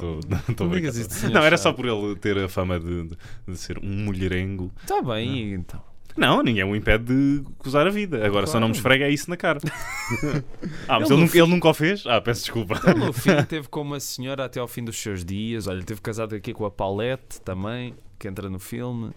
estou 0.48 0.68
Não 0.68 0.76
isso 0.76 1.08
de 1.08 1.14
senhor 1.14 1.32
Não, 1.32 1.42
era 1.42 1.56
só 1.56 1.72
por 1.72 1.86
ele 1.86 2.14
ter 2.16 2.38
a 2.38 2.48
fama 2.48 2.78
de, 2.78 3.04
de- 3.08 3.18
de 3.48 3.56
ser 3.56 3.78
um 3.78 4.04
mulherengo. 4.04 4.70
Está 4.82 5.02
bem, 5.02 5.54
então. 5.54 5.82
Não, 6.16 6.42
ninguém 6.42 6.64
o 6.64 6.76
impede 6.76 7.04
de 7.04 7.42
gozar 7.58 7.86
a 7.86 7.90
vida. 7.90 8.24
Agora 8.24 8.46
só 8.46 8.60
não 8.60 8.68
me 8.68 8.74
esfrega 8.74 9.08
isso 9.08 9.30
na 9.30 9.36
cara. 9.36 9.58
ah, 10.86 11.00
mas 11.00 11.10
Ele 11.10 11.14
ele, 11.14 11.20
no 11.20 11.26
nunca, 11.26 11.38
ele 11.38 11.46
nunca 11.48 11.68
o 11.68 11.74
fez? 11.74 12.04
Ah, 12.06 12.20
peço 12.20 12.42
desculpa. 12.42 12.78
O 12.94 12.98
meu 12.98 13.12
filho 13.12 13.44
teve 13.46 13.68
com 13.68 13.80
uma 13.80 13.98
senhora 13.98 14.44
até 14.44 14.60
ao 14.60 14.68
fim 14.68 14.84
dos 14.84 14.98
seus 14.98 15.24
dias. 15.24 15.66
Olha, 15.66 15.82
teve 15.82 16.00
casado 16.00 16.34
aqui 16.34 16.52
com 16.52 16.66
a 16.66 16.70
Paulette 16.70 17.40
também, 17.40 17.94
que 18.18 18.28
entra 18.28 18.50
no 18.50 18.58
filme. 18.58 19.10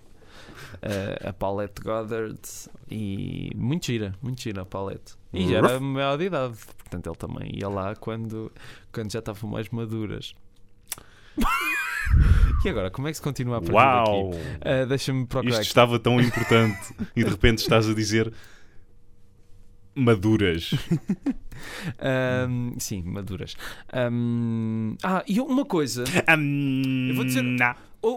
Eh, 0.81 1.29
a 1.29 1.33
Paulette 1.33 1.81
Goddard. 1.81 2.39
E 2.89 3.51
muito 3.55 3.85
gira, 3.85 4.13
muito 4.21 4.41
gira 4.41 4.61
a 4.61 4.65
Paulette. 4.65 5.13
E 5.33 5.47
já 5.49 5.57
era 5.57 5.79
maior 5.79 6.17
de 6.17 6.25
idade, 6.25 6.55
portanto 6.77 7.07
ele 7.07 7.15
também 7.17 7.51
ia 7.59 7.67
lá 7.67 7.95
quando, 7.95 8.51
quando 8.91 9.11
já 9.11 9.19
estavam 9.19 9.49
mais 9.49 9.67
maduras. 9.69 10.33
e 12.63 12.69
agora, 12.69 12.89
como 12.89 13.07
é 13.07 13.11
que 13.11 13.17
se 13.17 13.23
continua 13.23 13.57
a 13.57 13.61
partir 13.61 13.73
Uau! 13.75 14.29
daqui? 14.31 14.43
Eh, 14.61 14.85
Deixa-me 14.85 15.25
procurar 15.25 15.49
Isto 15.51 15.59
aqui. 15.59 15.67
estava 15.67 15.99
tão 15.99 16.21
importante 16.21 16.93
e 17.15 17.23
de 17.23 17.29
repente 17.29 17.59
estás 17.59 17.89
a 17.89 17.93
dizer 17.93 18.31
maduras. 19.95 20.71
Ahm, 21.99 22.73
sim, 22.79 23.01
maduras. 23.03 23.55
Ahm, 23.91 24.95
ah, 25.03 25.23
e 25.27 25.39
uma 25.39 25.65
coisa. 25.65 26.03
Eu 27.09 27.15
vou 27.15 27.23
dizer- 27.25 27.43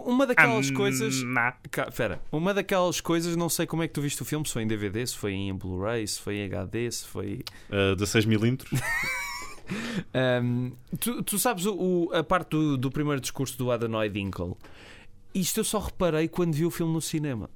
Uma 0.05 0.25
daquelas 0.27 0.69
coisas. 0.71 1.23
Na. 1.23 1.51
Cá, 1.71 1.89
Pera, 1.91 2.21
uma 2.31 2.53
daquelas 2.53 3.01
coisas, 3.01 3.35
não 3.35 3.49
sei 3.49 3.65
como 3.65 3.81
é 3.83 3.87
que 3.87 3.93
tu 3.93 4.01
viste 4.01 4.21
o 4.21 4.25
filme, 4.25 4.45
se 4.45 4.53
foi 4.53 4.63
em 4.63 4.67
DVD, 4.67 5.05
se 5.05 5.17
foi 5.17 5.33
em 5.33 5.53
Blu-ray, 5.53 6.07
se 6.07 6.19
foi 6.19 6.37
em 6.37 6.45
HD, 6.45 6.91
se 6.91 7.05
foi. 7.05 7.43
Uh, 7.69 7.95
16mm. 7.95 8.61
Ahm, 10.13 10.71
tu, 10.99 11.21
tu 11.23 11.37
sabes 11.37 11.65
o, 11.65 11.75
o- 11.75 12.09
a 12.13 12.23
parte 12.23 12.49
do, 12.51 12.75
do 12.77 12.89
primeiro 12.89 13.21
discurso 13.21 13.57
do 13.57 13.71
Adenoid 13.71 14.11
Dinkle? 14.13 14.55
Isto 15.33 15.59
eu 15.59 15.63
só 15.63 15.77
reparei 15.79 16.27
quando 16.27 16.53
vi 16.53 16.65
o 16.65 16.71
filme 16.71 16.91
no 16.91 17.01
cinema. 17.01 17.49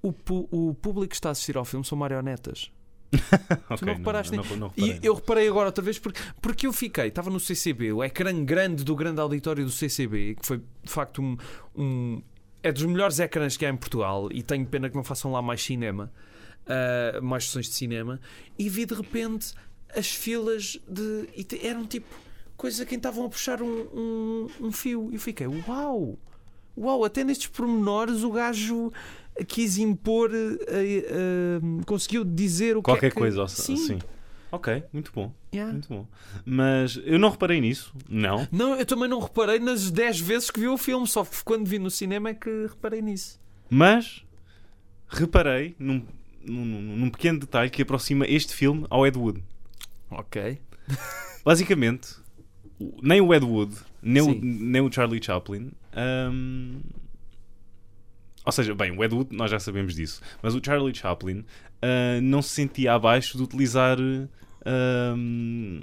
O, 0.00 0.14
o 0.52 0.74
público 0.74 1.08
que 1.08 1.16
está 1.16 1.30
a 1.30 1.32
assistir 1.32 1.56
ao 1.56 1.64
filme 1.64 1.84
são 1.84 1.98
marionetas. 1.98 2.70
Ok, 3.70 3.86
não 3.86 3.94
reparaste 3.94 4.36
não, 4.36 4.44
não, 4.44 4.56
não 4.56 4.72
E 4.76 4.98
eu 5.02 5.14
reparei 5.14 5.48
agora 5.48 5.66
outra 5.66 5.82
vez 5.82 5.98
porque, 5.98 6.20
porque 6.42 6.66
eu 6.66 6.72
fiquei, 6.72 7.08
estava 7.08 7.30
no 7.30 7.40
CCB, 7.40 7.92
o 7.92 8.04
ecrã 8.04 8.44
grande 8.44 8.84
do 8.84 8.94
grande 8.94 9.20
auditório 9.20 9.64
do 9.64 9.70
CCB, 9.70 10.36
que 10.40 10.46
foi 10.46 10.58
de 10.58 10.90
facto 10.90 11.22
um, 11.22 11.36
um- 11.74 12.22
é 12.62 12.72
dos 12.72 12.84
melhores 12.84 13.18
ecrãs 13.18 13.56
que 13.56 13.64
há 13.64 13.70
em 13.70 13.76
Portugal 13.76 14.28
e 14.32 14.42
tenho 14.42 14.66
pena 14.66 14.90
que 14.90 14.96
não 14.96 15.04
façam 15.04 15.32
lá 15.32 15.40
mais 15.40 15.62
cinema, 15.62 16.12
ah, 16.66 17.20
mais 17.22 17.44
sessões 17.44 17.66
de 17.66 17.74
cinema, 17.74 18.20
e 18.58 18.68
vi 18.68 18.84
de 18.84 18.94
repente 18.94 19.54
as 19.96 20.10
filas 20.10 20.78
de. 20.86 21.28
e 21.36 21.46
eram 21.66 21.86
tipo 21.86 22.06
coisas 22.56 22.80
a 22.80 22.84
quem 22.84 22.96
estavam 22.98 23.24
a 23.24 23.28
puxar 23.28 23.62
um, 23.62 23.66
um, 23.94 24.46
um 24.60 24.72
fio. 24.72 25.08
E 25.10 25.14
eu 25.14 25.20
fiquei, 25.20 25.46
uau! 25.46 26.18
Uau, 26.76 27.04
até 27.04 27.24
nestes 27.24 27.46
pormenores 27.48 28.22
o 28.22 28.30
gajo 28.30 28.92
quis 29.46 29.78
impor, 29.78 30.30
eh, 30.34 30.58
eh, 30.68 31.60
conseguiu 31.86 32.24
dizer 32.24 32.76
o 32.76 32.82
Qualquer 32.82 33.00
que 33.00 33.06
é 33.06 33.10
que... 33.10 33.16
coisa, 33.16 33.46
Sim. 33.48 33.98
Ok, 34.50 34.82
muito 34.92 35.12
bom, 35.14 35.32
Yeah. 35.52 35.72
muito 35.72 35.88
bom. 35.88 36.06
Mas 36.44 36.98
eu 37.04 37.18
não 37.18 37.28
reparei 37.30 37.60
nisso, 37.60 37.92
não. 38.08 38.48
Não, 38.50 38.74
eu 38.76 38.86
também 38.86 39.08
não 39.08 39.20
reparei 39.20 39.58
nas 39.58 39.90
10 39.90 40.20
vezes 40.20 40.50
que 40.50 40.58
vi 40.58 40.68
o 40.68 40.78
filme, 40.78 41.06
só 41.06 41.26
quando 41.44 41.66
vi 41.66 41.78
no 41.78 41.90
cinema 41.90 42.30
é 42.30 42.34
que 42.34 42.66
reparei 42.66 43.02
nisso. 43.02 43.38
Mas 43.68 44.24
reparei 45.06 45.74
num, 45.78 46.02
num, 46.44 46.64
num 46.64 47.10
pequeno 47.10 47.38
detalhe 47.40 47.68
que 47.70 47.82
aproxima 47.82 48.26
este 48.26 48.54
filme 48.54 48.86
ao 48.88 49.06
Ed 49.06 49.18
Wood. 49.18 49.42
Ok. 50.10 50.58
Basicamente, 51.44 52.16
nem 53.02 53.20
o 53.20 53.34
Ed 53.34 53.44
Wood, 53.44 53.74
nem, 54.02 54.22
o, 54.22 54.34
nem 54.40 54.80
o 54.80 54.90
Charlie 54.90 55.22
Chaplin. 55.22 55.70
hum, 56.32 56.80
ou 58.48 58.52
seja, 58.52 58.74
bem, 58.74 58.90
o 58.96 59.04
Ed 59.04 59.14
Wood 59.14 59.36
nós 59.36 59.50
já 59.50 59.60
sabemos 59.60 59.94
disso, 59.94 60.22
mas 60.42 60.54
o 60.54 60.60
Charlie 60.64 60.94
Chaplin 60.94 61.44
ah, 61.82 62.18
não 62.22 62.40
se 62.40 62.48
sentia 62.48 62.94
abaixo 62.94 63.36
de 63.36 63.42
utilizar. 63.42 63.98
hum, 64.00 65.82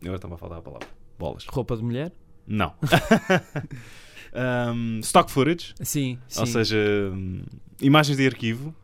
agora 0.00 0.14
está-me 0.14 0.34
a 0.34 0.36
faltar 0.36 0.58
a 0.58 0.62
palavra. 0.62 0.86
Bolas. 1.18 1.44
Roupa 1.48 1.76
de 1.76 1.82
mulher? 1.82 2.12
Não. 2.46 2.72
Hum, 4.38 5.00
stock 5.02 5.30
footage, 5.30 5.72
Sim, 5.82 6.18
sim. 6.28 6.40
ou 6.40 6.46
seja, 6.46 6.76
hum, 7.10 7.42
imagens 7.80 8.18
de 8.18 8.26
arquivo 8.26 8.74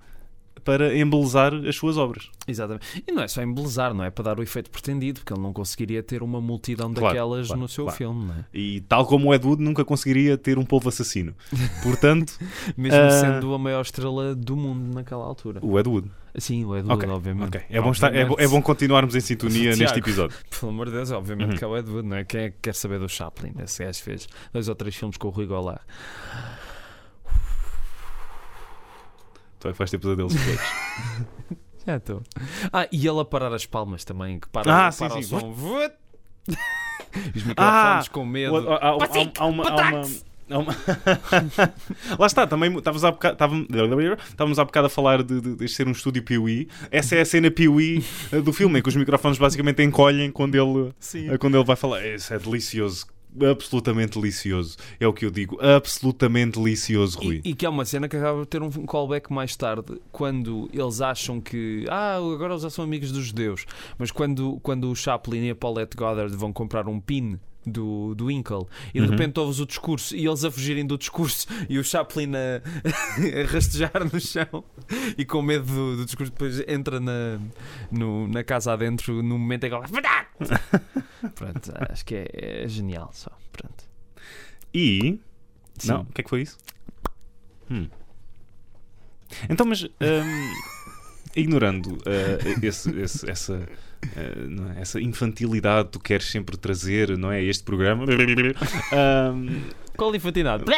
para 0.64 0.96
embelezar 0.96 1.53
as 1.55 1.77
suas 1.77 1.96
obras. 1.96 2.31
Exatamente. 2.46 3.03
E 3.07 3.12
não 3.12 3.22
é 3.22 3.29
só 3.29 3.42
embelezar, 3.42 3.92
não 3.94 4.05
é 4.05 4.11
para 4.11 4.25
dar 4.25 4.38
o 4.38 4.42
efeito 4.42 4.70
pretendido, 4.70 5.20
porque 5.20 5.33
ele 5.33 5.42
não 5.42 5.53
conseguiria 5.53 6.03
ter 6.03 6.22
uma 6.22 6.40
multidão 6.40 6.92
Claro, 6.92 7.07
daquelas 7.14 7.46
claro, 7.48 7.61
no 7.62 7.68
seu 7.68 7.85
claro. 7.85 7.96
filme, 7.98 8.25
não 8.27 8.35
é? 8.35 8.44
E 8.53 8.81
tal 8.83 9.07
como 9.07 9.29
o 9.31 9.35
Ed 9.35 9.46
Wood 9.46 9.62
nunca 9.62 9.85
conseguiria 9.85 10.37
ter 10.38 10.59
um 10.59 10.64
polvo 10.64 10.88
assassino. 10.88 11.35
Portanto, 11.83 12.38
Mesmo 12.77 12.98
Ah. 13.01 13.11
sendo 13.11 13.53
a 13.55 13.59
maior 13.59 13.83
estrela 13.83 14.35
do 14.35 14.57
mundo 14.57 14.94
naquela 14.94 15.25
altura. 15.25 15.61
o 15.62 15.79
Ed 15.79 15.88
Wood. 15.88 16.11
Sim, 16.38 16.64
o 16.64 16.75
Ed 16.77 16.88
Wood, 16.88 17.07
obviamente. 17.11 17.48
ok. 17.59 17.61
É, 17.68 17.81
bom 17.81 17.90
estar, 17.92 18.14
é, 18.14 18.20
é 18.22 18.48
bom 18.48 18.62
continuarmos 18.62 19.14
em 19.14 19.20
sintonia 19.20 19.70
neste 19.77 19.85
Tiago. 19.85 19.98
episódio. 19.98 20.37
Pelo 20.59 20.72
amor 20.72 20.87
de 20.87 20.92
Deus, 20.92 21.11
obviamente 21.11 21.51
Uhum. 21.53 21.57
que 21.59 21.64
é 21.64 21.66
o 21.66 21.77
Ed 21.77 21.90
Wood, 21.90 22.09
não 22.09 22.16
é? 22.16 22.25
Quem 22.25 22.40
é 22.42 22.51
que 22.51 22.57
quer 22.62 22.75
saber 22.75 22.98
do 22.98 23.09
Chaplin? 23.09 23.53
Esse 23.62 23.85
gajo 23.85 24.03
fez 24.03 24.27
dois 24.53 24.68
ou 24.68 24.75
três 24.75 24.94
filmes 24.96 25.16
com 25.18 25.29
o 25.29 25.31
Rui 25.31 25.46
Goulart. 25.46 25.83
Tu 29.62 29.68
é 29.68 29.72
que 29.72 29.79
vais 29.79 29.90
ter 29.90 29.98
pesadelos 29.98 30.35
depois. 30.35 30.61
Já 31.87 31.96
estou. 31.96 32.20
Ah, 32.72 32.88
e 32.90 33.07
ele 33.07 33.20
a 33.20 33.25
parar 33.25 33.53
as 33.55 33.64
palmas 33.64 34.05
também, 34.05 34.40
que 34.40 34.48
para, 34.48 34.87
Ah, 34.87 34.90
sim, 34.90 35.07
para 35.07 35.18
o 35.18 35.22
sim. 35.22 35.29
som. 35.29 35.55
Os 37.37 37.44
microfones 37.44 38.09
com 38.09 38.25
medo. 38.25 38.55
O- 38.55 38.72
há- 38.72 38.77
há- 38.77 38.90
há- 38.90 39.33
há 39.38 39.46
uma- 39.46 39.68
há 39.68 39.77
uma- 39.77 40.03
Lá 42.18 42.27
está, 42.27 42.46
também 42.46 42.77
estávamos 42.77 43.05
há 43.05 43.11
bocado, 43.12 43.35
estávamos, 43.35 43.68
estávamos 44.29 44.59
há 44.59 44.64
bocado 44.64 44.87
a 44.88 44.90
falar 44.90 45.22
de, 45.22 45.40
de, 45.40 45.55
de 45.57 45.68
ser 45.68 45.87
um 45.88 45.92
estúdio 45.92 46.22
Piuí. 46.25 46.68
Essa 46.90 47.16
é 47.16 47.20
a 47.20 47.25
cena 47.25 47.51
Piuí 47.51 48.05
eh, 48.33 48.40
do 48.40 48.53
filme, 48.53 48.79
em 48.79 48.83
que 48.83 48.88
os 48.88 48.96
microfones 48.96 49.38
basicamente 49.38 49.83
encolhem 49.83 50.31
quando 50.31 50.55
ele, 50.57 50.92
Sim. 50.98 51.31
eh, 51.31 51.38
quando 51.38 51.57
ele 51.57 51.64
vai 51.64 51.77
falar. 51.77 52.05
Isso 52.07 52.35
é 52.35 52.38
delicioso. 52.38 53.07
Absolutamente 53.40 54.18
delicioso. 54.18 54.77
É 55.01 55.07
o 55.07 55.12
que 55.12 55.25
eu 55.25 55.31
digo. 55.31 55.59
Absolutamente 55.61 56.59
delicioso, 56.59 57.18
Rui. 57.18 57.40
E, 57.45 57.51
e 57.51 57.55
que 57.55 57.64
é 57.64 57.68
uma 57.68 57.85
cena 57.85 58.09
que 58.09 58.16
acaba 58.16 58.38
por 58.38 58.47
ter 58.47 58.62
um 58.62 58.71
callback 58.71 59.33
mais 59.33 59.57
tarde, 59.57 60.01
quando 60.11 60.68
eles 60.73 61.01
acham 61.01 61.40
que 61.40 61.85
ah, 61.88 62.16
agora 62.16 62.53
eles 62.53 62.62
já 62.62 62.71
são 62.71 62.85
amigos 62.85 63.11
dos 63.12 63.27
judeus, 63.27 63.64
mas 63.99 64.11
quando, 64.11 64.59
quando 64.62 64.90
o 64.90 64.95
Chaplin 64.95 65.47
e 65.47 65.51
a 65.51 65.55
Paulette 65.55 65.97
Goddard 65.97 66.35
vão 66.37 66.53
comprar 66.53 66.88
um 66.88 67.01
pin 67.01 67.38
do, 67.64 68.14
do 68.14 68.31
Inkle 68.31 68.66
e 68.92 68.98
de 69.01 69.05
Uhum. 69.07 69.11
repente 69.12 69.38
ouves 69.40 69.61
o 69.61 69.66
discurso 69.66 70.16
e 70.16 70.27
eles 70.27 70.44
a 70.44 70.51
fugirem 70.51 70.85
do 70.87 70.98
discurso 70.98 71.46
e 71.68 71.79
o 71.79 71.85
Chaplin 71.85 72.33
a, 72.35 72.61
a 73.42 73.53
rastejar 73.53 74.05
no 74.12 74.20
chão 74.20 74.64
e 75.16 75.25
com 75.25 75.40
medo 75.42 75.64
do, 75.66 75.96
do 75.98 76.05
discurso 76.05 76.33
depois 76.33 76.61
entra 76.68 76.98
na, 76.98 77.38
no- 77.90 78.27
na 78.29 78.42
casa 78.42 78.72
adentro 78.72 79.22
no 79.22 79.38
momento 79.38 79.64
em 79.64 79.70
que 79.70 79.77
ele 79.77 79.85
pronto, 81.35 81.72
acho 81.90 82.05
que 82.05 82.14
é, 82.16 82.64
é 82.64 82.68
genial 82.68 83.11
só 83.12 83.31
pronto 83.53 83.85
E. 84.75 85.18
Sim. 85.79 85.88
Não? 85.88 86.01
O 86.03 86.07
que 86.07 86.20
é 86.20 86.25
que 86.25 86.31
foi 86.31 86.42
isso? 86.42 86.59
Hum. 87.70 87.88
Então, 89.48 89.64
mas. 89.66 89.83
hum, 89.85 89.88
ignorando 91.35 91.96
eh, 92.07 92.38
esse- 92.66 92.90
esse- 93.01 93.31
essa. 93.31 93.68
Eh, 94.17 94.77
é? 94.77 94.81
essa 94.81 95.01
infantilidade 95.01 95.87
que 95.87 95.93
tu 95.93 96.01
queres 96.01 96.27
sempre 96.31 96.57
trazer, 96.57 97.17
não 97.17 97.31
é? 97.31 97.43
Este 97.43 97.65
programa. 97.65 98.05
Hum, 98.93 99.62
qual 99.97 100.15
infantilidade? 100.15 100.65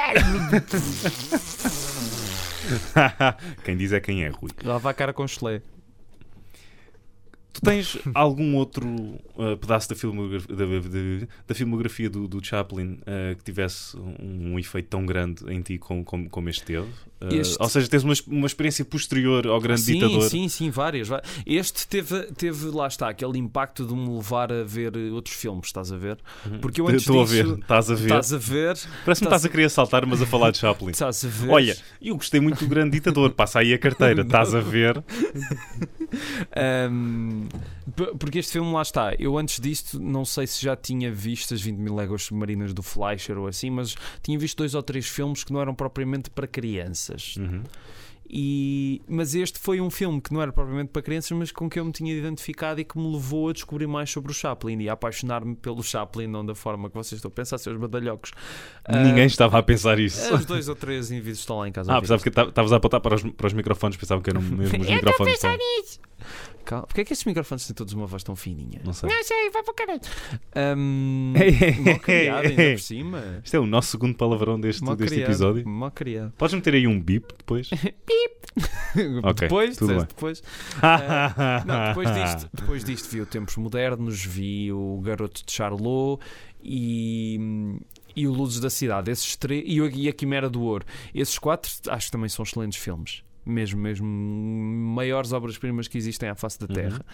quem 3.65 3.77
diz 3.77 3.93
é 3.93 4.01
quem 4.01 4.25
é, 4.25 4.29
Rui. 4.29 4.51
Lava 4.63 4.91
a 4.91 4.95
cara 4.95 5.13
com 5.13 5.27
chulé 5.27 5.61
Tu 7.55 7.61
tens 7.61 7.97
algum 8.13 8.57
outro 8.57 8.85
uh, 8.89 9.57
pedaço 9.61 9.89
da 9.89 9.95
filmografia, 9.95 10.57
da, 10.57 10.65
da, 10.67 11.27
da 11.47 11.55
filmografia 11.55 12.11
do, 12.11 12.27
do 12.27 12.45
Chaplin 12.45 12.95
uh, 12.95 13.37
que 13.37 13.45
tivesse 13.45 13.97
um, 13.97 14.55
um, 14.55 14.59
efeito 14.59 14.89
tão 14.89 15.07
grande 15.07 15.45
em 15.49 15.63
ti 15.63 15.79
como, 15.79 16.05
como, 16.05 16.29
como 16.29 16.49
este 16.49 16.65
teve? 16.65 16.89
Uh, 17.21 17.35
este... 17.35 17.57
Ou 17.61 17.69
seja, 17.69 17.89
tens 17.89 18.03
uma, 18.03 18.15
uma 18.27 18.47
experiência 18.47 18.85
posterior 18.85 19.47
ao 19.47 19.61
grande 19.61 19.83
sim, 19.83 19.95
ditador? 19.95 20.29
Sim, 20.29 20.49
sim, 20.49 20.71
várias. 20.71 21.09
Este 21.47 21.87
teve, 21.87 22.23
teve, 22.33 22.67
lá 22.67 22.87
está, 22.87 23.09
aquele 23.09 23.39
impacto 23.39 23.87
de 23.87 23.95
me 23.95 24.17
levar 24.17 24.53
a 24.53 24.65
ver 24.65 24.97
outros 25.13 25.37
filmes, 25.37 25.67
estás 25.67 25.93
a 25.93 25.97
ver? 25.97 26.19
Uhum. 26.45 26.59
Porque 26.59 26.81
eu 26.81 26.89
antes 26.89 27.03
Estou 27.03 27.25
disso, 27.25 27.41
a 27.41 27.45
ver, 27.45 27.59
estás 27.59 27.91
a 27.91 27.95
ver. 27.95 28.05
Estás 28.05 28.33
a 28.33 28.39
ver. 28.39 28.79
Parece-me 29.05 29.27
estás 29.27 29.45
a 29.45 29.49
querer 29.49 29.71
saltar, 29.71 30.07
mas 30.07 30.21
a 30.21 30.27
falar 30.27 30.51
de 30.51 30.59
Chaplin. 30.59 30.91
Estás 30.95 31.25
a 31.25 31.29
ver. 31.29 31.51
Olha, 31.51 31.77
eu 32.01 32.17
gostei 32.17 32.41
muito 32.41 32.65
do 32.65 32.69
grande 32.69 32.91
ditador, 32.91 33.31
passa 33.33 33.61
aí 33.61 33.73
a 33.73 33.79
carteira, 33.79 34.23
estás 34.23 34.55
a 34.55 34.61
ver. 34.61 35.03
um, 36.91 37.47
porque 38.19 38.39
este 38.39 38.53
filme 38.53 38.73
lá 38.73 38.83
está. 38.83 39.15
Eu 39.19 39.37
antes 39.37 39.61
disto 39.61 40.01
não 40.01 40.25
sei 40.25 40.47
se 40.47 40.63
já 40.63 40.75
tinha 40.77 41.13
visto 41.13 41.53
as 41.53 41.61
20 41.61 41.77
mil 41.77 41.95
léguas 41.95 42.25
submarinas 42.25 42.73
do 42.73 42.83
Fleischer 42.83 43.39
ou 43.39 43.47
assim, 43.47 43.71
mas 43.71 43.95
tinha 44.23 44.39
visto 44.39 44.59
dois 44.59 44.75
ou 44.75 44.83
três 44.83 45.07
filmes 45.07 45.45
que 45.45 45.53
não 45.53 45.61
eram 45.61 45.75
propriamente 45.75 46.31
para 46.31 46.47
crianças. 46.47 47.37
Uhum. 47.37 47.63
E, 48.29 49.03
mas 49.07 49.35
este 49.35 49.59
foi 49.59 49.81
um 49.81 49.91
filme 49.91 50.21
que 50.21 50.33
não 50.33 50.41
era 50.41 50.51
propriamente 50.51 50.89
para 50.89 51.03
crianças, 51.03 51.31
mas 51.33 51.53
com 51.53 51.69
que 51.69 51.79
eu 51.79 51.85
me 51.85 51.93
tinha 51.93 52.13
identificado 52.13 52.81
e 52.81 52.85
que 52.85 52.99
me 52.99 53.13
levou 53.13 53.51
a 53.51 53.53
descobrir 53.53 53.87
mais 53.87 54.11
sobre 54.11 54.33
o 54.33 54.35
Chaplin 54.35 54.81
e 54.81 54.89
a 54.89 54.95
apaixonar-me 54.95 55.55
pelo 55.55 55.83
Chaplin, 55.83 56.27
não 56.27 56.45
da 56.45 56.55
forma 56.55 56.89
que 56.89 56.97
vocês 56.97 57.19
estão 57.19 57.29
a 57.29 57.33
pensar, 57.33 57.59
seus 57.59 57.79
badalhocos. 57.79 58.33
Ninguém 58.89 59.25
uh, 59.25 59.27
estava 59.27 59.59
a 59.59 59.63
pensar 59.63 59.99
isso. 59.99 60.35
Os 60.35 60.45
dois 60.47 60.69
ou 60.69 60.75
três 60.75 61.11
indivíduos 61.11 61.41
estão 61.41 61.59
lá 61.59 61.69
em 61.69 61.73
casa. 61.73 61.93
Ah, 61.93 62.01
pensava 62.01 62.23
que 62.23 62.29
estavas 62.29 62.73
a 62.73 62.77
apontar 62.77 63.01
para 63.01 63.15
os, 63.15 63.23
para 63.23 63.47
os 63.47 63.53
microfones, 63.53 63.97
pensava 63.97 64.23
que 64.23 64.31
eram 64.31 64.41
mesmo 64.41 64.83
os 64.83 64.89
eu 64.89 64.95
microfones. 64.97 65.35
Estou 65.35 65.51
a 65.51 65.53
pensar 65.53 65.59
nisso. 65.59 66.01
Calma. 66.75 66.87
Porquê 66.87 67.01
é 67.03 67.05
que 67.05 67.13
estes 67.13 67.25
microfones 67.25 67.67
têm 67.67 67.75
todos 67.75 67.93
uma 67.93 68.07
voz 68.07 68.23
tão 68.23 68.35
fininha? 68.35 68.81
Não 68.85 68.93
sei. 68.93 69.09
Não 69.09 69.23
sei, 69.23 69.51
vai 69.51 69.63
para 69.63 69.73
o 69.73 69.75
caralho. 69.75 70.01
Um, 70.77 71.33
criado, 72.03 72.47
ainda 72.47 72.71
por 72.73 72.81
cima. 72.81 73.41
Isto 73.45 73.57
é 73.57 73.61
o 73.61 73.67
nosso 73.67 73.91
segundo 73.91 74.17
palavrão 74.17 74.59
deste, 74.61 74.85
deste 74.97 75.21
episódio. 75.21 75.69
Mal 75.69 75.91
criado. 75.91 76.33
Podes 76.37 76.55
meter 76.55 76.75
aí 76.75 76.87
um 76.87 77.01
bip 77.01 77.33
depois? 77.39 77.71
bip! 77.71 78.35
okay, 79.25 79.49
depois, 79.49 79.77
tudo 79.77 79.95
bem. 79.95 80.05
depois. 80.07 80.41
uh, 80.41 81.67
não, 81.67 81.89
depois 81.89 82.15
disto, 82.15 82.51
depois 82.53 82.85
disto 82.85 83.09
vi 83.09 83.21
o 83.21 83.27
Tempos 83.27 83.57
Modernos, 83.57 84.25
vi 84.25 84.73
o 84.73 85.01
Garoto 85.03 85.45
de 85.45 85.53
Charlot 85.53 86.23
e 86.63 87.79
e 88.17 88.29
o 88.29 88.33
Luzes 88.33 88.61
da 88.61 88.71
Cidade, 88.71 89.11
esses 89.11 89.35
três, 89.35 89.65
e 89.67 90.09
a 90.09 90.13
Quimera 90.13 90.49
do 90.49 90.63
Ouro. 90.63 90.87
Esses 91.13 91.37
quatro 91.37 91.69
acho 91.89 92.07
que 92.07 92.13
também 92.13 92.29
são 92.29 92.45
excelentes 92.45 92.79
filmes 92.79 93.25
mesmo, 93.47 93.81
mesmo 93.81 94.07
maiores 94.07 95.33
obras-primas 95.33 95.89
que 95.89 95.99
existem 95.99 96.29
à 96.29 96.35
face 96.35 96.59
da 96.59 96.67
uhum. 96.67 96.75
Terra. 96.75 96.97
Uhum. 96.97 97.05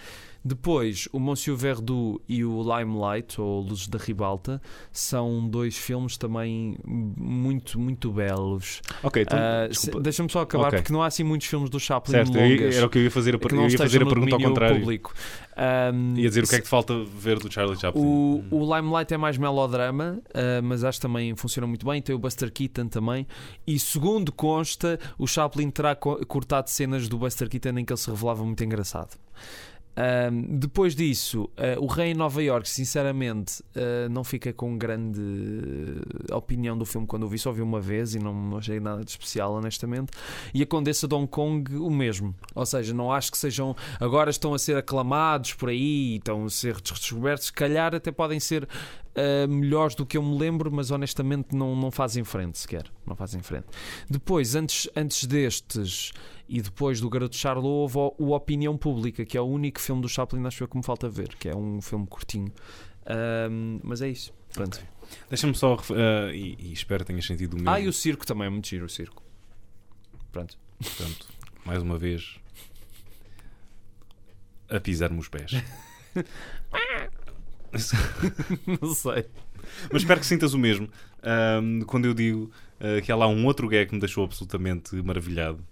Depois, 0.43 1.07
o 1.13 1.21
Monsieur 1.21 1.57
Verdoux 1.57 2.21
e 2.27 2.45
o 2.45 2.63
Limelight, 2.63 3.41
ou 3.41 3.61
Luzes 3.61 3.89
da 3.89 3.99
Ribalta, 3.99 4.61
são 4.91 5.47
dois 5.47 5.77
filmes 5.77 6.17
também 6.17 6.79
muito, 6.85 7.79
muito 7.79 8.11
belos. 8.11 8.81
Ok, 9.03 9.23
então, 9.23 9.39
uh, 9.39 10.01
deixa-me 10.01 10.31
só 10.31 10.41
acabar, 10.41 10.69
okay. 10.69 10.79
porque 10.79 10.93
não 10.93 11.03
há 11.03 11.07
assim 11.07 11.25
muitos 11.25 11.47
filmes 11.47 11.69
do 11.69 11.79
Chaplin 11.79 12.13
certo, 12.13 12.33
longas. 12.33 12.75
Era 12.75 12.87
o 12.87 12.91
que 12.91 12.99
eu 12.99 13.03
ia 13.03 13.11
fazer 13.11 13.35
a, 13.35 13.39
per 13.39 13.53
eu 13.53 13.69
ia 13.69 13.79
fazer 13.79 14.03
a 14.03 14.07
pergunta 14.07 14.35
ao 14.35 14.41
contrário. 14.41 14.81
Público. 14.81 15.13
Um, 15.61 16.17
ia 16.17 16.29
dizer 16.29 16.45
o 16.45 16.49
que 16.49 16.55
é 16.55 16.59
que 16.59 16.65
te 16.65 16.71
falta 16.71 17.05
ver 17.05 17.39
do 17.39 17.53
Charlie 17.53 17.79
Chaplin. 17.79 18.03
O, 18.03 18.43
o 18.51 18.75
Limelight 18.75 19.13
é 19.13 19.19
mais 19.19 19.37
melodrama, 19.37 20.23
uh, 20.29 20.63
mas 20.63 20.85
acho 20.85 20.99
que 20.99 21.03
também 21.03 21.37
funciona 21.37 21.67
muito 21.67 21.85
bem. 21.85 22.01
Tem 22.01 22.15
o 22.15 22.19
Buster 22.19 22.51
Keaton 22.51 22.89
também. 22.89 23.27
E 23.67 23.79
segundo 23.79 24.33
consta, 24.33 24.99
o 25.19 25.27
Chaplin 25.27 25.71
terá 25.71 25.95
cortado 25.95 26.71
cenas 26.71 27.09
do 27.09 27.19
Buster 27.19 27.49
Keaton 27.49 27.79
em 27.79 27.85
que 27.85 27.93
ele 27.93 28.01
se 28.01 28.11
revelava 28.11 28.43
muito 28.43 28.65
engraçado. 28.65 29.19
Um, 29.97 30.59
depois 30.59 30.95
disso, 30.95 31.51
uh, 31.59 31.83
o 31.83 31.87
Rei 31.87 32.13
em 32.13 32.15
Nova 32.15 32.43
York, 32.43 32.69
sinceramente, 32.69 33.63
uh, 33.77 34.09
não 34.09 34.25
fica 34.25 34.53
com 34.53 34.79
grande 34.79 35.21
opinião 36.33 36.79
do 36.79 36.87
filme 36.87 37.07
quando 37.07 37.25
o 37.25 37.29
vi, 37.29 37.39
só 37.39 37.53
vi 37.53 37.61
uma 37.61 37.81
vez 37.81 38.15
e 38.15 38.19
não, 38.19 38.33
não 38.33 38.59
achei 38.59 38.81
nada 38.81 39.05
de 39.05 39.11
especial, 39.11 39.53
honestamente. 39.53 40.13
E 40.55 40.63
a 40.63 40.67
Condessa 40.67 41.07
de 41.07 41.15
Hong 41.15 41.27
Kong, 41.27 41.77
o 41.77 41.91
mesmo. 41.91 42.35
Ou 42.55 42.65
seja, 42.65 42.95
não 42.95 43.13
acho 43.13 43.31
que 43.31 43.39
sejam. 43.39 43.77
Agora 43.99 44.31
estão 44.31 44.55
a 44.55 44.59
ser 44.59 44.77
aclamados 44.77 45.55
por 45.55 45.69
aí, 45.69 46.17
estão 46.17 46.45
a 46.45 46.51
ser 46.51 46.81
descobertos, 46.81 47.47
se 47.47 47.53
calhar 47.53 47.95
até 47.95 48.11
podem 48.11 48.41
ser 48.41 48.69
uh, 49.17 49.49
melhores 49.49 49.95
do 49.95 50.07
que 50.07 50.17
eu 50.17 50.23
me 50.23 50.39
lembro, 50.39 50.71
mas 50.71 50.91
honestamente 50.91 51.55
não, 51.55 51.75
não 51.77 51.91
fazem 51.91 52.25
frente 52.25 52.59
sequer. 52.59 52.85
Não 53.07 53.15
fazem 53.17 53.43
frente. 53.43 53.67
Depois, 54.09 54.55
antes, 54.55 54.89
antes 54.97 55.25
destes 55.27 56.13
e 56.49 56.61
depois 56.61 57.01
do 57.01 57.09
Garoto 57.09 57.37
Charlot 57.37 57.67
houve 57.67 57.99
o 58.19 58.35
Opinião 58.35 58.77
Pública, 58.77 59.25
que 59.25 59.37
é 59.37 59.41
o 59.41 59.47
único 59.47 59.81
filme 59.81 60.03
do 60.03 60.09
Chaplin, 60.09 60.47
acho 60.47 60.67
que 60.67 60.77
me 60.77 60.83
falta 60.83 61.09
ver, 61.09 61.37
que 61.37 61.49
é 61.49 61.57
um 61.57 61.81
filme 61.81 62.07
curtinho. 62.07 62.53
Mas 63.83 64.03
é 64.03 64.09
isso. 64.09 64.33
Pronto. 64.53 64.77
Okay. 64.77 64.89
Deixa-me 65.29 65.55
só. 65.55 65.75
Uh, 65.75 66.31
e, 66.33 66.57
e, 66.59 66.73
espero 66.73 67.05
que 67.05 67.09
tenhas 67.09 67.27
sentido 67.27 67.55
o 67.55 67.57
mesmo. 67.57 67.71
Ah, 67.71 67.81
e 67.81 67.89
o 67.89 67.93
circo 67.93 68.27
também 68.27 68.47
é 68.47 68.51
muito 68.51 68.69
giro, 68.69 68.87
o 68.87 68.89
circo. 68.89 69.23
Pronto. 70.33 70.57
Mais 71.65 71.83
uma 71.83 71.99
vez. 71.99 72.39
A 74.69 74.81
pisar-me 74.81 75.19
os 75.19 75.29
pés. 75.29 75.53
Não 78.81 78.95
sei. 78.95 79.27
Mas 79.93 80.03
espero 80.03 80.21
que 80.21 80.27
sintas 80.27 80.55
o 80.55 80.59
mesmo. 80.59 80.89
Um, 81.63 81.81
quando 81.83 82.07
eu 82.07 82.15
digo 82.15 82.51
uh, 82.81 83.01
que 83.03 83.13
há 83.13 83.17
lá 83.17 83.27
um 83.29 83.47
outro 83.47 83.69
gag 83.69 83.87
que 83.87 83.95
me 83.95 84.01
deixou 84.01 84.25
absolutamente 84.25 84.97
maravilhado. 85.03 85.65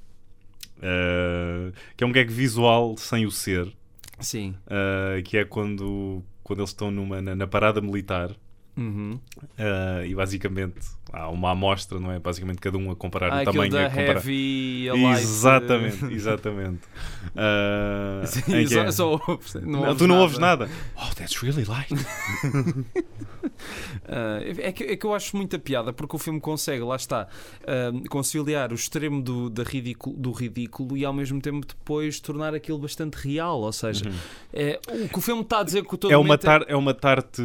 Uh, 0.79 1.73
que 1.97 2.05
é 2.05 2.07
um 2.07 2.13
gag 2.13 2.33
visual 2.33 2.97
sem 2.97 3.27
o 3.27 3.31
ser. 3.31 3.73
Sim. 4.21 4.55
Uh, 4.67 5.23
que 5.23 5.39
é 5.39 5.45
quando, 5.45 6.23
quando 6.43 6.61
eles 6.61 6.71
estão 6.71 6.91
numa, 6.91 7.21
na, 7.21 7.35
na 7.35 7.47
parada 7.47 7.81
militar. 7.81 8.35
Uhum. 8.79 9.19
Uh, 9.59 10.07
e 10.07 10.15
basicamente 10.15 10.79
há 11.13 11.29
uma 11.29 11.51
amostra, 11.51 11.99
não 11.99 12.13
é? 12.13 12.21
Basicamente 12.21 12.59
cada 12.59 12.79
um 12.79 12.93
a 12.93 12.97
comparar 12.97 13.33
ah, 13.33 13.43
o 13.43 13.45
tamanho 13.45 13.73
da 13.73 13.87
a 13.87 13.91
comparar... 13.91 14.09
heavy, 14.09 14.89
Exatamente, 14.89 16.05
exatamente. 16.15 16.83
Uh, 17.35 18.25
Sim, 18.25 18.67
só, 18.69 18.83
é... 18.83 18.93
só 18.93 19.21
não, 19.63 19.87
não 19.87 19.97
tu 19.97 20.07
não 20.07 20.15
nada. 20.15 20.23
ouves 20.23 20.39
nada. 20.39 20.71
Oh, 20.97 21.13
that's 21.17 21.43
really 21.43 21.65
light. 21.65 21.93
Uh, 21.93 21.99
é, 24.63 24.71
que, 24.71 24.85
é 24.85 24.97
que 24.97 25.05
eu 25.05 25.13
acho 25.13 25.37
muita 25.37 25.59
piada 25.59 25.93
porque 25.93 26.15
o 26.15 26.19
filme 26.19 26.41
consegue, 26.41 26.83
lá 26.85 26.95
está, 26.95 27.27
conciliar 28.09 28.71
o 28.71 28.77
extremo 28.77 29.21
do, 29.21 29.51
da 29.51 29.65
ridículo, 29.65 30.17
do 30.17 30.31
ridículo 30.31 30.97
e 30.97 31.05
ao 31.05 31.13
mesmo 31.13 31.41
tempo 31.41 31.67
depois 31.67 32.21
tornar 32.21 32.55
aquilo 32.55 32.79
bastante 32.79 33.17
real. 33.17 33.61
Ou 33.61 33.73
seja, 33.73 34.09
uhum. 34.09 34.15
é, 34.53 34.79
o 35.05 35.09
que 35.09 35.19
o 35.19 35.21
filme 35.21 35.43
está 35.43 35.61
a 35.61 35.63
dizer 35.65 35.83
que 35.85 35.97
todo 35.97 36.13
é 36.13 36.17
uma, 36.17 36.39
tar 36.39 36.65
é 36.69 36.77
uma 36.77 36.95
tarte 36.95 37.43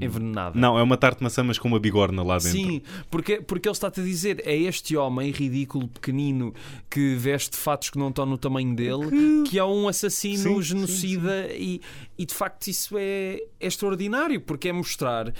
envenenada. 0.00 0.58
Não, 0.58 0.78
é 0.78 0.82
uma 0.82 0.96
tarte 0.96 1.18
de 1.18 1.24
maçã, 1.24 1.42
mas 1.42 1.58
com 1.58 1.68
uma 1.68 1.78
bigorna 1.78 2.22
lá 2.22 2.38
dentro. 2.38 2.52
Sim, 2.52 2.82
porque, 3.10 3.40
porque 3.40 3.68
ele 3.68 3.74
está-te 3.74 4.00
a 4.00 4.04
dizer 4.04 4.42
é 4.44 4.56
este 4.56 4.96
homem 4.96 5.30
ridículo, 5.30 5.88
pequenino, 5.88 6.54
que 6.90 7.14
veste 7.16 7.56
fatos 7.56 7.90
que 7.90 7.98
não 7.98 8.08
estão 8.08 8.26
no 8.26 8.38
tamanho 8.38 8.74
dele, 8.74 9.44
que 9.46 9.58
é 9.58 9.64
um 9.64 9.88
assassino 9.88 10.56
sim, 10.56 10.62
genocida 10.62 11.48
sim, 11.48 11.54
sim. 11.54 11.80
E, 12.16 12.22
e 12.22 12.26
de 12.26 12.34
facto 12.34 12.66
isso 12.68 12.96
é, 12.98 13.40
é 13.60 13.66
extraordinário 13.66 14.40
porque 14.40 14.68
é 14.68 14.72
mostrar 14.72 15.32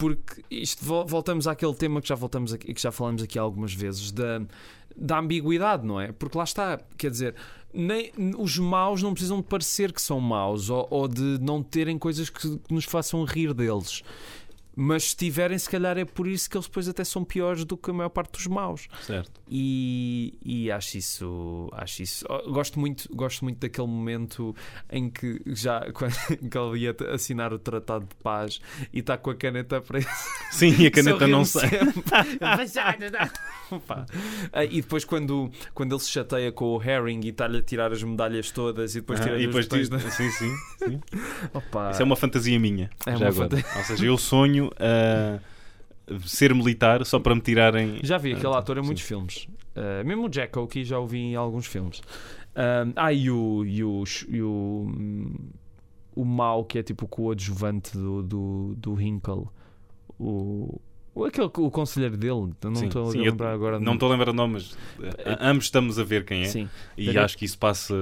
porque 0.00 0.42
isto 0.50 0.82
voltamos 1.06 1.46
àquele 1.46 1.74
tema 1.74 2.00
que 2.00 2.08
já 2.08 2.14
voltamos 2.14 2.54
aqui, 2.54 2.72
que 2.72 2.80
já 2.80 2.90
falamos 2.90 3.22
aqui 3.22 3.38
algumas 3.38 3.74
vezes 3.74 4.10
da, 4.10 4.40
da 4.96 5.18
ambiguidade, 5.18 5.86
não 5.86 6.00
é? 6.00 6.10
Porque 6.10 6.38
lá 6.38 6.44
está, 6.44 6.80
quer 6.96 7.10
dizer, 7.10 7.34
nem, 7.72 8.12
os 8.38 8.58
maus 8.58 9.02
não 9.02 9.12
precisam 9.12 9.38
de 9.38 9.44
parecer 9.44 9.92
que 9.92 10.02
são 10.02 10.20
maus 10.20 10.70
ou, 10.70 10.86
ou 10.90 11.08
de 11.08 11.38
não 11.40 11.62
terem 11.62 11.98
coisas 11.98 12.28
que, 12.28 12.58
que 12.58 12.74
nos 12.74 12.84
façam 12.84 13.24
rir 13.24 13.54
deles. 13.54 14.02
Mas 14.74 15.10
se 15.10 15.16
tiverem, 15.16 15.58
se 15.58 15.68
calhar 15.68 15.98
é 15.98 16.04
por 16.04 16.26
isso 16.26 16.48
que 16.48 16.56
eles 16.56 16.66
depois 16.66 16.88
até 16.88 17.02
são 17.04 17.24
piores 17.24 17.64
do 17.64 17.76
que 17.76 17.90
a 17.90 17.92
maior 17.92 18.08
parte 18.08 18.32
dos 18.32 18.46
maus. 18.46 18.88
Certo. 19.02 19.40
E, 19.48 20.34
e 20.44 20.70
acho 20.70 20.98
isso. 20.98 21.68
Acho 21.72 22.02
isso. 22.02 22.24
Gosto 22.48 22.78
muito, 22.78 23.08
gosto 23.14 23.44
muito 23.44 23.58
daquele 23.58 23.88
momento 23.88 24.54
em 24.90 25.10
que 25.10 25.42
já 25.46 25.80
quando, 25.92 26.14
que 26.14 26.58
ele 26.58 26.78
ia 26.78 26.96
assinar 27.12 27.52
o 27.52 27.58
Tratado 27.58 28.06
de 28.06 28.14
Paz 28.16 28.60
e 28.92 29.00
está 29.00 29.18
com 29.18 29.30
a 29.30 29.34
caneta 29.34 29.80
presa. 29.82 30.08
Sim, 30.52 30.74
e 30.78 30.86
a 30.86 30.90
caneta 30.90 31.26
não 31.26 31.44
sai. 31.44 31.70
Ah, 34.52 34.64
e 34.64 34.82
depois 34.82 35.04
quando, 35.04 35.50
quando 35.72 35.94
ele 35.94 36.00
se 36.00 36.10
chateia 36.10 36.50
com 36.50 36.76
o 36.76 36.82
Herring 36.82 37.20
e 37.24 37.28
está-lhe 37.28 37.58
a 37.58 37.62
tirar 37.62 37.92
as 37.92 38.02
medalhas 38.02 38.50
todas 38.50 38.96
e 38.96 39.00
depois 39.00 39.20
ah, 39.20 39.24
tira 39.24 39.40
e 39.40 39.46
depois 39.46 39.66
tira... 39.68 39.98
Sim, 40.10 40.30
sim. 40.30 40.52
sim. 40.78 41.00
Opa. 41.54 41.90
Isso 41.92 42.02
é 42.02 42.04
uma 42.04 42.16
fantasia 42.16 42.58
minha. 42.58 42.90
É 43.06 43.16
uma 43.16 43.30
fantasia. 43.30 43.64
Ou 43.76 43.84
seja, 43.84 44.06
eu 44.06 44.18
sonho 44.18 44.59
a 44.78 45.40
ser 46.26 46.54
militar 46.54 47.04
só 47.06 47.18
para 47.20 47.34
me 47.34 47.40
tirarem. 47.40 48.00
Já 48.02 48.18
vi 48.18 48.32
aquele 48.32 48.54
ator 48.54 48.78
em 48.78 48.82
muitos 48.82 49.02
filmes. 49.04 49.46
Uh, 49.76 50.04
mesmo 50.04 50.26
o 50.26 50.28
Jack 50.28 50.58
Oakey 50.58 50.84
já 50.84 50.98
ouvi 50.98 51.18
em 51.18 51.36
alguns 51.36 51.66
filmes. 51.66 52.00
Uh, 52.00 52.92
ah, 52.96 53.12
e 53.12 53.30
o, 53.30 53.64
e 53.64 53.84
o, 53.84 54.04
e 54.28 54.42
o, 54.42 54.92
o 56.16 56.24
Mal, 56.24 56.64
que 56.64 56.78
é 56.78 56.82
tipo 56.82 57.04
o 57.04 57.08
coadjuvante 57.08 57.96
do, 57.96 58.22
do, 58.22 58.74
do 58.76 59.00
Hinkle. 59.00 59.46
O, 60.18 60.80
O, 61.14 61.24
aquele, 61.24 61.46
o 61.46 61.70
conselheiro 61.70 62.16
dele, 62.16 62.50
não 62.62 62.74
Sim, 62.74 62.86
estou 62.86 63.08
a 63.08 63.12
sim, 63.12 63.20
lembrar 63.22 63.52
agora. 63.52 63.78
Não 63.80 63.94
estou 63.94 64.08
a 64.08 64.12
lembrar 64.12 64.30
o 64.30 64.34
nome, 64.34 64.54
mas 64.54 64.76
eh, 65.02 65.36
ambos 65.40 65.64
estamos 65.66 65.98
a 65.98 66.04
ver 66.04 66.24
quem 66.24 66.42
é. 66.42 66.44
Sim, 66.46 66.68
E 66.96 67.16
acho 67.16 67.36
que 67.38 67.44
isso 67.44 67.58
passa 67.58 67.94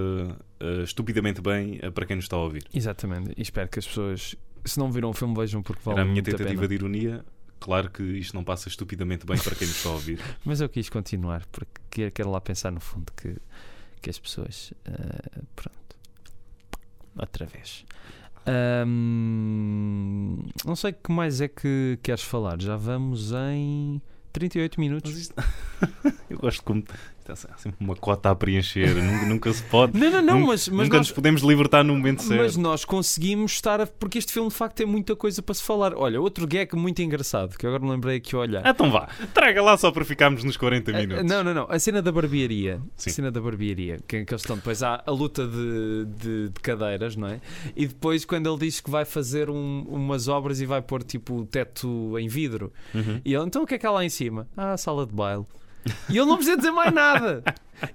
eh, 0.60 0.82
estupidamente 0.82 1.40
bem 1.40 1.78
eh, 1.80 1.90
para 1.90 2.04
quem 2.06 2.16
nos 2.16 2.24
está 2.24 2.36
a 2.36 2.40
ouvir. 2.40 2.64
exatamente. 2.74 3.32
E 3.36 3.42
espero 3.42 3.68
que 3.68 3.78
as 3.78 3.86
pessoas, 3.86 4.34
se 4.68 4.78
não 4.78 4.90
viram 4.92 5.10
o 5.10 5.12
filme, 5.12 5.34
vejam 5.34 5.62
porque 5.62 5.82
vale 5.84 5.98
Era 6.00 6.08
a 6.08 6.10
minha 6.10 6.20
a 6.20 6.24
tentativa 6.24 6.48
pena. 6.54 6.68
de 6.68 6.74
ironia. 6.74 7.24
Claro 7.60 7.90
que 7.90 8.02
isto 8.02 8.34
não 8.36 8.44
passa 8.44 8.68
estupidamente 8.68 9.26
bem 9.26 9.36
para 9.38 9.54
quem 9.56 9.66
nos 9.66 9.76
está 9.76 9.88
a 9.88 9.92
ouvir. 9.92 10.20
Mas 10.44 10.60
eu 10.60 10.68
quis 10.68 10.88
continuar 10.88 11.44
porque 11.50 12.10
quero- 12.12 12.30
lá 12.30 12.40
pensar 12.40 12.70
no 12.70 12.78
fundo 12.80 13.12
que, 13.16 13.36
que 14.00 14.08
as 14.10 14.18
pessoas. 14.18 14.72
ah, 14.86 15.40
pronto. 15.56 15.78
Outra 17.18 17.46
vez. 17.46 17.84
Ahm, 18.46 20.46
não 20.64 20.76
sei 20.76 20.90
o 20.90 20.94
que 20.94 21.12
mais 21.12 21.40
é 21.40 21.48
que 21.48 21.98
queres 22.02 22.22
falar. 22.22 22.60
Já 22.60 22.76
vamos 22.76 23.32
em 23.32 24.00
38 24.32 24.80
minutos. 24.80 25.16
Isto- 25.16 25.34
Eu 26.30 26.38
gosto 26.38 26.62
como 26.62 26.82
está 27.32 27.56
sempre 27.56 27.84
uma 27.84 27.94
cota 27.96 28.30
a 28.30 28.34
preencher. 28.34 28.94
nunca, 29.02 29.26
nunca 29.26 29.52
se 29.52 29.62
pode. 29.64 29.98
Não, 29.98 30.10
não, 30.10 30.22
não, 30.22 30.34
Nunca- 30.40 30.46
mas, 30.52 30.68
mas 30.68 30.86
nunca 30.86 30.96
nós, 30.98 31.06
nos 31.08 31.14
podemos 31.14 31.42
libertar 31.42 31.82
no 31.84 31.94
momento 31.94 32.22
certo. 32.22 32.40
Mas 32.42 32.56
nós 32.56 32.84
conseguimos 32.84 33.52
estar 33.52 33.80
a... 33.80 33.86
Porque 33.86 34.18
este 34.18 34.32
filme 34.32 34.48
de 34.48 34.54
facto 34.54 34.76
tem 34.76 34.86
muita 34.86 35.14
coisa 35.16 35.42
para 35.42 35.54
se 35.54 35.62
falar. 35.62 35.94
Olha, 35.94 36.20
outro 36.20 36.46
gag 36.46 36.74
muito 36.76 37.00
engraçado 37.02 37.56
que 37.56 37.64
eu 37.66 37.70
agora 37.70 37.84
me 37.84 37.90
lembrei 37.90 38.16
aqui 38.16 38.34
a 38.34 38.38
olhar. 38.38 38.62
Ah, 38.66 38.70
Então 38.70 38.90
vá, 38.90 39.08
traga 39.34 39.62
lá 39.62 39.76
só 39.76 39.90
para 39.90 40.04
ficarmos 40.04 40.44
nos 40.44 40.56
40 40.56 40.90
Ah, 40.90 40.94
minutos. 41.00 41.24
Não, 41.24 41.42
não, 41.44 41.54
não. 41.54 41.66
A 41.70 41.78
cena 41.78 42.00
da 42.02 42.10
barbearia. 42.12 42.80
Sim. 42.96 43.10
A 43.10 43.12
cena 43.12 43.30
da 43.30 43.40
barbearia. 43.40 43.98
Que, 44.06 44.24
que 44.24 44.32
eles 44.32 44.42
estão. 44.42 44.56
Depois 44.56 44.82
há 44.82 45.02
a 45.06 45.10
luta 45.10 45.46
de, 45.46 46.04
de, 46.06 46.48
de 46.50 46.60
cadeiras, 46.62 47.16
não 47.16 47.28
é? 47.28 47.40
E 47.76 47.86
depois, 47.86 48.24
quando 48.24 48.48
ele 48.48 48.58
diz 48.58 48.80
que 48.80 48.90
vai 48.90 49.04
fazer 49.04 49.50
um- 49.50 49.82
umas 49.88 50.28
obras 50.28 50.60
e 50.60 50.66
vai 50.66 50.80
pôr 50.82 51.02
tipo 51.02 51.40
o 51.40 51.46
teto 51.46 52.18
em 52.18 52.28
vidro. 52.28 52.72
Uhum. 52.94 53.20
E 53.24 53.34
ele, 53.34 53.44
então 53.44 53.62
o 53.62 53.66
que 53.66 53.74
é 53.74 53.78
que 53.78 53.86
há 53.86 53.90
lá 53.90 54.04
em 54.04 54.08
cima? 54.08 54.46
Ah, 54.56 54.72
a 54.72 54.76
sala 54.76 55.06
de 55.06 55.12
baile. 55.12 55.44
E 56.08 56.16
ele 56.16 56.26
não 56.26 56.36
precisa 56.36 56.56
dizer 56.56 56.70
mais 56.70 56.92
nada. 56.92 57.42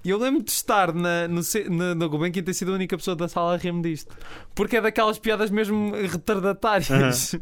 E 0.02 0.10
eu 0.10 0.18
lembro 0.18 0.42
de 0.42 0.50
estar 0.50 0.92
na, 0.94 1.28
no, 1.28 1.40
na, 1.70 1.94
na 1.94 2.06
Gulbenkian 2.06 2.40
e 2.40 2.44
ter 2.44 2.54
sido 2.54 2.72
a 2.72 2.74
única 2.74 2.96
pessoa 2.96 3.14
da 3.14 3.28
sala 3.28 3.54
a 3.54 3.56
rir-me 3.56 3.82
disto. 3.82 4.16
Porque 4.54 4.76
é 4.76 4.80
daquelas 4.80 5.18
piadas 5.18 5.50
mesmo 5.50 5.92
retardatárias. 5.94 7.36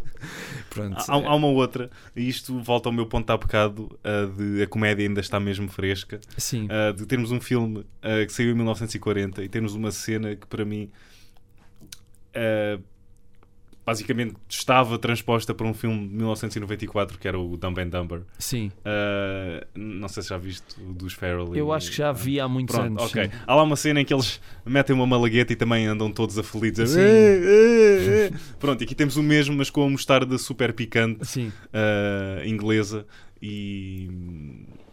Pronto. 0.71 0.97
Há, 1.09 1.15
há 1.15 1.35
uma 1.35 1.47
outra, 1.49 1.91
e 2.17 2.29
isto 2.29 2.61
volta 2.61 2.89
ao 2.89 2.93
meu 2.93 3.07
ponto 3.07 3.31
há 3.31 3.37
bocado, 3.37 3.99
a 4.03 4.27
de 4.27 4.63
a 4.63 4.67
comédia 4.67 5.07
ainda 5.07 5.21
está 5.21 5.39
mesmo 5.39 5.69
fresca, 5.69 6.21
Sim. 6.37 6.69
a 6.71 6.93
de 6.93 7.07
termos 7.07 7.31
um 7.31 7.41
filme 7.41 7.87
a, 8.03 8.25
que 8.25 8.33
saiu 8.33 8.51
em 8.51 8.55
1940 8.55 9.45
e 9.45 9.49
termos 9.49 9.75
uma 9.75 9.91
cena 9.91 10.35
que 10.35 10.47
para 10.47 10.65
mim 10.65 10.91
a, 12.35 12.81
basicamente 13.85 14.35
estava 14.49 14.97
transposta 14.99 15.53
para 15.53 15.67
um 15.67 15.75
filme 15.75 16.07
de 16.09 16.15
1994 16.15 17.19
que 17.19 17.27
era 17.27 17.39
o 17.39 17.57
Dumb 17.57 17.81
and 17.81 17.89
Dumber. 17.89 18.23
Sim. 18.39 18.71
A, 18.85 19.67
não 19.75 20.09
sei 20.09 20.23
se 20.23 20.29
já 20.29 20.39
viste 20.39 20.81
o 20.81 20.93
dos 20.93 21.13
Farrell. 21.15 21.55
Eu 21.57 21.69
e- 21.69 21.73
acho 21.77 21.91
que 21.91 21.97
já 21.97 22.13
vi 22.13 22.39
há 22.39 22.47
muitos 22.49 22.75
Pronto, 22.77 23.01
anos. 23.01 23.03
ok. 23.11 23.25
sim. 23.25 23.31
Há 23.47 23.55
lá 23.55 23.63
uma 23.63 23.77
cena 23.77 24.01
em 24.01 24.05
que 24.05 24.15
eles 24.15 24.41
metem 24.65 24.95
uma 24.95 25.07
malagueta 25.07 25.53
e 25.53 25.57
também 25.57 25.87
andam 25.87 26.11
todos 26.13 26.39
aflitos. 26.39 26.91
Sim. 26.91 27.01
"Eh, 27.01 27.41
eh, 27.43 28.31
eh". 28.33 28.39
Pronto, 28.61 28.83
aqui 28.85 28.95
temos 28.95 29.17
o 29.17 29.23
mesmo, 29.23 29.57
mas 29.57 29.69
com 29.71 29.85
a 29.85 29.91
mostarda 29.91 30.39
super 30.39 30.73
picante 30.73 31.27
Sim. 31.27 31.49
uh, 31.73 32.47
inglesa. 32.47 33.07
E, 33.45 34.09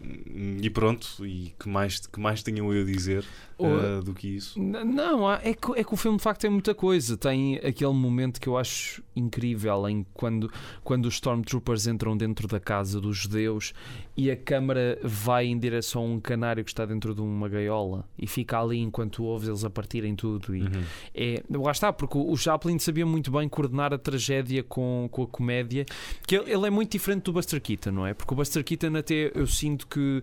e 0.02 0.70
pronto, 0.70 1.26
e 1.26 1.54
que 1.58 1.68
mais, 1.68 2.06
que 2.06 2.18
mais 2.18 2.42
tenham 2.42 2.72
eu 2.72 2.82
a 2.82 2.84
dizer 2.84 3.24
uh, 3.58 4.02
do 4.02 4.14
que 4.14 4.28
isso? 4.28 4.58
Não, 4.60 5.30
é 5.30 5.52
que, 5.52 5.72
é 5.78 5.84
que 5.84 5.94
o 5.94 5.96
filme 5.96 6.16
de 6.16 6.22
facto 6.22 6.40
tem 6.40 6.50
muita 6.50 6.74
coisa. 6.74 7.16
Tem 7.16 7.56
aquele 7.56 7.92
momento 7.92 8.40
que 8.40 8.48
eu 8.48 8.56
acho 8.56 9.02
incrível 9.14 9.86
em 9.88 10.06
quando, 10.14 10.50
quando 10.82 11.06
os 11.06 11.14
Stormtroopers 11.14 11.86
entram 11.86 12.16
dentro 12.16 12.48
da 12.48 12.58
casa 12.58 13.00
dos 13.00 13.18
judeus 13.18 13.74
e 14.16 14.30
a 14.30 14.36
câmara 14.36 14.98
vai 15.02 15.46
em 15.46 15.58
direção 15.58 16.02
a 16.02 16.06
um 16.06 16.20
canário 16.20 16.64
que 16.64 16.70
está 16.70 16.86
dentro 16.86 17.14
de 17.14 17.20
uma 17.20 17.48
gaiola 17.48 18.04
e 18.18 18.26
fica 18.26 18.58
ali 18.58 18.78
enquanto 18.78 19.24
ouves 19.24 19.48
eles 19.48 19.64
a 19.64 19.70
partirem 19.70 20.16
tudo. 20.16 20.56
E 20.56 20.60
Uhum. 20.60 20.82
é, 21.14 21.42
lá 21.50 21.72
está, 21.72 21.92
porque 21.92 22.16
o 22.16 22.30
o 22.30 22.36
Chaplin 22.36 22.78
sabia 22.78 23.04
muito 23.04 23.30
bem 23.30 23.48
coordenar 23.48 23.92
a 23.92 23.98
tragédia 23.98 24.62
com, 24.62 25.08
com 25.10 25.22
a 25.24 25.26
comédia. 25.26 25.84
Que 26.26 26.36
ele, 26.36 26.52
ele 26.52 26.66
é 26.66 26.70
muito 26.70 26.92
diferente 26.92 27.24
do 27.24 27.32
Buster 27.32 27.60
Keaton, 27.60 27.90
não 27.90 28.06
é? 28.06 28.14
Porque 28.14 28.32
o 28.32 28.36
Buster 28.36 28.62
Keaton 28.62 28.96
até 28.96 29.32
eu 29.34 29.46
sinto 29.46 29.86
que 29.90 30.22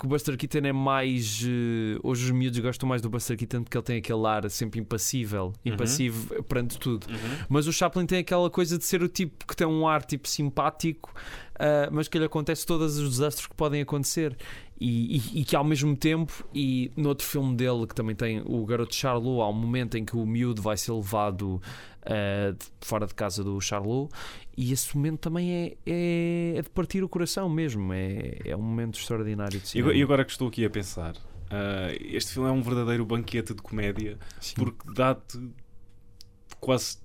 que 0.00 0.06
o 0.06 0.08
Buster 0.08 0.34
Keaton 0.34 0.66
é 0.66 0.72
mais. 0.72 1.42
eh, 1.44 1.98
hoje 2.02 2.24
os 2.24 2.30
miúdos 2.30 2.58
gostam 2.58 2.88
mais 2.88 3.02
do 3.02 3.10
Buster 3.10 3.36
Keaton 3.36 3.62
porque 3.62 3.76
ele 3.76 3.84
tem 3.84 3.98
aquele 3.98 4.26
ar 4.26 4.48
sempre 4.50 4.80
impassível, 4.80 5.52
impassivo 5.62 6.42
perante 6.44 6.78
tudo. 6.78 7.06
Uhum. 7.06 7.44
Mas 7.50 7.66
o 7.66 7.72
Chaplin 7.72 8.06
tem 8.06 8.20
aquela 8.20 8.48
coisa 8.48 8.78
de 8.78 8.84
ser 8.84 9.02
o 9.02 9.08
tipo 9.08 9.46
que 9.46 9.54
tem 9.54 9.66
um 9.66 9.86
ar 9.86 10.02
tipo 10.02 10.26
simpático, 10.26 11.12
ah, 11.58 11.90
mas 11.92 12.08
que 12.08 12.18
lhe 12.18 12.24
acontece 12.24 12.64
todos 12.64 12.96
os 12.96 13.10
desastres 13.10 13.46
que 13.46 13.54
podem 13.54 13.82
acontecer. 13.82 14.34
E, 14.80 15.18
e- 15.18 15.40
e 15.40 15.44
que 15.44 15.54
ao 15.54 15.62
mesmo 15.62 15.94
tempo, 15.94 16.42
e 16.54 16.90
no 16.96 17.10
outro 17.10 17.26
filme 17.26 17.54
dele 17.54 17.86
que 17.86 17.94
também 17.94 18.16
tem 18.16 18.40
o 18.46 18.64
Garoto 18.64 18.94
Charlot, 18.94 19.42
há 19.42 19.48
um 19.48 19.52
momento 19.52 19.96
em 19.98 20.04
que 20.06 20.16
o 20.16 20.24
miúdo 20.24 20.62
vai 20.62 20.76
ser 20.78 20.92
levado 20.92 21.60
de- 22.56 22.66
fora 22.80 23.06
de 23.06 23.14
casa 23.14 23.44
do 23.44 23.60
Charlot, 23.60 24.10
e 24.56 24.72
esse 24.72 24.96
momento 24.96 25.18
também 25.18 25.52
é, 25.52 25.76
é, 25.84 26.54
é 26.56 26.62
de 26.62 26.70
partir 26.70 27.04
o 27.04 27.08
coração 27.10 27.46
mesmo. 27.48 27.92
É, 27.92 28.38
é 28.44 28.56
um 28.56 28.62
momento 28.62 28.98
extraordinário 28.98 29.60
de 29.60 29.68
cinema. 29.68 29.92
E 29.92 30.02
agora 30.02 30.24
que 30.24 30.30
estou 30.32 30.48
aqui 30.48 30.64
a 30.64 30.70
pensar, 30.70 31.14
uh, 31.14 31.96
este 32.00 32.32
filme 32.32 32.48
é 32.48 32.52
um 32.52 32.62
verdadeiro 32.62 33.04
banquete 33.04 33.52
de 33.54 33.60
comédia 33.60 34.18
Sim. 34.40 34.54
porque 34.56 34.94
dá-te 34.94 35.38
quase 36.58 36.96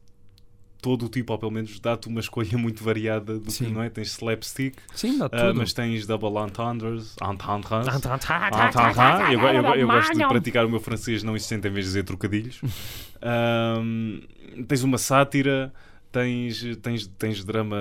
todo 0.86 1.08
o 1.08 1.10
tipo, 1.10 1.34
ou 1.34 1.40
pelo 1.40 1.52
menos 1.52 1.80
dá-te 1.80 2.08
uma 2.08 2.20
escolha 2.20 2.56
muito 2.60 2.84
variada 2.84 3.40
do 3.40 3.46
que 3.48 3.52
Sim. 3.52 3.72
não 3.74 3.82
é? 3.82 3.90
Tens 3.90 4.10
slapstick, 4.12 4.76
Sim, 4.94 5.18
dá 5.18 5.26
uh, 5.26 5.30
tudo. 5.30 5.56
mas 5.56 5.74
tens 5.74 6.06
double 6.06 6.30
entendres, 6.38 7.16
entendres. 7.20 7.88
Ah, 7.88 8.00
tá, 8.00 8.14
Ah, 8.14 8.50
tá, 8.52 8.70
tá, 8.72 8.94
tá, 8.94 9.34
Eu, 9.34 9.40
eu 9.42 9.64
eu 9.76 9.88
gosto 9.88 10.14
de 10.16 10.28
praticar 10.28 10.64
o 10.64 10.70
meu 10.70 10.80
francês 10.80 11.24
não 11.24 11.36
existente 11.36 11.68
em 11.68 11.72
vez 11.72 11.86
de 11.86 11.90
dizer 11.90 12.04
trocadilhos. 12.04 12.62
Ahm, 13.20 14.20
tens 14.68 14.84
uma 14.84 15.00
sátira, 15.00 15.74
tens, 16.12 16.64
tens, 16.84 17.08
tens 17.18 17.44
drama 17.44 17.76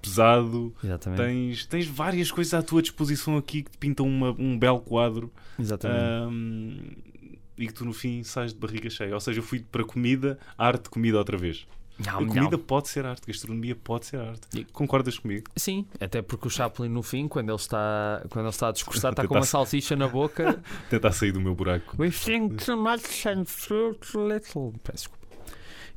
pesado, 0.00 0.72
Exatamente. 0.84 1.20
tens, 1.22 1.66
tens 1.66 1.86
várias 1.86 2.30
coisas 2.30 2.54
à 2.54 2.62
tua 2.62 2.80
disposição 2.82 3.36
aqui 3.36 3.62
que 3.64 3.70
te 3.72 3.78
pintam 3.78 4.06
uma- 4.06 4.34
um 4.38 4.56
belo 4.58 4.80
quadro 4.80 5.32
Exatamente. 5.58 6.00
ahm, 6.00 6.78
e 7.58 7.66
que 7.66 7.74
tu 7.74 7.84
no 7.84 7.92
fim 7.92 8.22
sais 8.22 8.54
de 8.54 8.58
barriga 8.58 8.88
cheia. 8.88 9.12
Ou 9.12 9.20
seja, 9.20 9.40
eu 9.40 9.42
fui 9.42 9.60
para 9.60 9.84
comida, 9.84 10.38
arte 10.56 10.88
comida 10.88 11.18
outra 11.18 11.36
vez. 11.36 11.66
A 12.08 12.12
comida 12.12 12.58
pode 12.58 12.88
ser 12.88 13.04
arte, 13.06 13.26
gastronomia 13.26 13.74
pode 13.76 14.06
ser 14.06 14.18
arte. 14.20 14.40
E- 14.54 14.64
Concordas 14.64 15.18
comigo? 15.18 15.50
Sim, 15.56 15.86
até 16.00 16.22
porque 16.22 16.46
o 16.48 16.50
Chaplin 16.50 16.88
no 16.88 17.02
fim, 17.02 17.28
quando 17.28 17.48
ele 17.50 17.56
está, 17.56 18.22
quando 18.30 18.44
ele 18.46 18.50
está 18.50 18.68
a 18.68 18.72
discursar, 18.72 19.10
está 19.12 19.26
com 19.26 19.34
uma 19.34 19.42
salsicha 19.44 19.94
na 19.96 20.08
boca. 20.08 20.62
Tentar 20.88 21.12
sair 21.12 21.32
do 21.32 21.40
meu 21.40 21.54
buraco. 21.54 21.96
We 21.98 22.10
think 22.10 22.64
too 22.64 22.76
much 22.76 23.26
and 23.26 23.44
fruit 23.44 24.00
little. 24.16 24.72
Peço 24.82 25.08
desculpa. 25.08 25.20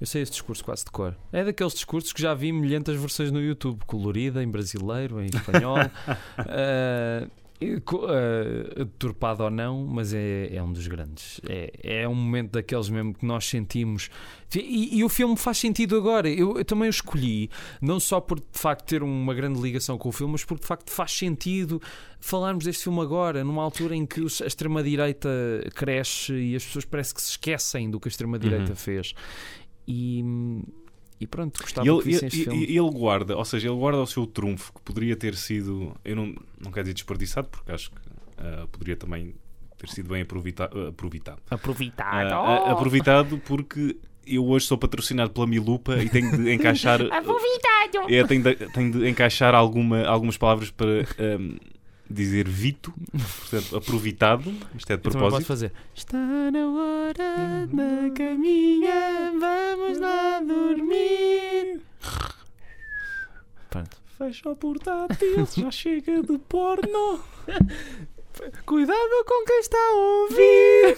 Eu 0.01 0.07
sei 0.07 0.21
esse 0.23 0.31
discurso 0.31 0.65
quase 0.65 0.83
de 0.83 0.91
cor. 0.91 1.15
É 1.31 1.45
daqueles 1.45 1.73
discursos 1.73 2.11
que 2.11 2.21
já 2.21 2.33
vi 2.33 2.51
milhentas 2.51 2.99
versões 2.99 3.31
no 3.31 3.39
YouTube, 3.41 3.79
colorida, 3.85 4.43
em 4.43 4.47
brasileiro, 4.49 5.21
em 5.21 5.27
espanhol. 5.27 5.77
Ah, 6.37 7.27
e 7.63 7.81
co- 7.81 8.05
ah, 8.07 8.83
deturpado 8.85 9.43
ou 9.43 9.49
não, 9.49 9.85
mas 9.85 10.13
é, 10.13 10.55
é 10.55 10.61
um 10.61 10.71
dos 10.71 10.87
grandes. 10.87 11.39
É, 11.47 12.01
é 12.01 12.07
um 12.07 12.15
momento 12.15 12.51
daqueles 12.51 12.89
mesmo 12.89 13.13
que 13.13 13.25
nós 13.25 13.45
sentimos. 13.45 14.09
E, 14.55 14.97
e 14.99 15.03
o 15.03 15.09
filme 15.09 15.35
faz 15.35 15.57
sentido 15.57 15.95
agora. 15.97 16.29
Eu, 16.29 16.57
eu 16.57 16.65
também 16.65 16.87
o 16.87 16.91
escolhi, 16.91 17.49
não 17.81 17.99
só 17.99 18.19
por 18.21 18.39
de 18.39 18.45
facto 18.51 18.85
ter 18.85 19.01
uma 19.01 19.33
grande 19.33 19.59
ligação 19.59 19.97
com 19.97 20.09
o 20.09 20.11
filme, 20.11 20.33
mas 20.33 20.43
porque 20.45 20.61
de 20.61 20.67
facto 20.67 20.91
faz 20.91 21.11
sentido 21.11 21.81
falarmos 22.19 22.65
deste 22.65 22.83
filme 22.83 23.01
agora, 23.01 23.43
numa 23.43 23.63
altura 23.63 23.95
em 23.95 24.05
que 24.05 24.21
a 24.21 24.45
extrema-direita 24.47 25.29
cresce 25.75 26.33
e 26.33 26.55
as 26.55 26.63
pessoas 26.63 26.85
parece 26.85 27.13
que 27.13 27.21
se 27.21 27.31
esquecem 27.31 27.89
do 27.89 27.99
que 27.99 28.07
a 28.07 28.11
extrema-direita 28.11 28.69
Uhum. 28.71 28.75
fez. 28.75 29.13
E, 29.87 30.23
e 31.19 31.27
pronto, 31.27 31.61
gostava 31.61 31.87
E 31.87 31.89
ele, 31.89 31.99
que 31.99 32.05
vissem 32.09 32.27
este 32.27 32.41
e- 32.41 32.43
filme. 32.45 32.65
e- 32.65 32.77
ele 32.77 32.89
guarda, 32.91 33.37
ou 33.37 33.45
seja, 33.45 33.67
ele 33.69 33.77
guarda 33.77 33.99
o 33.99 34.07
seu 34.07 34.25
trunfo 34.25 34.73
que 34.73 34.81
poderia 34.81 35.15
ter 35.15 35.35
sido, 35.35 35.95
eu 36.03 36.15
não, 36.15 36.35
não 36.59 36.71
quero 36.71 36.83
dizer 36.83 36.93
desperdiçado, 36.95 37.47
porque 37.49 37.71
acho 37.71 37.89
que 37.91 37.97
ah, 38.37 38.67
poderia 38.71 38.95
também 38.95 39.33
ter 39.77 39.89
sido 39.89 40.09
bem 40.09 40.21
aproveita- 40.23 40.69
ah, 40.73 40.89
aproveitado. 40.89 41.39
Aproveitado. 41.49 42.33
Ah, 42.33 42.71
aproveitado 42.71 43.37
porque 43.45 43.95
eu 44.25 44.45
hoje 44.45 44.65
sou 44.65 44.77
patrocinado 44.77 45.31
pela 45.31 45.45
Milupa 45.45 45.97
e 46.01 46.09
tenho 46.09 46.31
de 46.37 46.51
encaixar. 46.53 47.01
Aproveitado. 47.11 48.09
é, 48.13 48.23
tenho, 48.25 48.41
de, 48.43 48.55
tenho 48.71 48.91
de 48.91 49.07
encaixar 49.09 49.53
alguma, 49.53 50.03
algumas 50.05 50.37
palavras 50.37 50.71
para 50.71 51.01
ahm, 51.19 51.57
dizer 52.09 52.47
Vito, 52.47 52.93
portanto, 53.11 53.77
aproveitado. 53.77 54.53
Isto 54.77 54.93
é 54.93 54.97
de 54.97 55.07
Eu 55.07 55.11
também 55.11 55.29
posso 55.29 55.43
propósito. 55.43 55.47
fazer. 55.47 55.71
Está 55.95 56.17
na 56.17 56.67
hora 56.69 57.67
da 57.67 58.09
caminha, 58.15 59.31
vamos 59.39 59.99
lá 59.99 60.39
dormir. 60.41 61.81
Pronto. 63.69 63.97
Fecha 64.17 64.49
o 64.49 64.55
portátil, 64.55 65.47
já 65.57 65.71
chega 65.71 66.21
de 66.21 66.37
porno. 66.37 67.19
Cuidado 68.65 69.25
com 69.27 69.45
quem 69.45 69.59
está 69.59 69.77
a 69.77 69.95
ouvir. 69.95 70.95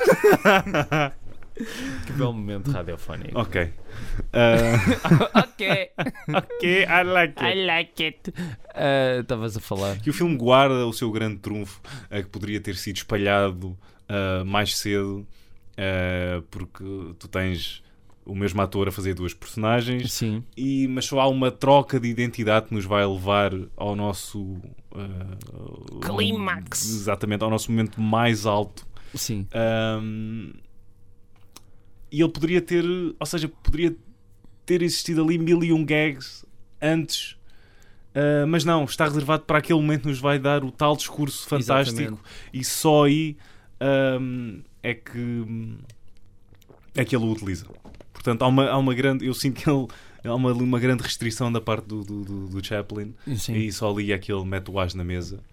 Que 2.06 2.12
belo 2.14 2.34
momento 2.34 2.72
radiofónico. 2.72 3.40
Ok. 3.40 3.62
Uh, 3.64 3.70
ok. 5.40 5.92
ok, 6.34 6.84
I 6.84 7.04
like 7.04 7.44
it. 7.44 7.58
I 7.58 7.66
like 7.66 8.04
it. 8.04 8.34
Ah, 8.74 9.20
Estavas 9.22 9.56
a 9.56 9.62
falar. 9.62 9.98
Que 10.00 10.10
o 10.10 10.14
filme 10.14 10.36
guarda 10.36 10.86
o 10.86 10.92
seu 10.92 11.10
grande 11.12 11.38
trunfo, 11.38 11.80
uh, 12.12 12.22
que 12.22 12.30
poderia 12.30 12.60
ter 12.60 12.76
sido 12.76 12.98
espalhado 12.98 13.78
uh, 14.10 14.46
mais 14.46 14.78
cedo, 14.78 15.26
uh, 15.78 16.42
porque 16.52 16.84
tu 17.18 17.28
tens 17.30 17.82
o 18.26 18.36
mesmo 18.36 18.62
ator 18.62 18.88
a 18.88 18.92
fazer 18.92 19.14
duas 19.14 19.34
personagens, 19.34 20.12
Sim. 20.12 20.44
e, 20.58 20.88
mas 20.88 21.06
só 21.06 21.20
há 21.20 21.28
uma 21.28 21.52
troca 21.52 22.00
de 22.00 22.08
identidade 22.08 22.68
que 22.68 22.74
nos 22.74 22.84
vai 22.84 23.06
levar 23.06 23.52
ao 23.78 23.96
nosso 23.96 24.42
uh, 24.42 26.00
Clímax. 26.02 26.84
Exatamente, 26.86 27.44
ao 27.44 27.50
nosso 27.50 27.72
momento 27.72 28.02
mais 28.02 28.46
alto. 28.48 28.86
Sim. 29.14 29.48
Um, 30.02 30.52
e 32.16 32.22
ele 32.22 32.32
poderia 32.32 32.62
ter, 32.62 32.86
ou 33.20 33.26
seja, 33.26 33.50
poderia 33.50 33.94
ter 34.66 34.82
existido 34.82 35.22
ali 35.22 35.38
mil 35.38 35.62
e 35.66 35.74
um 35.74 35.84
gags 35.84 36.46
antes, 36.82 37.34
uh, 38.14 38.48
mas 38.48 38.64
não, 38.64 38.86
está 38.86 39.04
reservado 39.04 39.44
para 39.44 39.58
aquele 39.58 39.82
momento 39.82 40.04
que 40.04 40.08
nos 40.08 40.20
vai 40.20 40.40
dar 40.40 40.64
o 40.64 40.72
tal 40.72 40.96
discurso 40.96 41.46
fantástico 41.46 42.00
Exatamente. 42.00 42.22
e 42.54 42.64
só 42.64 43.04
aí 43.04 43.36
um, 44.22 44.62
é 44.82 44.94
que 44.94 45.46
é 46.96 47.04
que 47.04 47.14
ele 47.14 47.26
o 47.26 47.32
utiliza. 47.34 47.66
Portanto, 48.14 48.44
há 48.44 48.48
uma, 48.48 48.70
há 48.70 48.78
uma 48.78 48.94
grande, 48.94 49.26
eu 49.26 49.34
sinto 49.34 49.62
que 49.62 49.70
ele 49.70 49.86
há 50.24 50.34
uma, 50.34 50.54
uma 50.54 50.80
grande 50.80 51.04
restrição 51.04 51.52
da 51.52 51.60
parte 51.60 51.86
do, 51.86 52.02
do, 52.02 52.24
do, 52.24 52.48
do 52.48 52.66
Chaplin 52.66 53.14
Sim. 53.36 53.56
e 53.56 53.74
só 53.74 53.92
ali 53.92 54.14
é 54.14 54.18
que 54.18 54.32
ele 54.32 54.46
mete 54.46 54.72
o 54.72 54.80
as 54.80 54.94
na 54.94 55.04
mesa 55.04 55.44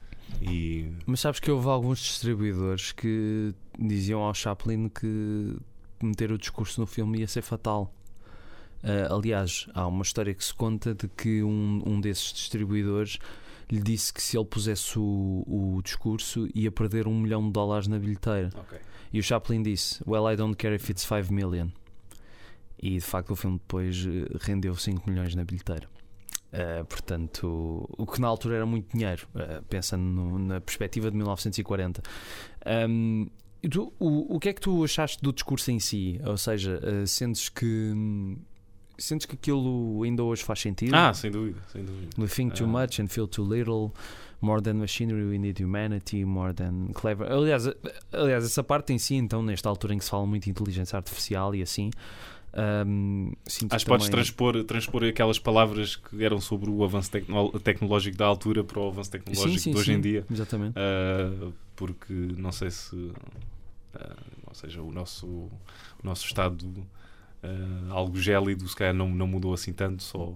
e 0.41 0.87
Mas 1.05 1.19
sabes 1.19 1.41
que 1.41 1.51
houve 1.51 1.67
alguns 1.67 1.99
distribuidores 1.99 2.93
que 2.93 3.53
diziam 3.77 4.21
ao 4.21 4.33
Chaplin 4.33 4.89
que 4.89 5.57
meter 6.05 6.31
o 6.33 6.39
discurso 6.39 6.81
no 6.81 6.87
filme 6.87 7.21
ia 7.21 7.29
ser 7.29 7.43
fatal. 7.43 7.93
Ah, 8.83 9.15
aliás, 9.15 9.69
há 9.75 9.87
uma 9.87 10.03
história 10.03 10.35
que 10.35 10.45
se 10.45 10.53
conta 10.55 10.95
de 10.95 11.09
que 11.09 11.43
um, 11.43 11.83
um 11.87 12.01
desses 12.01 12.33
distribuidores 12.33 13.19
lhe 13.71 13.81
disse 13.81 14.13
que 14.13 14.21
se 14.23 14.37
ele 14.37 14.45
pusesse 14.45 14.99
o, 14.99 15.45
o 15.47 15.81
discurso 15.83 16.49
ia 16.55 16.71
perder 16.71 17.07
um 17.07 17.19
milhão 17.19 17.47
de 17.47 17.53
dólares 17.53 17.87
na 17.89 17.99
bilheteira. 17.99 18.51
Ok. 18.57 18.79
E 19.13 19.19
o 19.21 19.23
Chaplin 19.23 19.63
disse: 19.63 20.03
Well, 20.07 20.31
I 20.31 20.37
don't 20.37 20.57
care 20.57 20.75
if 20.75 20.89
it's 20.91 21.05
5 21.05 21.33
million. 21.33 21.69
E 22.79 22.95
de 22.95 23.01
facto 23.01 23.31
o 23.31 23.37
filme 23.37 23.59
depois 23.59 24.05
eh, 24.05 24.37
rendeu 24.41 24.75
5 24.75 25.09
milhões 25.09 25.35
na 25.37 25.45
bilheteira. 25.45 25.89
Uh, 26.53 26.85
portanto, 26.85 27.89
o 27.97 28.05
que 28.07 28.21
na 28.21 28.27
altura 28.29 28.57
era 28.57 28.67
muito 28.67 28.95
dinheiro, 28.95 29.27
uh, 29.35 29.63
pensando 29.71 30.03
no- 30.03 30.39
na 30.39 30.61
perspectiva 30.61 31.11
de 31.11 31.17
1940. 31.17 32.03
Um, 32.91 33.27
tu- 33.69 33.93
o, 33.99 34.37
o 34.37 34.41
que 34.41 34.49
é 34.49 34.53
que 34.53 34.61
tu 34.61 34.83
achaste 34.85 35.19
do 35.23 35.33
discurso 35.33 35.71
em 35.71 35.79
si? 35.81 36.21
Ou 36.25 36.37
seja, 36.37 36.81
uh, 36.83 37.07
sentes 37.07 37.49
que 37.49 37.93
sentes 38.99 39.27
que 39.27 39.35
aquilo 39.35 40.03
ainda 40.05 40.23
hoje 40.23 40.45
faz 40.45 40.61
sentido? 40.61 40.95
Ah, 40.95 41.13
sem 41.13 41.31
dúvida, 41.31 41.61
sem 41.73 41.85
dúvida. 41.85 42.09
We 42.19 42.29
think 42.29 42.55
too 42.55 42.65
Ah. 42.67 42.83
much 42.83 43.01
and 43.01 43.09
feel 43.09 43.27
too 43.27 43.45
little. 43.45 43.93
More 44.41 44.61
than 44.61 44.75
machinery, 44.75 45.25
we 45.25 45.39
need 45.39 45.63
humanity. 45.63 46.25
More 46.25 46.53
than 46.53 46.89
clever. 46.95 47.31
Aliás, 47.31 47.67
a- 47.67 47.75
aliás, 48.13 48.45
essa 48.45 48.63
parte 48.63 48.93
em 48.93 48.99
si, 48.99 49.15
então, 49.15 49.43
nesta 49.43 49.69
altura 49.69 49.95
em 49.95 49.99
que 49.99 50.05
se 50.05 50.11
fala 50.11 50.27
muito 50.27 50.45
de 50.45 50.51
inteligência 50.51 50.97
artificial 50.97 51.55
e 51.55 51.63
assim, 51.63 51.91
um, 52.87 53.33
Acho 53.71 53.85
que 53.85 53.89
podes 53.89 54.09
transpor, 54.09 54.65
transpor 54.65 55.05
aquelas 55.05 55.39
palavras 55.39 55.97
que 55.97 56.23
eram 56.25 56.41
sobre 56.41 56.69
o 56.71 56.85
avanço 56.85 57.11
tecno- 57.11 57.51
tecnológico 57.61 58.17
da 58.17 58.27
altura 58.27 58.63
para 58.63 58.79
o 58.81 58.89
avanço 58.89 59.11
tecnológico 59.11 59.51
sim, 59.53 59.59
sim, 59.59 59.71
de 59.73 59.77
hoje 59.79 59.93
sim, 59.93 59.99
em 59.99 60.01
dia. 60.01 60.27
Exatamente. 60.31 60.75
Ah, 60.77 61.51
porque 61.77 62.13
não 62.37 62.53
sei 62.53 62.71
se. 62.71 63.13
ah, 63.95 64.17
ou 64.47 64.55
seja, 64.55 64.83
o 64.83 64.93
nosso, 64.93 65.27
o 65.27 65.51
nosso 66.03 66.27
estado 66.27 66.87
ah, 67.43 67.49
algo 67.91 68.19
gélido, 68.21 68.69
se 68.69 68.77
calhar 68.77 68.95
não, 68.95 69.09
não 69.09 69.27
mudou 69.27 69.55
assim 69.55 69.73
tanto, 69.73 70.03
só. 70.03 70.35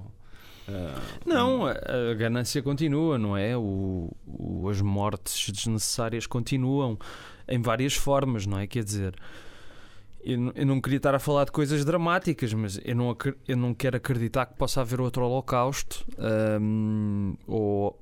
Não, 1.24 1.64
a, 1.66 1.72
a 2.10 2.14
ganância 2.14 2.60
continua, 2.62 3.16
não 3.18 3.36
é? 3.36 3.56
O, 3.56 4.10
o- 4.26 4.68
as 4.68 4.80
mortes 4.80 5.48
desnecessárias 5.50 6.26
continuam 6.26 6.98
em 7.46 7.60
várias 7.62 7.94
formas, 7.94 8.46
não 8.46 8.58
é? 8.58 8.66
Quer 8.66 8.82
dizer, 8.82 9.14
eu, 10.26 10.38
não- 10.38 10.52
eu 10.54 10.66
não 10.66 10.80
queria 10.80 10.96
estar 10.98 11.14
a 11.14 11.18
falar 11.18 11.44
de 11.44 11.52
coisas 11.52 11.84
dramáticas, 11.84 12.52
mas 12.52 12.80
eu 12.84 12.94
não, 12.96 13.16
eu 13.46 13.56
não 13.56 13.72
quero 13.72 13.96
acreditar 13.96 14.46
que 14.46 14.54
possa 14.56 14.80
haver 14.80 15.00
outro 15.00 15.24
holocausto. 15.24 16.04
hum, 16.60 17.34
ou, 17.46 17.98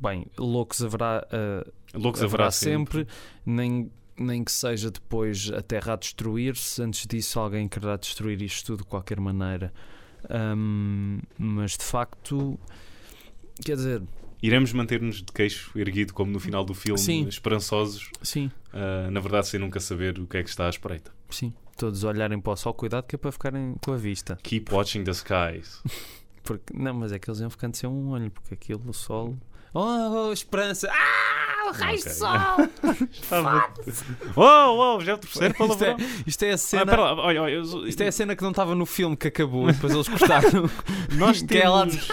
bem, 0.00 0.26
loucos 0.36 0.82
haverá, 0.82 1.26
ah, 1.30 1.66
Loucos 1.94 2.22
haverá 2.22 2.44
haverá 2.44 2.50
sempre, 2.50 3.06
nem, 3.46 3.90
nem 4.18 4.44
que 4.44 4.52
seja 4.52 4.90
depois 4.90 5.50
a 5.52 5.62
Terra 5.62 5.94
a 5.94 5.96
destruir-se. 5.96 6.82
Antes 6.82 7.06
disso, 7.06 7.38
alguém 7.40 7.66
quererá 7.68 7.96
destruir 7.96 8.42
isto 8.42 8.66
tudo 8.66 8.78
de 8.82 8.88
qualquer 8.88 9.18
maneira. 9.20 9.72
Hum, 10.56 11.20
mas 11.38 11.76
de 11.78 11.84
facto, 11.84 12.58
quer 13.64 13.76
dizer, 13.76 14.02
Iremos 14.40 14.72
manter-nos 14.72 15.16
de 15.16 15.32
queixo 15.32 15.76
erguido, 15.76 16.14
como 16.14 16.30
no 16.30 16.38
final 16.38 16.64
do 16.64 16.72
filme, 16.72 16.98
Sim. 17.00 17.26
esperançosos, 17.26 18.08
sim, 18.22 18.48
ah, 18.72 19.10
na 19.10 19.18
verdade, 19.18 19.48
sem 19.48 19.58
nunca 19.58 19.80
saber 19.80 20.16
o 20.20 20.26
que 20.28 20.36
é 20.36 20.42
que 20.44 20.48
está 20.48 20.66
à 20.66 20.70
espreita. 20.70 21.10
Sim. 21.30 21.52
Todos 21.76 22.02
olharem 22.04 22.40
para 22.40 22.52
o 22.52 22.56
sol, 22.56 22.74
cuidado 22.74 23.04
que 23.06 23.14
é 23.14 23.18
para 23.18 23.30
ficarem 23.30 23.76
com 23.84 23.92
a 23.92 23.96
vista. 23.96 24.36
Keep 24.42 24.72
watching 24.74 25.04
the 25.04 25.12
skies. 25.12 25.80
Porque, 26.42 26.72
não, 26.74 26.94
mas 26.94 27.12
é 27.12 27.18
que 27.18 27.28
eles 27.28 27.40
iam 27.40 27.50
ficando 27.50 27.76
sem 27.76 27.88
um 27.90 28.08
olho, 28.10 28.30
porque 28.30 28.54
aquilo, 28.54 28.82
o 28.88 28.92
sol. 28.94 29.36
Oh, 29.74 30.32
esperança! 30.32 30.90
Ah, 30.90 31.68
o 31.68 31.72
raio 31.72 31.98
de 32.02 32.08
sol! 32.10 32.30
Estava- 33.12 33.70
Uou, 34.34 34.76
uou, 34.78 35.00
já 35.02 35.12
é 35.12 35.14
o 35.14 35.18
terceiro 35.18 35.54
Isto 35.60 35.84
é, 35.84 35.96
isto 36.26 36.42
é 36.44 36.50
a 36.50 36.54
Ah, 36.54 36.56
cena. 36.56 36.96
lá, 36.96 37.14
olha, 37.16 37.42
olha, 37.42 37.52
eu- 37.52 37.86
Isto 37.86 38.00
é 38.02 38.08
a 38.08 38.12
cena 38.12 38.34
que 38.34 38.42
não 38.42 38.48
estava 38.50 38.74
no 38.74 38.86
filme 38.86 39.14
que 39.14 39.28
acabou 39.28 39.68
e 39.68 39.72
depois 39.74 39.92
eles 39.92 40.08
cortaram. 40.08 40.70
Nós 41.18 41.42
que 41.42 41.58
é 41.58 41.68
lá 41.68 41.86
temos... 41.86 42.08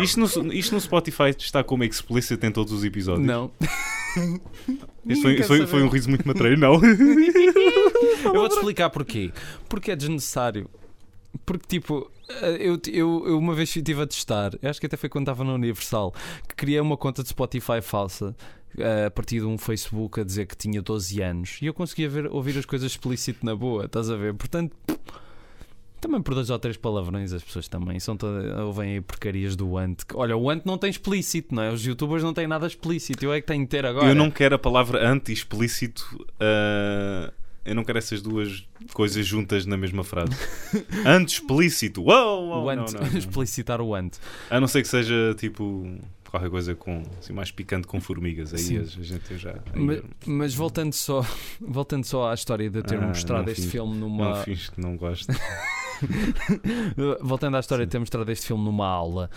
isto, 0.00 0.20
no, 0.20 0.52
isto 0.52 0.74
no 0.74 0.80
Spotify 0.80 1.30
está 1.36 1.62
como 1.62 1.84
explicit 1.84 2.44
em 2.44 2.50
todos 2.50 2.72
os 2.72 2.84
episódios. 2.84 3.26
Não. 3.26 3.50
Este 5.08 5.22
foi, 5.22 5.42
foi, 5.42 5.66
foi 5.66 5.82
um 5.82 5.88
riso 5.88 6.08
muito 6.08 6.26
matreiro, 6.28 6.60
não. 6.60 6.74
Eu 8.24 8.34
vou-te 8.34 8.54
explicar 8.54 8.90
porquê. 8.90 9.32
Porque 9.68 9.90
é 9.90 9.96
desnecessário. 9.96 10.68
Porque, 11.46 11.66
tipo, 11.66 12.10
eu, 12.58 12.78
eu, 12.88 13.24
eu 13.26 13.38
uma 13.38 13.54
vez 13.54 13.74
estive 13.74 14.02
a 14.02 14.06
testar, 14.06 14.52
acho 14.62 14.78
que 14.78 14.86
até 14.86 14.96
foi 14.96 15.08
quando 15.08 15.24
estava 15.24 15.44
na 15.44 15.54
Universal, 15.54 16.14
que 16.48 16.54
criei 16.54 16.80
uma 16.80 16.96
conta 16.96 17.22
de 17.22 17.30
Spotify 17.30 17.80
falsa 17.80 18.36
eh, 18.78 19.06
a 19.06 19.10
partir 19.10 19.40
de 19.40 19.46
um 19.46 19.58
Facebook 19.58 20.20
a 20.20 20.24
dizer 20.24 20.46
que 20.46 20.56
tinha 20.56 20.80
12 20.80 21.20
anos 21.22 21.58
e 21.60 21.66
eu 21.66 21.74
conseguia 21.74 22.08
ver, 22.08 22.26
ouvir 22.26 22.56
as 22.58 22.64
coisas 22.64 22.90
explícito 22.90 23.44
na 23.44 23.54
boa, 23.54 23.86
estás 23.86 24.10
a 24.10 24.16
ver? 24.16 24.34
Portanto, 24.34 24.76
também 26.02 26.20
por 26.20 26.34
dois 26.34 26.50
ou 26.50 26.58
três 26.58 26.76
palavrões 26.76 27.32
as 27.32 27.42
pessoas 27.42 27.68
também 27.68 27.98
são 28.00 28.16
todas, 28.16 28.58
ouvem 28.58 28.94
aí 28.94 29.00
porcarias 29.00 29.54
do 29.54 29.78
Ant. 29.78 30.02
Olha, 30.14 30.36
o 30.36 30.50
Ant 30.50 30.62
não 30.66 30.76
tem 30.76 30.90
explícito, 30.90 31.54
não 31.54 31.62
é? 31.62 31.70
Os 31.70 31.86
youtubers 31.86 32.22
não 32.22 32.34
têm 32.34 32.46
nada 32.46 32.66
explícito, 32.66 33.24
eu 33.24 33.32
é 33.32 33.40
que 33.40 33.46
tenho 33.46 33.62
que 33.62 33.70
ter 33.70 33.86
agora. 33.86 34.08
Eu 34.08 34.14
não 34.14 34.30
quero 34.30 34.56
a 34.56 34.58
palavra 34.58 35.08
anti-explícito. 35.08 36.26
ah, 36.40 37.32
eu 37.64 37.76
não 37.76 37.84
quero 37.84 37.98
essas 37.98 38.20
duas 38.20 38.66
coisas 38.92 39.24
juntas 39.24 39.64
na 39.64 39.76
mesma 39.76 40.02
frase. 40.02 40.32
Anti-explícito. 41.06 42.02
Uou, 42.02 42.48
uou, 42.48 42.64
o 42.64 42.74
não, 42.74 42.82
Ant, 42.82 42.92
não, 42.92 43.00
não. 43.00 43.06
explicitar 43.16 43.80
o 43.80 43.94
Ant. 43.94 44.18
A 44.50 44.58
não 44.58 44.66
ser 44.66 44.82
que 44.82 44.88
seja 44.88 45.34
tipo 45.38 45.96
qualquer 46.32 46.50
coisa 46.50 46.74
com 46.74 47.02
assim, 47.20 47.32
mais 47.32 47.50
picante 47.52 47.86
com 47.86 48.00
formigas. 48.00 48.52
Aí 48.52 48.58
Sim. 48.58 48.78
a 48.78 48.82
gente 48.84 49.36
já. 49.36 49.50
aí 49.72 49.80
Ma- 49.80 49.92
eu- 49.92 50.04
Mas, 50.26 50.54
voltando 50.54 50.92
só, 50.92 51.24
voltando 51.60 52.04
só 52.04 52.30
à 52.30 52.34
história 52.34 52.68
de 52.68 52.78
eu 52.78 52.82
ter 52.82 52.98
Ah, 52.98 53.06
mostrado 53.06 53.44
não 53.44 53.52
este 53.52 53.62
fiz- 53.62 53.70
filme 53.70 53.92
Não 53.92 54.08
numa. 54.08 54.34
finge 54.42 54.70
que 54.70 54.80
não 54.80 54.96
gosto. 54.96 55.26
voltando 57.20 57.56
à 57.56 57.60
história 57.60 57.84
Sim. 57.84 57.86
de 57.88 57.92
ter 57.92 57.98
mostrado 57.98 58.30
este 58.32 58.46
filme 58.46 58.64
numa 58.64 58.86
aula. 58.88 59.30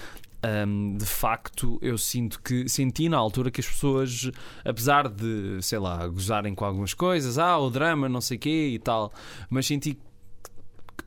hum, 0.67 0.95
de 0.97 1.05
facto, 1.05 1.79
eu 1.81 1.97
sinto 1.97 2.39
que 2.41 2.69
senti 2.69 3.09
na 3.09 3.17
altura 3.17 3.49
que 3.49 3.59
as 3.61 3.67
pessoas, 3.67 4.29
apesar 4.63 5.09
de, 5.09 5.57
sei 5.61 5.79
lá, 5.79 6.07
gozarem 6.07 6.53
com 6.53 6.63
algumas 6.63 6.93
coisas, 6.93 7.37
ah, 7.39 7.57
o 7.57 7.69
drama, 7.69 8.07
não 8.07 8.21
sei 8.21 8.37
quê 8.37 8.69
e 8.73 8.79
tal, 8.79 9.11
mas 9.49 9.65
senti 9.65 9.95
que 9.95 10.01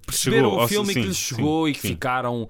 perceberam 0.08 0.50
Chegou, 0.50 0.64
o 0.64 0.68
filme 0.68 0.90
e 0.90 0.94
que 0.94 1.02
sim, 1.02 1.08
lhes 1.08 1.18
sim, 1.18 1.34
chegou 1.36 1.68
e 1.68 1.72
que 1.72 1.80
sim. 1.80 1.88
ficaram 1.88 2.48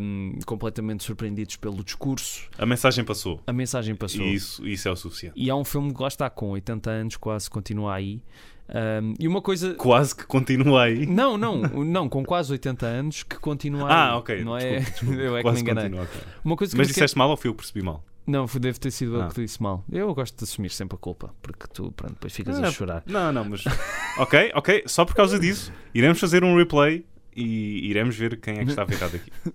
hum, 0.00 0.38
completamente 0.44 1.04
surpreendidos 1.04 1.56
pelo 1.56 1.82
discurso. 1.82 2.48
A 2.58 2.66
mensagem 2.66 3.04
passou. 3.04 3.40
A 3.46 3.52
mensagem 3.52 3.94
passou. 3.94 4.24
E 4.24 4.34
isso, 4.34 4.66
isso 4.66 4.88
é 4.88 4.90
o 4.90 4.96
suficiente. 4.96 5.34
E 5.36 5.48
é 5.48 5.54
um 5.54 5.64
filme 5.64 5.92
que 5.92 6.00
lá 6.00 6.08
está 6.08 6.28
com 6.28 6.50
80 6.50 6.90
anos, 6.90 7.16
quase 7.16 7.48
continua 7.48 7.94
aí. 7.94 8.20
Um, 8.68 9.14
e 9.18 9.28
uma 9.28 9.40
coisa. 9.40 9.74
Quase 9.74 10.14
que 10.14 10.26
continua 10.26 10.84
aí. 10.84 11.06
Não, 11.06 11.38
não, 11.38 11.62
não, 11.62 12.08
com 12.08 12.24
quase 12.24 12.52
80 12.52 12.86
anos 12.86 13.22
que 13.22 13.36
continua 13.36 13.88
aí. 13.88 13.94
Ah, 13.94 14.16
ok. 14.16 14.44
Não 14.44 14.56
desculpa, 14.56 14.76
é? 14.76 14.80
desculpa. 14.80 15.14
Eu 15.22 15.36
é 15.36 15.42
que 15.42 15.50
me 15.50 15.60
enganei. 15.60 15.82
continua, 15.84 16.04
ok. 16.04 16.20
Uma 16.44 16.56
coisa 16.56 16.72
que 16.72 16.78
Mas 16.78 16.88
disseste 16.88 17.16
mal 17.16 17.30
ou 17.30 17.36
fui 17.36 17.48
eu 17.48 17.54
que 17.54 17.58
percebi 17.58 17.82
mal? 17.82 18.04
Não, 18.26 18.46
deve 18.46 18.78
ter 18.80 18.90
sido 18.90 19.14
eu 19.16 19.22
Ah. 19.22 19.28
que 19.28 19.40
disse 19.40 19.62
mal. 19.62 19.84
Eu 19.90 20.12
gosto 20.14 20.36
de 20.36 20.44
assumir 20.44 20.70
sempre 20.70 20.96
a 20.96 20.98
culpa, 20.98 21.32
porque 21.40 21.66
tu, 21.72 21.92
pronto, 21.92 22.14
depois 22.14 22.32
ficas 22.34 22.58
Ah, 22.60 22.66
a 22.66 22.70
chorar. 22.72 23.02
Não, 23.06 23.32
não, 23.32 23.44
mas. 23.44 23.64
ok, 24.18 24.50
ok. 24.54 24.82
Só 24.86 25.04
por 25.04 25.14
causa 25.14 25.38
disso, 25.38 25.72
iremos 25.94 26.18
fazer 26.18 26.42
um 26.42 26.56
replay 26.56 27.06
e 27.34 27.88
iremos 27.88 28.16
ver 28.16 28.40
quem 28.40 28.58
é 28.58 28.64
que 28.64 28.70
estava 28.70 28.92
errado 28.92 29.14
aqui. 29.16 29.30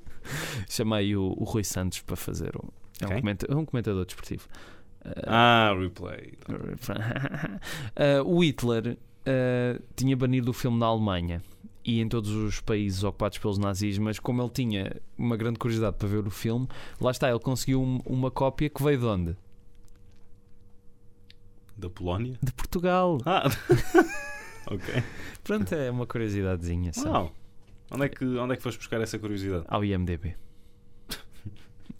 Chamei 0.70 1.16
o, 1.16 1.34
o 1.38 1.44
Rui 1.44 1.64
Santos 1.64 2.00
para 2.02 2.16
fazer. 2.16 2.52
Um, 2.56 2.70
é, 3.02 3.06
um 3.06 3.10
Quem? 3.10 3.20
comenta- 3.20 3.48
é 3.52 3.56
um 3.56 3.66
comentador 3.66 4.06
desportivo. 4.06 4.48
Ah, 5.26 5.76
replay. 5.78 6.34
Uh, 6.48 8.24
o 8.26 8.44
Hitler 8.44 8.98
uh, 9.28 9.84
tinha 9.96 10.16
banido 10.16 10.52
o 10.52 10.54
filme 10.54 10.78
na 10.78 10.86
Alemanha 10.86 11.42
e 11.84 12.00
em 12.00 12.08
todos 12.08 12.30
os 12.32 12.60
países 12.62 13.04
ocupados 13.04 13.38
pelos 13.38 13.58
nazis, 13.58 13.98
mas 13.98 14.20
como 14.20 14.42
ele 14.42 14.50
tinha 14.52 15.02
uma 15.18 15.36
grande 15.38 15.58
curiosidade 15.60 15.98
para 15.98 16.08
ver 16.08 16.26
o 16.26 16.30
filme, 16.32 16.68
lá 17.00 17.12
está, 17.12 17.30
ele 17.30 17.40
conseguiu 17.40 17.82
um- 17.82 18.00
uma 18.06 18.30
cópia 18.32 18.70
que 18.70 18.82
veio 18.84 19.00
de 19.00 19.06
onde? 19.06 19.38
Da 21.78 21.90
Polónia? 21.90 22.38
De 22.42 22.52
Portugal. 22.54 23.18
Ah! 23.26 23.44
ok. 24.70 25.04
Pronto, 25.44 25.74
é 25.74 25.90
uma 25.90 26.06
curiosidadezinha. 26.06 26.92
Uau. 27.06 27.32
Onde 27.92 28.06
é, 28.06 28.10
que, 28.10 28.24
onde 28.26 28.54
é 28.54 28.58
que 28.58 28.64
foste 28.64 28.78
buscar 28.78 29.02
essa 29.02 29.18
curiosidade? 29.20 29.66
Ao 29.68 29.84
IMDB. 29.84 30.36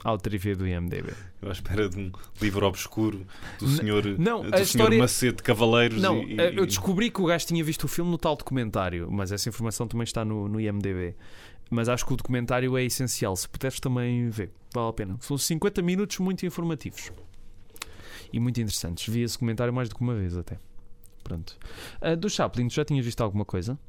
Ao 0.04 0.18
trivia 0.18 0.56
do 0.56 0.68
IMDB. 0.68 1.14
Eu 1.42 1.50
à 1.50 1.52
espera 1.52 1.88
de 1.90 1.98
um 2.00 2.12
livro 2.42 2.66
obscuro 2.66 3.26
do 3.60 3.68
senhor, 3.68 4.04
não, 4.18 4.42
do 4.44 4.50
senhor 4.50 4.62
história- 4.62 5.00
Macete 5.00 5.44
Cavaleiros. 5.44 6.02
Não, 6.02 6.22
e, 6.24 6.40
eh, 6.40 6.52
e- 6.54 6.58
eu 6.58 6.66
descobri 6.66 7.10
que 7.10 7.22
o 7.22 7.26
gajo 7.26 7.46
tinha 7.46 7.64
visto 7.64 7.84
o 7.84 7.88
filme 7.88 8.10
no 8.12 8.18
tal 8.18 8.36
documentário, 8.36 9.10
mas 9.12 9.32
essa 9.32 9.48
informação 9.50 9.88
também 9.88 10.04
está 10.04 10.24
no, 10.26 10.48
no 10.48 10.60
IMDB. 10.60 11.16
Mas 11.70 11.88
acho 11.88 12.06
que 12.06 12.14
o 12.14 12.18
documentário 12.18 12.76
é 12.78 12.84
essencial. 12.84 13.36
Se 13.36 13.48
puderes 13.48 13.80
também 13.80 14.30
ver, 14.30 14.52
vale 14.74 14.90
a 14.90 14.94
pena. 14.94 15.18
São 15.22 15.38
50 15.38 15.82
minutos 15.82 16.18
muito 16.20 16.46
informativos 16.46 17.12
e 18.34 18.40
muito 18.40 18.60
interessantes. 18.60 19.08
Vi 19.14 19.22
esse 19.22 19.36
documentário 19.36 19.74
mais 19.74 19.88
do 19.88 19.96
que 19.96 20.02
uma 20.02 20.14
vez 20.16 20.36
até. 20.36 20.60
Pronto. 21.24 21.58
Ah, 22.02 22.16
do 22.16 22.30
Chaplin, 22.30 22.68
tu 22.68 22.74
já 22.74 22.84
tinhas 22.84 23.06
visto 23.06 23.22
alguma 23.22 23.46
coisa? 23.46 23.80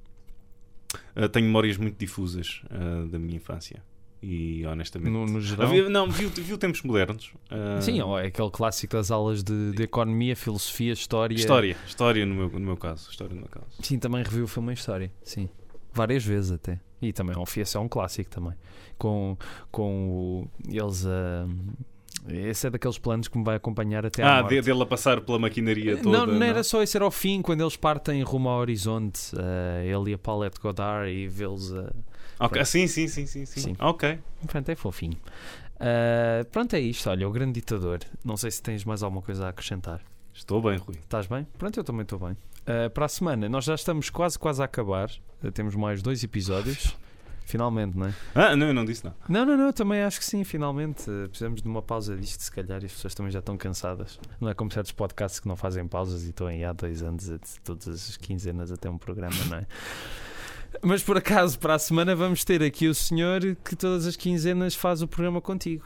Ah, 1.16 1.28
tenho 1.28 1.46
memórias 1.46 1.76
muito 1.76 1.98
difusas 1.98 2.62
ah, 2.70 3.06
da 3.10 3.18
minha 3.18 3.36
infância. 3.36 3.82
E 4.22 4.64
honestamente. 4.66 5.10
No, 5.10 5.26
no 5.26 5.40
geral? 5.40 5.66
Havia- 5.66 5.88
não, 5.88 6.08
vi, 6.08 6.26
vi 6.26 6.52
o 6.52 6.58
Tempos 6.58 6.82
Modernos. 6.82 7.32
ah, 7.50 7.80
Sim, 7.80 8.00
ó, 8.00 8.20
é 8.20 8.28
aquele 8.28 8.50
clássico 8.50 8.92
das 8.94 9.10
aulas 9.10 9.42
de, 9.42 9.72
de 9.72 9.82
economia, 9.82 10.36
filosofia, 10.36 10.92
história. 10.92 11.34
História, 11.34 11.76
história 11.86 12.24
no 12.24 12.34
meu, 12.34 12.48
no 12.48 12.60
meu 12.60 12.76
caso. 12.76 13.10
História 13.10 13.34
no 13.34 13.40
meu 13.40 13.50
caso. 13.50 13.66
Sim, 13.80 13.98
também 13.98 14.22
revi 14.22 14.40
o 14.40 14.46
filme 14.46 14.70
em 14.70 14.74
história. 14.74 15.10
Sim. 15.24 15.48
Várias 15.92 16.24
vezes 16.24 16.52
até. 16.52 16.78
E 17.02 17.12
também 17.12 17.34
esse 17.56 17.76
é 17.76 17.80
um 17.80 17.88
clássico 17.88 18.30
também. 18.30 18.52
Com, 18.96 19.36
com 19.72 20.08
o, 20.08 20.48
eles 20.68 21.04
a. 21.04 21.48
esse 22.28 22.68
é 22.68 22.70
daqueles 22.70 22.96
planos 22.98 23.26
que 23.26 23.36
me 23.36 23.42
vai 23.42 23.56
acompanhar 23.56 24.06
até 24.06 24.22
à 24.22 24.38
ah, 24.38 24.40
morte. 24.42 24.54
de- 24.54 24.62
dele 24.62 24.82
a 24.82 24.86
passar 24.86 25.20
pela 25.20 25.40
maquinaria 25.40 25.96
toda. 25.96 26.16
não, 26.16 26.26
não 26.26 26.46
era 26.46 26.62
só 26.62 26.80
esse, 26.80 26.96
era 26.96 27.04
ao 27.04 27.10
fim, 27.10 27.42
quando 27.42 27.60
eles 27.60 27.76
partem 27.76 28.22
rumo 28.22 28.48
ao 28.48 28.60
horizonte. 28.60 29.32
eh, 29.36 29.88
ele 29.88 30.12
e 30.12 30.14
a 30.14 30.18
Paulette 30.18 30.60
Godard 30.60 31.10
e 31.10 31.26
vê-los 31.26 31.74
a. 31.74 31.92
Ok, 32.46 32.64
sim, 32.64 32.86
sim, 32.86 33.08
sim, 33.08 33.26
sim, 33.26 33.46
sim. 33.46 33.60
Sim. 33.60 33.76
Ok. 33.78 34.18
Pronto, 34.46 34.68
é 34.68 34.74
fofinho. 34.74 35.18
Ah, 35.82 36.44
pronto, 36.50 36.74
é 36.74 36.80
isto. 36.80 37.10
Olha, 37.10 37.28
o 37.28 37.32
grande 37.32 37.54
ditador. 37.54 37.98
Não 38.24 38.36
sei 38.36 38.50
se 38.50 38.62
tens 38.62 38.84
mais 38.84 39.02
alguma 39.02 39.20
coisa 39.20 39.46
a 39.46 39.48
acrescentar. 39.48 40.00
Estou 40.32 40.62
bem, 40.62 40.78
Rui. 40.78 40.96
Estás 40.96 41.26
bem? 41.26 41.46
Pronto, 41.58 41.78
eu 41.78 41.84
também 41.84 42.02
estou 42.02 42.18
bem. 42.18 42.30
Uh, 42.30 42.88
para 42.90 43.06
a 43.06 43.08
semana, 43.08 43.48
nós 43.48 43.64
já 43.64 43.74
estamos 43.74 44.08
quase, 44.08 44.38
quase 44.38 44.62
a 44.62 44.64
acabar. 44.64 45.10
Uh, 45.42 45.50
temos 45.50 45.74
mais 45.74 46.00
dois 46.00 46.22
episódios. 46.22 46.96
Finalmente, 47.44 47.98
não 47.98 48.06
é? 48.06 48.14
Ah, 48.34 48.56
não, 48.56 48.68
eu 48.68 48.72
não 48.72 48.84
disse 48.84 49.04
nada. 49.04 49.16
Não, 49.28 49.44
não, 49.44 49.56
não, 49.56 49.66
eu 49.66 49.72
também 49.72 50.00
acho 50.02 50.20
que 50.20 50.24
sim, 50.24 50.44
finalmente. 50.44 51.10
Uh, 51.10 51.28
precisamos 51.28 51.60
de 51.60 51.68
uma 51.68 51.82
pausa 51.82 52.16
disto, 52.16 52.40
se 52.40 52.50
calhar, 52.52 52.80
e 52.82 52.86
as 52.86 52.92
pessoas 52.92 53.14
também 53.14 53.32
já 53.32 53.40
estão 53.40 53.56
cansadas. 53.58 54.18
Não 54.40 54.48
é 54.48 54.54
como 54.54 54.70
certos 54.70 54.92
podcasts 54.92 55.40
que 55.40 55.48
não 55.48 55.56
fazem 55.56 55.86
pausas 55.86 56.22
e 56.22 56.30
estão 56.30 56.46
aí 56.46 56.64
há 56.64 56.72
dois 56.72 57.02
anos, 57.02 57.28
todas 57.64 57.88
as 57.88 58.16
quinzenas 58.16 58.70
até 58.70 58.88
um 58.88 58.96
programa, 58.96 59.36
não 59.50 59.58
é? 59.58 59.66
Mas 60.80 61.02
por 61.02 61.16
acaso, 61.16 61.58
para 61.58 61.74
a 61.74 61.78
semana, 61.78 62.14
vamos 62.16 62.44
ter 62.44 62.62
aqui 62.62 62.88
o 62.88 62.94
senhor 62.94 63.40
que 63.64 63.76
todas 63.76 64.06
as 64.06 64.16
quinzenas 64.16 64.74
faz 64.74 65.02
o 65.02 65.08
programa 65.08 65.40
contigo. 65.40 65.84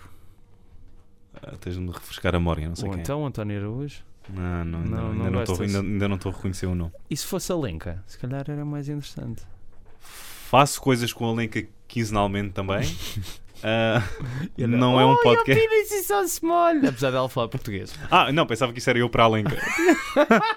Ah, 1.43 1.55
Tens 1.61 1.75
de 1.75 1.81
me 1.81 1.91
refrescar 1.91 2.35
a 2.35 2.39
memória, 2.39 2.69
não 2.69 2.77
sei 2.77 2.85
Ou 2.87 2.91
quem. 2.93 3.01
é. 3.01 3.03
então, 3.03 3.27
António 3.27 3.59
Araújo. 3.59 4.03
Não, 4.29 4.65
não, 4.65 4.81
Não, 4.81 5.11
ainda, 5.13 5.31
não 5.31 5.43
estou, 5.43 5.61
ainda, 5.63 5.81
ainda 5.81 6.09
não 6.09 6.17
estou 6.17 6.33
a 6.33 6.35
reconhecer 6.35 6.67
o 6.67 6.75
nome. 6.75 6.93
E 7.11 7.17
se 7.17 7.27
fosse 7.27 7.53
a 7.53 7.57
Lenca? 7.57 8.03
Se 8.07 8.19
calhar 8.19 8.45
era 8.49 8.65
mais 8.65 8.89
interessante. 8.89 9.43
Faço 10.01 10.81
coisas 10.81 11.13
com 11.13 11.29
a 11.29 11.33
Lenca 11.33 11.67
quinzenalmente 11.87 12.53
também. 12.53 12.83
Ela, 13.63 14.03
não 14.77 15.01
é 15.01 15.07
um 15.07 15.13
"Oh, 15.13 15.23
podcast. 15.23 15.65
Apesar 16.87 17.11
dela 17.11 17.29
falar 17.29 17.49
português. 17.49 17.95
Ah, 18.11 18.31
não, 18.33 18.47
pensava 18.47 18.73
que 18.73 18.79
isso 18.79 18.91
era 18.91 18.99
eu 18.99 19.09
para 19.09 19.25
a 19.25 19.29
Lenca. 19.29 19.57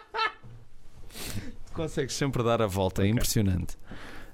Consegues 1.73 2.13
sempre 2.15 2.43
dar 2.43 2.61
a 2.61 2.67
volta, 2.67 3.01
é 3.01 3.05
Ok. 3.05 3.11
impressionante. 3.11 3.77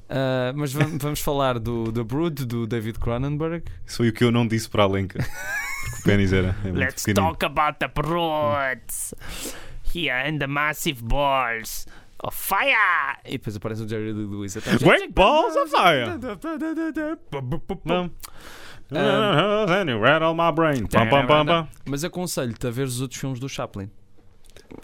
Ah, 0.09 0.53
mas 0.55 0.71
vam- 0.73 0.97
vamos 0.99 1.19
falar 1.19 1.57
do 1.59 1.91
The 1.91 2.03
Brood, 2.03 2.45
do 2.45 2.67
David 2.67 2.99
Cronenberg. 2.99 3.63
Isso 3.85 3.97
foi 3.97 4.09
o 4.09 4.13
que 4.13 4.23
eu 4.23 4.31
não 4.31 4.47
disse 4.47 4.69
para 4.69 4.83
a 4.83 4.87
Lenca. 4.87 5.19
Porque 5.19 6.01
o 6.01 6.03
pênis 6.03 6.31
era. 6.33 6.55
É 6.63 6.71
Let's 6.71 7.03
pequenino. 7.03 7.31
talk 7.33 7.45
about 7.45 7.79
the 7.79 7.87
brutes. 7.87 9.13
Here 9.93 10.29
in 10.29 10.37
the 10.39 10.47
massive 10.47 11.01
balls 11.03 11.85
of 12.23 12.35
fire. 12.37 13.17
E 13.25 13.31
depois 13.37 13.55
aparece 13.55 13.83
o 13.83 13.87
Jerry 13.89 14.11
Lee 14.13 14.25
Lewis. 14.25 14.57
atrás. 14.57 14.81
Great 14.81 15.13
balls 15.13 15.55
of 15.55 15.69
fire! 15.71 16.05
Não. 17.85 18.11
Ah. 18.91 19.65
And 19.81 19.89
you 19.89 19.99
rattle 19.99 20.33
my 20.35 20.51
brain. 20.51 20.85
Pam, 20.87 21.09
pam, 21.09 21.25
pam, 21.25 21.45
pam. 21.45 21.67
Mas 21.85 22.03
aconselho-te 22.03 22.67
a 22.67 22.69
ver 22.69 22.83
os 22.83 23.01
outros 23.01 23.19
filmes 23.19 23.39
do 23.39 23.49
Chaplin. 23.49 23.89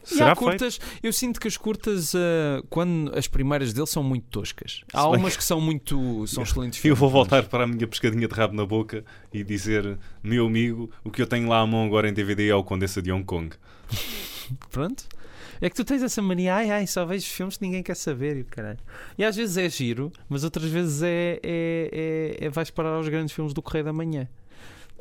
E 0.03 0.15
Será 0.15 0.31
há 0.31 0.35
feito? 0.35 0.49
curtas, 0.49 0.79
eu 1.03 1.11
sinto 1.13 1.39
que 1.39 1.47
as 1.47 1.57
curtas, 1.57 2.13
ah, 2.15 2.63
quando 2.69 3.11
as 3.17 3.27
primeiras 3.27 3.73
deles 3.73 3.89
são 3.89 4.03
muito 4.03 4.25
toscas. 4.29 4.81
Há 4.93 5.07
umas 5.09 5.35
que 5.37 5.43
são 5.43 5.59
muito. 5.61 6.25
são 6.27 6.43
excelentes 6.43 6.79
Eu 6.79 6.81
filmes. 6.81 6.99
vou 6.99 7.09
mas- 7.09 7.13
voltar 7.13 7.43
para 7.43 7.63
a 7.63 7.67
minha 7.67 7.87
pescadinha 7.87 8.27
de 8.27 8.33
rabo 8.33 8.55
na 8.55 8.65
boca 8.65 9.03
e 9.33 9.43
dizer, 9.43 9.97
meu 10.23 10.45
amigo, 10.47 10.89
o 11.03 11.09
que 11.11 11.21
eu 11.21 11.27
tenho 11.27 11.47
lá 11.49 11.59
à 11.59 11.65
mão 11.67 11.85
agora 11.85 12.09
em 12.09 12.13
DVD 12.13 12.49
é 12.49 12.55
o 12.55 12.63
Condessa 12.63 13.01
de 13.01 13.11
Hong 13.11 13.23
Kong. 13.23 13.55
Pronto. 14.69 15.03
É 15.63 15.69
que 15.69 15.75
tu 15.75 15.85
tens 15.85 16.01
essa 16.01 16.21
mania, 16.23 16.55
ai 16.55 16.71
ai, 16.71 16.87
só 16.87 17.05
vejo 17.05 17.25
filmes 17.27 17.55
que 17.55 17.63
ninguém 17.63 17.83
quer 17.83 17.95
saber 17.95 18.35
e 18.37 18.43
caralho. 18.43 18.79
E 19.15 19.23
às 19.23 19.35
vezes 19.35 19.57
é 19.57 19.69
giro, 19.69 20.11
mas 20.27 20.43
outras 20.43 20.65
vezes 20.71 21.03
é, 21.03 21.39
é, 21.43 22.37
é, 22.41 22.45
é 22.45 22.49
vais 22.49 22.71
parar 22.71 22.89
aos 22.95 23.07
grandes 23.07 23.31
filmes 23.35 23.53
do 23.53 23.61
Correio 23.61 23.85
da 23.85 23.93
Manhã, 23.93 24.27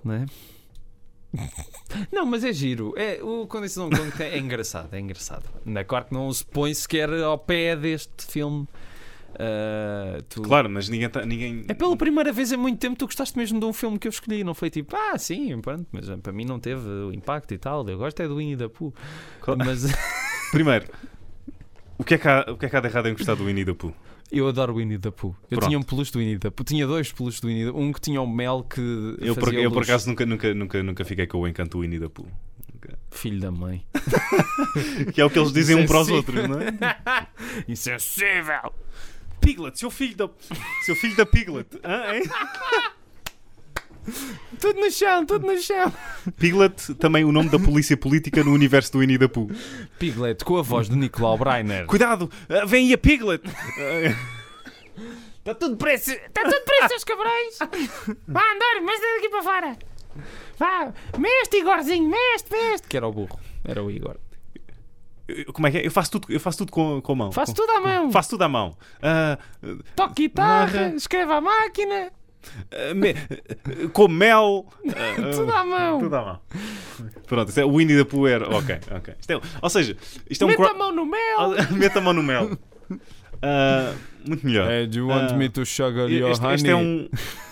não 0.04 0.12
é? 0.14 0.26
Não, 2.12 2.26
mas 2.26 2.44
é 2.44 2.52
giro. 2.52 2.92
É, 2.96 3.22
o 3.22 3.46
Condição 3.46 3.86
Hong 3.86 3.96
Kong 3.96 4.12
é 4.22 4.38
engraçado, 4.38 4.92
é 4.94 5.00
engraçado. 5.00 5.44
É 5.74 5.84
claro 5.84 6.06
que 6.06 6.12
não 6.14 6.32
se 6.32 6.44
põe 6.44 6.72
sequer 6.74 7.12
ao 7.22 7.38
pé 7.38 7.76
deste 7.76 8.26
filme. 8.26 8.66
Ah, 9.38 10.18
tu- 10.28 10.42
Claro, 10.42 10.68
mas 10.68 10.88
ninguém. 10.88 11.08
tá- 11.08 11.24
ninguém... 11.24 11.64
É 11.68 11.74
pela 11.74 11.96
primeira 11.96 12.32
vez 12.32 12.52
em 12.52 12.56
muito 12.56 12.78
tempo 12.78 12.96
tu 12.96 13.06
gostaste 13.06 13.38
mesmo 13.38 13.58
de 13.60 13.64
um 13.66 13.72
filme 13.72 13.98
que 13.98 14.08
eu 14.08 14.10
escolhi, 14.10 14.42
não 14.44 14.54
foi 14.54 14.70
tipo, 14.70 14.94
ah, 14.96 15.16
sim, 15.18 15.58
pronto, 15.60 15.86
mas 15.92 16.10
ah, 16.10 16.18
para 16.18 16.32
mim 16.32 16.44
não 16.44 16.58
teve 16.58 16.86
o 16.88 17.12
impacto 17.12 17.54
e 17.54 17.58
tal. 17.58 17.88
Eu 17.88 17.98
gosto 17.98 18.20
é 18.20 18.28
do 18.28 18.36
Winnie 18.36 18.56
da 18.56 18.68
Pooh. 18.68 18.92
Claro. 19.40 19.60
Mas 19.64 19.84
Primeiro, 20.50 20.86
o 21.96 22.04
que, 22.04 22.14
é 22.14 22.18
que 22.18 22.26
há, 22.28 22.44
o 22.48 22.56
que 22.56 22.66
é 22.66 22.68
que 22.68 22.76
há 22.76 22.80
de 22.80 22.88
errado 22.88 23.08
em 23.08 23.12
gostar 23.12 23.34
do 23.36 23.44
Winnie 23.44 23.64
the 23.64 23.72
Pooh? 23.72 23.94
Eu 24.32 24.46
adoro 24.48 24.72
o 24.72 24.76
Winnie 24.76 24.98
the 24.98 25.10
Pooh. 25.10 25.34
Eu 25.50 25.58
Pronto. 25.58 25.66
tinha 25.66 25.78
um 25.78 25.82
peluche 25.82 26.12
do 26.12 26.18
Winnie 26.18 26.38
the 26.38 26.50
Pooh. 26.50 26.64
Tinha 26.64 26.86
dois 26.86 27.10
peluches 27.12 27.40
do 27.40 27.48
Winnie 27.48 27.66
the 27.66 27.72
Pooh. 27.72 27.80
Um 27.80 27.92
que 27.92 28.00
tinha 28.00 28.20
o 28.22 28.26
mel 28.26 28.64
que 28.68 28.80
Eu, 29.20 29.34
por, 29.34 29.52
eu 29.52 29.70
por 29.70 29.82
acaso 29.82 30.08
nunca, 30.08 30.24
nunca, 30.24 30.54
nunca, 30.54 30.82
nunca 30.82 31.04
fiquei 31.04 31.26
com 31.26 31.38
o 31.38 31.48
encanto 31.48 31.78
do 31.78 31.80
Winnie 31.82 31.98
the 31.98 32.08
Pooh. 32.08 32.28
Filho 33.10 33.40
da 33.40 33.50
mãe. 33.50 33.84
Que 35.12 35.20
é 35.20 35.24
o 35.24 35.30
que 35.30 35.38
eles 35.38 35.52
dizem 35.52 35.76
um 35.76 35.86
para 35.86 36.00
os 36.00 36.08
outros, 36.08 36.48
não 36.48 36.60
é? 36.60 37.26
Insensível. 37.68 38.72
Piglet, 39.40 39.78
seu 39.78 39.90
filho 39.90 40.16
da. 40.16 40.30
Seu 40.84 40.94
filho 40.94 41.16
da 41.16 41.26
Piglet. 41.26 41.68
Hein? 41.76 42.22
Tudo 44.60 44.80
no 44.80 44.90
chão, 44.90 45.24
tudo 45.26 45.46
no 45.46 45.56
chão. 45.58 45.92
Piglet, 46.38 46.94
também 46.94 47.24
o 47.24 47.32
nome 47.32 47.48
da 47.48 47.58
polícia 47.58 47.96
política 47.96 48.42
no 48.42 48.52
universo 48.52 48.92
do 48.92 48.98
Winnie 49.00 49.18
the 49.18 49.28
Pooh. 49.28 49.48
Piglet, 49.98 50.44
com 50.44 50.56
a 50.56 50.62
voz 50.62 50.88
de 50.88 50.96
Nicolau 50.96 51.36
Breiner. 51.38 51.86
Cuidado, 51.86 52.30
ah, 52.48 52.64
vem 52.64 52.86
aí 52.88 52.94
a 52.94 52.98
Piglet! 52.98 53.42
Está 55.38 55.54
tudo 55.54 55.76
preço. 55.76 56.10
Está 56.10 56.42
tudo 56.42 56.60
preço, 56.64 56.88
seus 56.88 57.04
cabrões. 57.04 57.58
Vá 58.28 58.40
andar, 58.40 58.80
mas 58.84 59.00
daqui 59.00 59.28
para 59.30 59.42
fora. 59.42 59.78
Vá, 60.58 60.92
meste, 61.18 61.56
Igorzinho, 61.58 62.08
meste, 62.10 62.50
meste. 62.50 62.88
Que 62.88 62.96
era 62.96 63.06
o 63.08 63.12
burro. 63.12 63.38
Era 63.64 63.82
o 63.82 63.90
Igor. 63.90 64.16
Eu- 65.26 65.52
Como 65.52 65.66
é 65.66 65.70
que 65.70 65.78
é? 65.78 65.86
Eu 65.86 65.90
faço 65.90 66.10
tudo, 66.10 66.26
eu 66.30 66.40
faço 66.40 66.58
tudo 66.58 66.72
com, 66.72 67.00
com 67.00 67.12
a 67.12 67.16
mão. 67.16 67.32
Faço 67.32 67.54
Com- 67.54 67.62
tudo 67.62 67.70
à 67.72 67.80
mão. 67.80 68.10
Faço 68.12 68.30
tudo 68.30 68.42
à 68.42 68.48
mão. 68.48 68.76
Ah, 69.00 69.38
Toque 69.96 70.22
guitarra, 70.28 70.72
Marra. 70.80 70.94
escreva 70.96 71.36
à 71.36 71.40
máquina. 71.40 72.12
Ah, 72.72 72.94
me- 72.94 73.10
ah, 73.10 73.88
com 73.92 74.08
mel. 74.08 74.66
ah, 74.88 75.30
Tudo 75.34 75.52
à 75.52 75.64
mão. 75.64 75.98
Tudo 76.00 76.16
à 76.16 76.22
mão. 76.24 76.40
Pronto, 77.26 77.48
isso 77.48 77.60
é 77.60 77.64
o 77.64 77.76
Winnie 77.76 77.96
the 77.96 78.04
Pooh 78.04 78.26
era. 78.26 78.48
Ok, 78.54 78.78
ok. 78.90 79.14
Isto 79.20 79.32
é- 79.32 79.40
ou 79.62 79.70
seja, 79.70 79.96
isto 80.28 80.42
é 80.42 80.46
um. 80.46 80.50
Meta 80.50 80.70
a 80.70 80.74
mão 80.74 80.92
no 80.92 81.06
mel. 81.06 81.50
Meta 81.72 81.98
a 81.98 82.02
mão 82.02 82.12
no 82.12 82.22
mel. 82.22 82.58
Ah, 83.42 83.94
muito 84.26 84.44
melhor. 84.46 84.86
do 84.86 84.98
you 84.98 85.06
want 85.08 85.30
Ah, 85.32 85.34
me 85.36 85.48
to 85.48 85.64
sugar 85.64 86.10
your 86.10 86.30
Este, 86.30 86.44
honey? 86.44 86.54
este 86.56 86.68
é 86.68 86.76
um. 86.76 87.08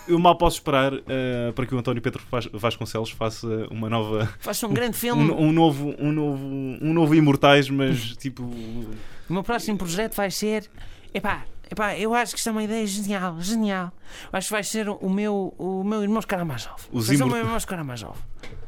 Eu 0.07 0.19
mal 0.19 0.35
posso 0.37 0.57
esperar 0.57 0.93
ah, 0.93 1.51
para 1.55 1.65
que 1.65 1.73
o 1.73 1.77
António 1.79 2.01
Pedro 2.01 2.21
Vas- 2.29 2.49
Vasconcelos 2.53 3.09
faça 3.11 3.47
uma 3.71 3.89
nova. 3.89 4.31
Faz 4.39 4.61
um 4.63 4.69
grande 4.73 4.97
filme. 4.97 5.31
Um, 5.31 5.47
um 5.47 5.51
novo, 5.51 5.95
um 5.97 6.11
novo, 6.11 6.45
um 6.45 6.93
novo 6.93 7.15
Imortais, 7.15 7.69
mas 7.69 8.15
tipo. 8.17 8.43
O 8.43 9.33
meu 9.33 9.43
próximo 9.43 9.77
projeto 9.77 10.15
vai 10.15 10.29
ser. 10.29 10.69
Epá, 11.13 11.43
epá, 11.69 11.97
eu 11.97 12.13
acho 12.13 12.33
que 12.33 12.39
isto 12.39 12.49
é 12.49 12.51
uma 12.51 12.63
ideia 12.63 12.85
genial, 12.87 13.39
genial. 13.41 13.91
Acho 14.31 14.47
que 14.47 14.53
vai 14.53 14.63
ser 14.63 14.89
o 14.89 15.09
meu, 15.09 15.53
o 15.57 15.83
meu 15.83 16.01
irmão 16.03 16.21
Karamazov. 16.21 16.81
Os 16.91 17.07
Vai 17.07 17.15
ser 17.17 17.23
o 17.23 17.25
imor- 17.27 17.37
meu 17.37 17.45
irmão 17.45 17.59
Karamazov. 17.67 18.17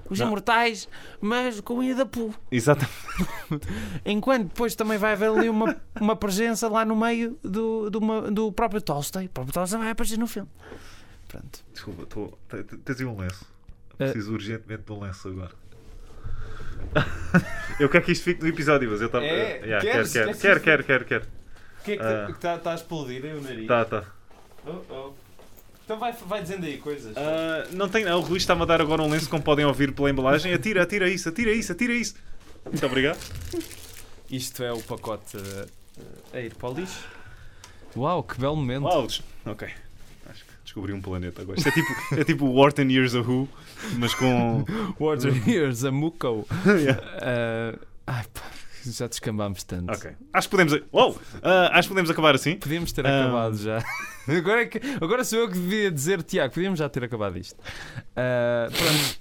os 0.10 0.20
Não. 0.20 0.28
imortais, 0.28 0.90
mas 1.22 1.60
com 1.62 1.76
o 1.80 1.84
Ida 1.84 2.06
Poo. 2.06 2.34
Exatamente. 2.52 2.92
Enquanto 4.06 4.44
depois 4.50 4.76
também 4.76 4.98
vai 4.98 5.14
haver 5.14 5.30
ali 5.30 5.50
uma, 5.50 5.76
uma 6.00 6.16
presença 6.16 6.68
lá 6.68 6.84
no 6.84 6.96
meio 6.96 7.38
do, 7.44 7.90
do, 7.90 8.00
uma- 8.00 8.30
do 8.32 8.52
próprio 8.52 8.82
Tolstói. 8.82 9.26
O 9.26 9.30
próprio 9.30 9.54
Tolstói 9.54 9.80
vai 9.80 9.92
aparecer 9.92 10.18
no 10.20 10.28
filme. 10.28 10.50
Pronto. 11.28 11.60
Desculpa, 11.72 12.06
tô, 12.08 12.38
te- 12.50 12.64
te- 12.64 12.78
tens 12.78 13.00
aí 13.00 13.06
um 13.06 13.18
lenço. 13.18 13.46
Eh. 14.00 14.06
Preciso 14.12 14.34
urgentemente 14.34 14.84
de 14.84 14.92
um 14.92 15.00
lenço 15.00 15.28
agora. 15.30 15.52
eu 17.80 17.88
quero 17.90 18.04
que 18.04 18.12
isto 18.12 18.24
fique 18.24 18.42
no 18.42 18.50
episódio, 18.50 18.90
mas 18.90 19.00
eu 19.02 19.08
estava. 19.08 19.24
É? 19.24 19.60
Yeah, 19.64 19.80
Queres? 19.82 20.12
quero, 20.12 20.26
quero, 20.26 20.36
que 20.38 20.42
quero, 20.42 20.62
quero, 20.62 20.84
quero, 20.84 21.06
quero. 21.06 21.41
O 21.82 21.84
que 21.84 21.92
é 21.94 21.98
que 22.28 22.40
tá- 22.40 22.56
está 22.56 22.72
a 22.72 22.76
explodir 22.76 23.26
aí 23.26 23.34
o 23.34 23.42
nariz? 23.42 23.68
Tá, 23.68 23.84
tá. 23.86 24.06
Então 25.84 25.98
vai, 26.00 26.14
vai 26.14 26.42
dizendo 26.42 26.66
aí 26.66 26.78
coisas. 26.78 27.18
Ah, 27.18 27.68
não 27.72 27.90
tem. 27.90 28.08
ah, 28.08 28.16
o 28.16 28.22
Rui 28.22 28.38
está-me 28.38 28.62
a 28.62 28.66
dar 28.66 28.80
agora 28.80 29.02
um 29.02 29.10
lenço, 29.10 29.30
como 29.30 29.42
podem 29.44 29.66
ouvir 29.66 29.92
pela 29.94 30.10
embalagem. 30.10 30.54
Atira, 30.54 30.84
atira 30.84 31.10
isso, 31.10 31.28
atira 31.28 31.52
isso, 31.52 31.72
atira 31.72 31.94
isso. 31.94 32.16
Muito 32.64 32.86
obrigado. 32.86 33.20
Isto 34.30 34.64
é 34.64 34.72
o 34.72 34.82
pacote 34.82 35.36
uh, 35.36 35.68
a 36.32 36.40
ir 36.40 36.54
para 36.54 36.70
o 36.70 36.74
lixo. 36.74 37.04
Uau, 37.98 38.24
que 38.24 38.40
belo 38.40 38.56
momento. 38.56 38.84
Uau, 38.84 39.08
ok. 39.46 39.68
Acho 40.30 40.46
que 40.46 40.52
descobri 40.64 40.94
um 40.94 41.02
planeta 41.02 41.42
agora. 41.42 41.58
Isto 41.58 41.70
é 41.70 41.72
tipo, 41.72 42.16
é 42.16 42.24
tipo 42.24 42.72
10 42.72 42.90
Years 42.90 43.14
of 43.16 43.30
Who, 43.30 43.50
mas 43.98 44.14
com. 44.14 44.64
Water 45.00 45.34
Here's 45.50 45.84
a 45.84 45.92
Muco. 45.92 46.48
Yeah. 46.66 47.02
Uh, 47.02 47.86
ai, 48.08 48.24
pá, 48.34 48.42
já 48.90 49.08
descambámos 49.08 49.64
tanto. 49.64 49.92
Ok. 49.94 50.12
Acho 50.34 50.48
que 50.48 50.52
podemos. 50.58 50.82
Uou! 50.92 51.20
Ah, 51.42 51.70
acho 51.78 51.88
que 51.88 51.94
podemos 51.94 52.10
acabar 52.10 52.36
assim. 52.36 52.56
Podíamos 52.56 52.92
ter 52.92 53.06
Ah. 53.06 53.24
acabado 53.24 53.58
já. 53.58 53.84
Agora, 54.28 54.62
é 54.62 54.66
que, 54.68 54.80
agora 55.02 55.24
sou 55.24 55.40
eu 55.40 55.48
que 55.50 55.56
devia 55.56 55.92
dizer, 55.92 56.22
Tiago, 56.24 56.54
podíamos 56.54 56.78
já 56.78 56.88
ter 56.88 57.04
acabado 57.04 57.38
isto. 57.40 57.60
Ah, 58.16 58.68
pronto. 58.72 59.20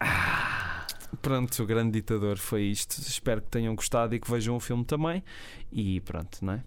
Ah, 0.00 0.86
Pronto, 1.22 1.62
o 1.62 1.66
grande 1.66 1.92
ditador 1.92 2.38
foi 2.38 2.62
isto. 2.62 2.98
Espero 2.98 3.42
que 3.42 3.48
tenham 3.48 3.74
gostado 3.74 4.14
e 4.14 4.20
que 4.20 4.30
vejam 4.30 4.56
o 4.56 4.60
filme 4.60 4.84
também. 4.84 5.22
E 5.70 6.00
pronto, 6.00 6.38
não 6.44 6.54
é? 6.54 6.64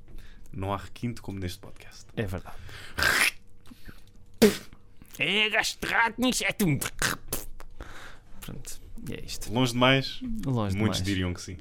Não 0.51 0.71
há 0.73 0.77
requinte 0.77 1.21
como 1.21 1.39
neste 1.39 1.59
podcast. 1.59 2.05
É 2.15 2.23
verdade. 2.23 2.55
É, 5.17 5.49
gasto 5.49 5.79
de 5.85 5.91
rato, 5.93 6.21
é. 6.21 6.53
Pronto, 8.41 8.81
é 9.11 9.21
isto. 9.25 9.51
Longe 9.53 9.73
demais, 9.73 10.19
Longe 10.45 10.77
muitos 10.77 10.99
demais. 10.99 11.03
diriam 11.03 11.33
que 11.33 11.41
sim. 11.41 11.57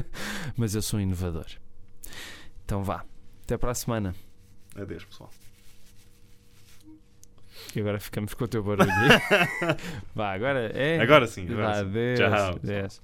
Mas 0.56 0.74
eu 0.74 0.82
sou 0.82 0.98
um 0.98 1.02
inovador. 1.02 1.46
Então 2.64 2.82
vá. 2.82 3.04
Até 3.44 3.56
para 3.56 3.70
a 3.70 3.74
semana. 3.74 4.14
Adeus, 4.76 5.04
pessoal. 5.04 5.30
E 7.74 7.80
agora 7.80 7.98
ficamos 8.00 8.34
com 8.34 8.44
o 8.44 8.48
teu 8.48 8.62
barulho. 8.62 8.90
vá, 10.14 10.32
agora 10.32 10.70
é. 10.74 11.00
Agora 11.00 11.26
sim. 11.26 11.46
Vá, 11.46 11.54
Agora 11.54 11.74
sim. 11.74 11.80
adeus. 11.80 12.18
Tchau. 12.18 12.48
adeus. 12.56 13.02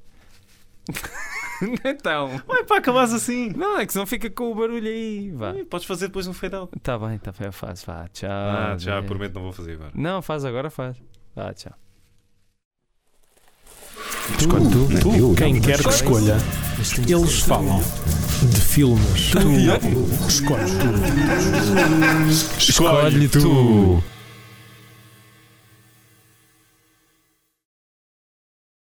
então. 1.85 2.43
Ué, 2.49 2.65
pá, 2.65 2.79
acabas 2.79 3.13
assim. 3.13 3.51
Não, 3.51 3.79
é 3.79 3.87
que 3.87 3.93
senão 3.93 4.07
fica 4.07 4.29
com 4.31 4.51
o 4.51 4.55
barulho 4.55 4.87
aí. 4.89 5.31
Vá. 5.33 5.55
Podes 5.69 5.87
fazer 5.87 6.09
depois 6.09 6.27
um 6.27 6.33
fade 6.33 6.55
out. 6.55 6.73
Tá 6.81 6.99
bem, 6.99 7.19
tá 7.19 7.33
bem, 7.33 7.47
eu 7.47 7.53
faço. 7.53 7.87
Vá, 7.87 8.09
tchau. 8.09 8.31
Ah, 8.31 8.73
adeus. 8.73 9.07
prometo, 9.07 9.35
não 9.35 9.43
vou 9.43 9.53
fazer 9.53 9.73
agora. 9.73 9.93
Não, 9.95 10.21
faz 10.23 10.45
agora, 10.45 10.71
faz. 10.71 11.01
Vá, 11.35 11.53
tchau. 11.55 11.75
Escolhe 14.37 14.69
tu, 14.71 15.35
quem 15.37 15.61
quer 15.61 15.83
que 15.83 15.89
escolha. 15.89 16.37
Eles 17.09 17.41
falam 17.41 17.83
de 18.43 18.61
filmes. 18.61 19.31
Tu 19.33 20.29
escolhes 20.29 20.71
tu. 20.73 20.89
Escolhe 22.59 23.29
tu. 23.29 24.03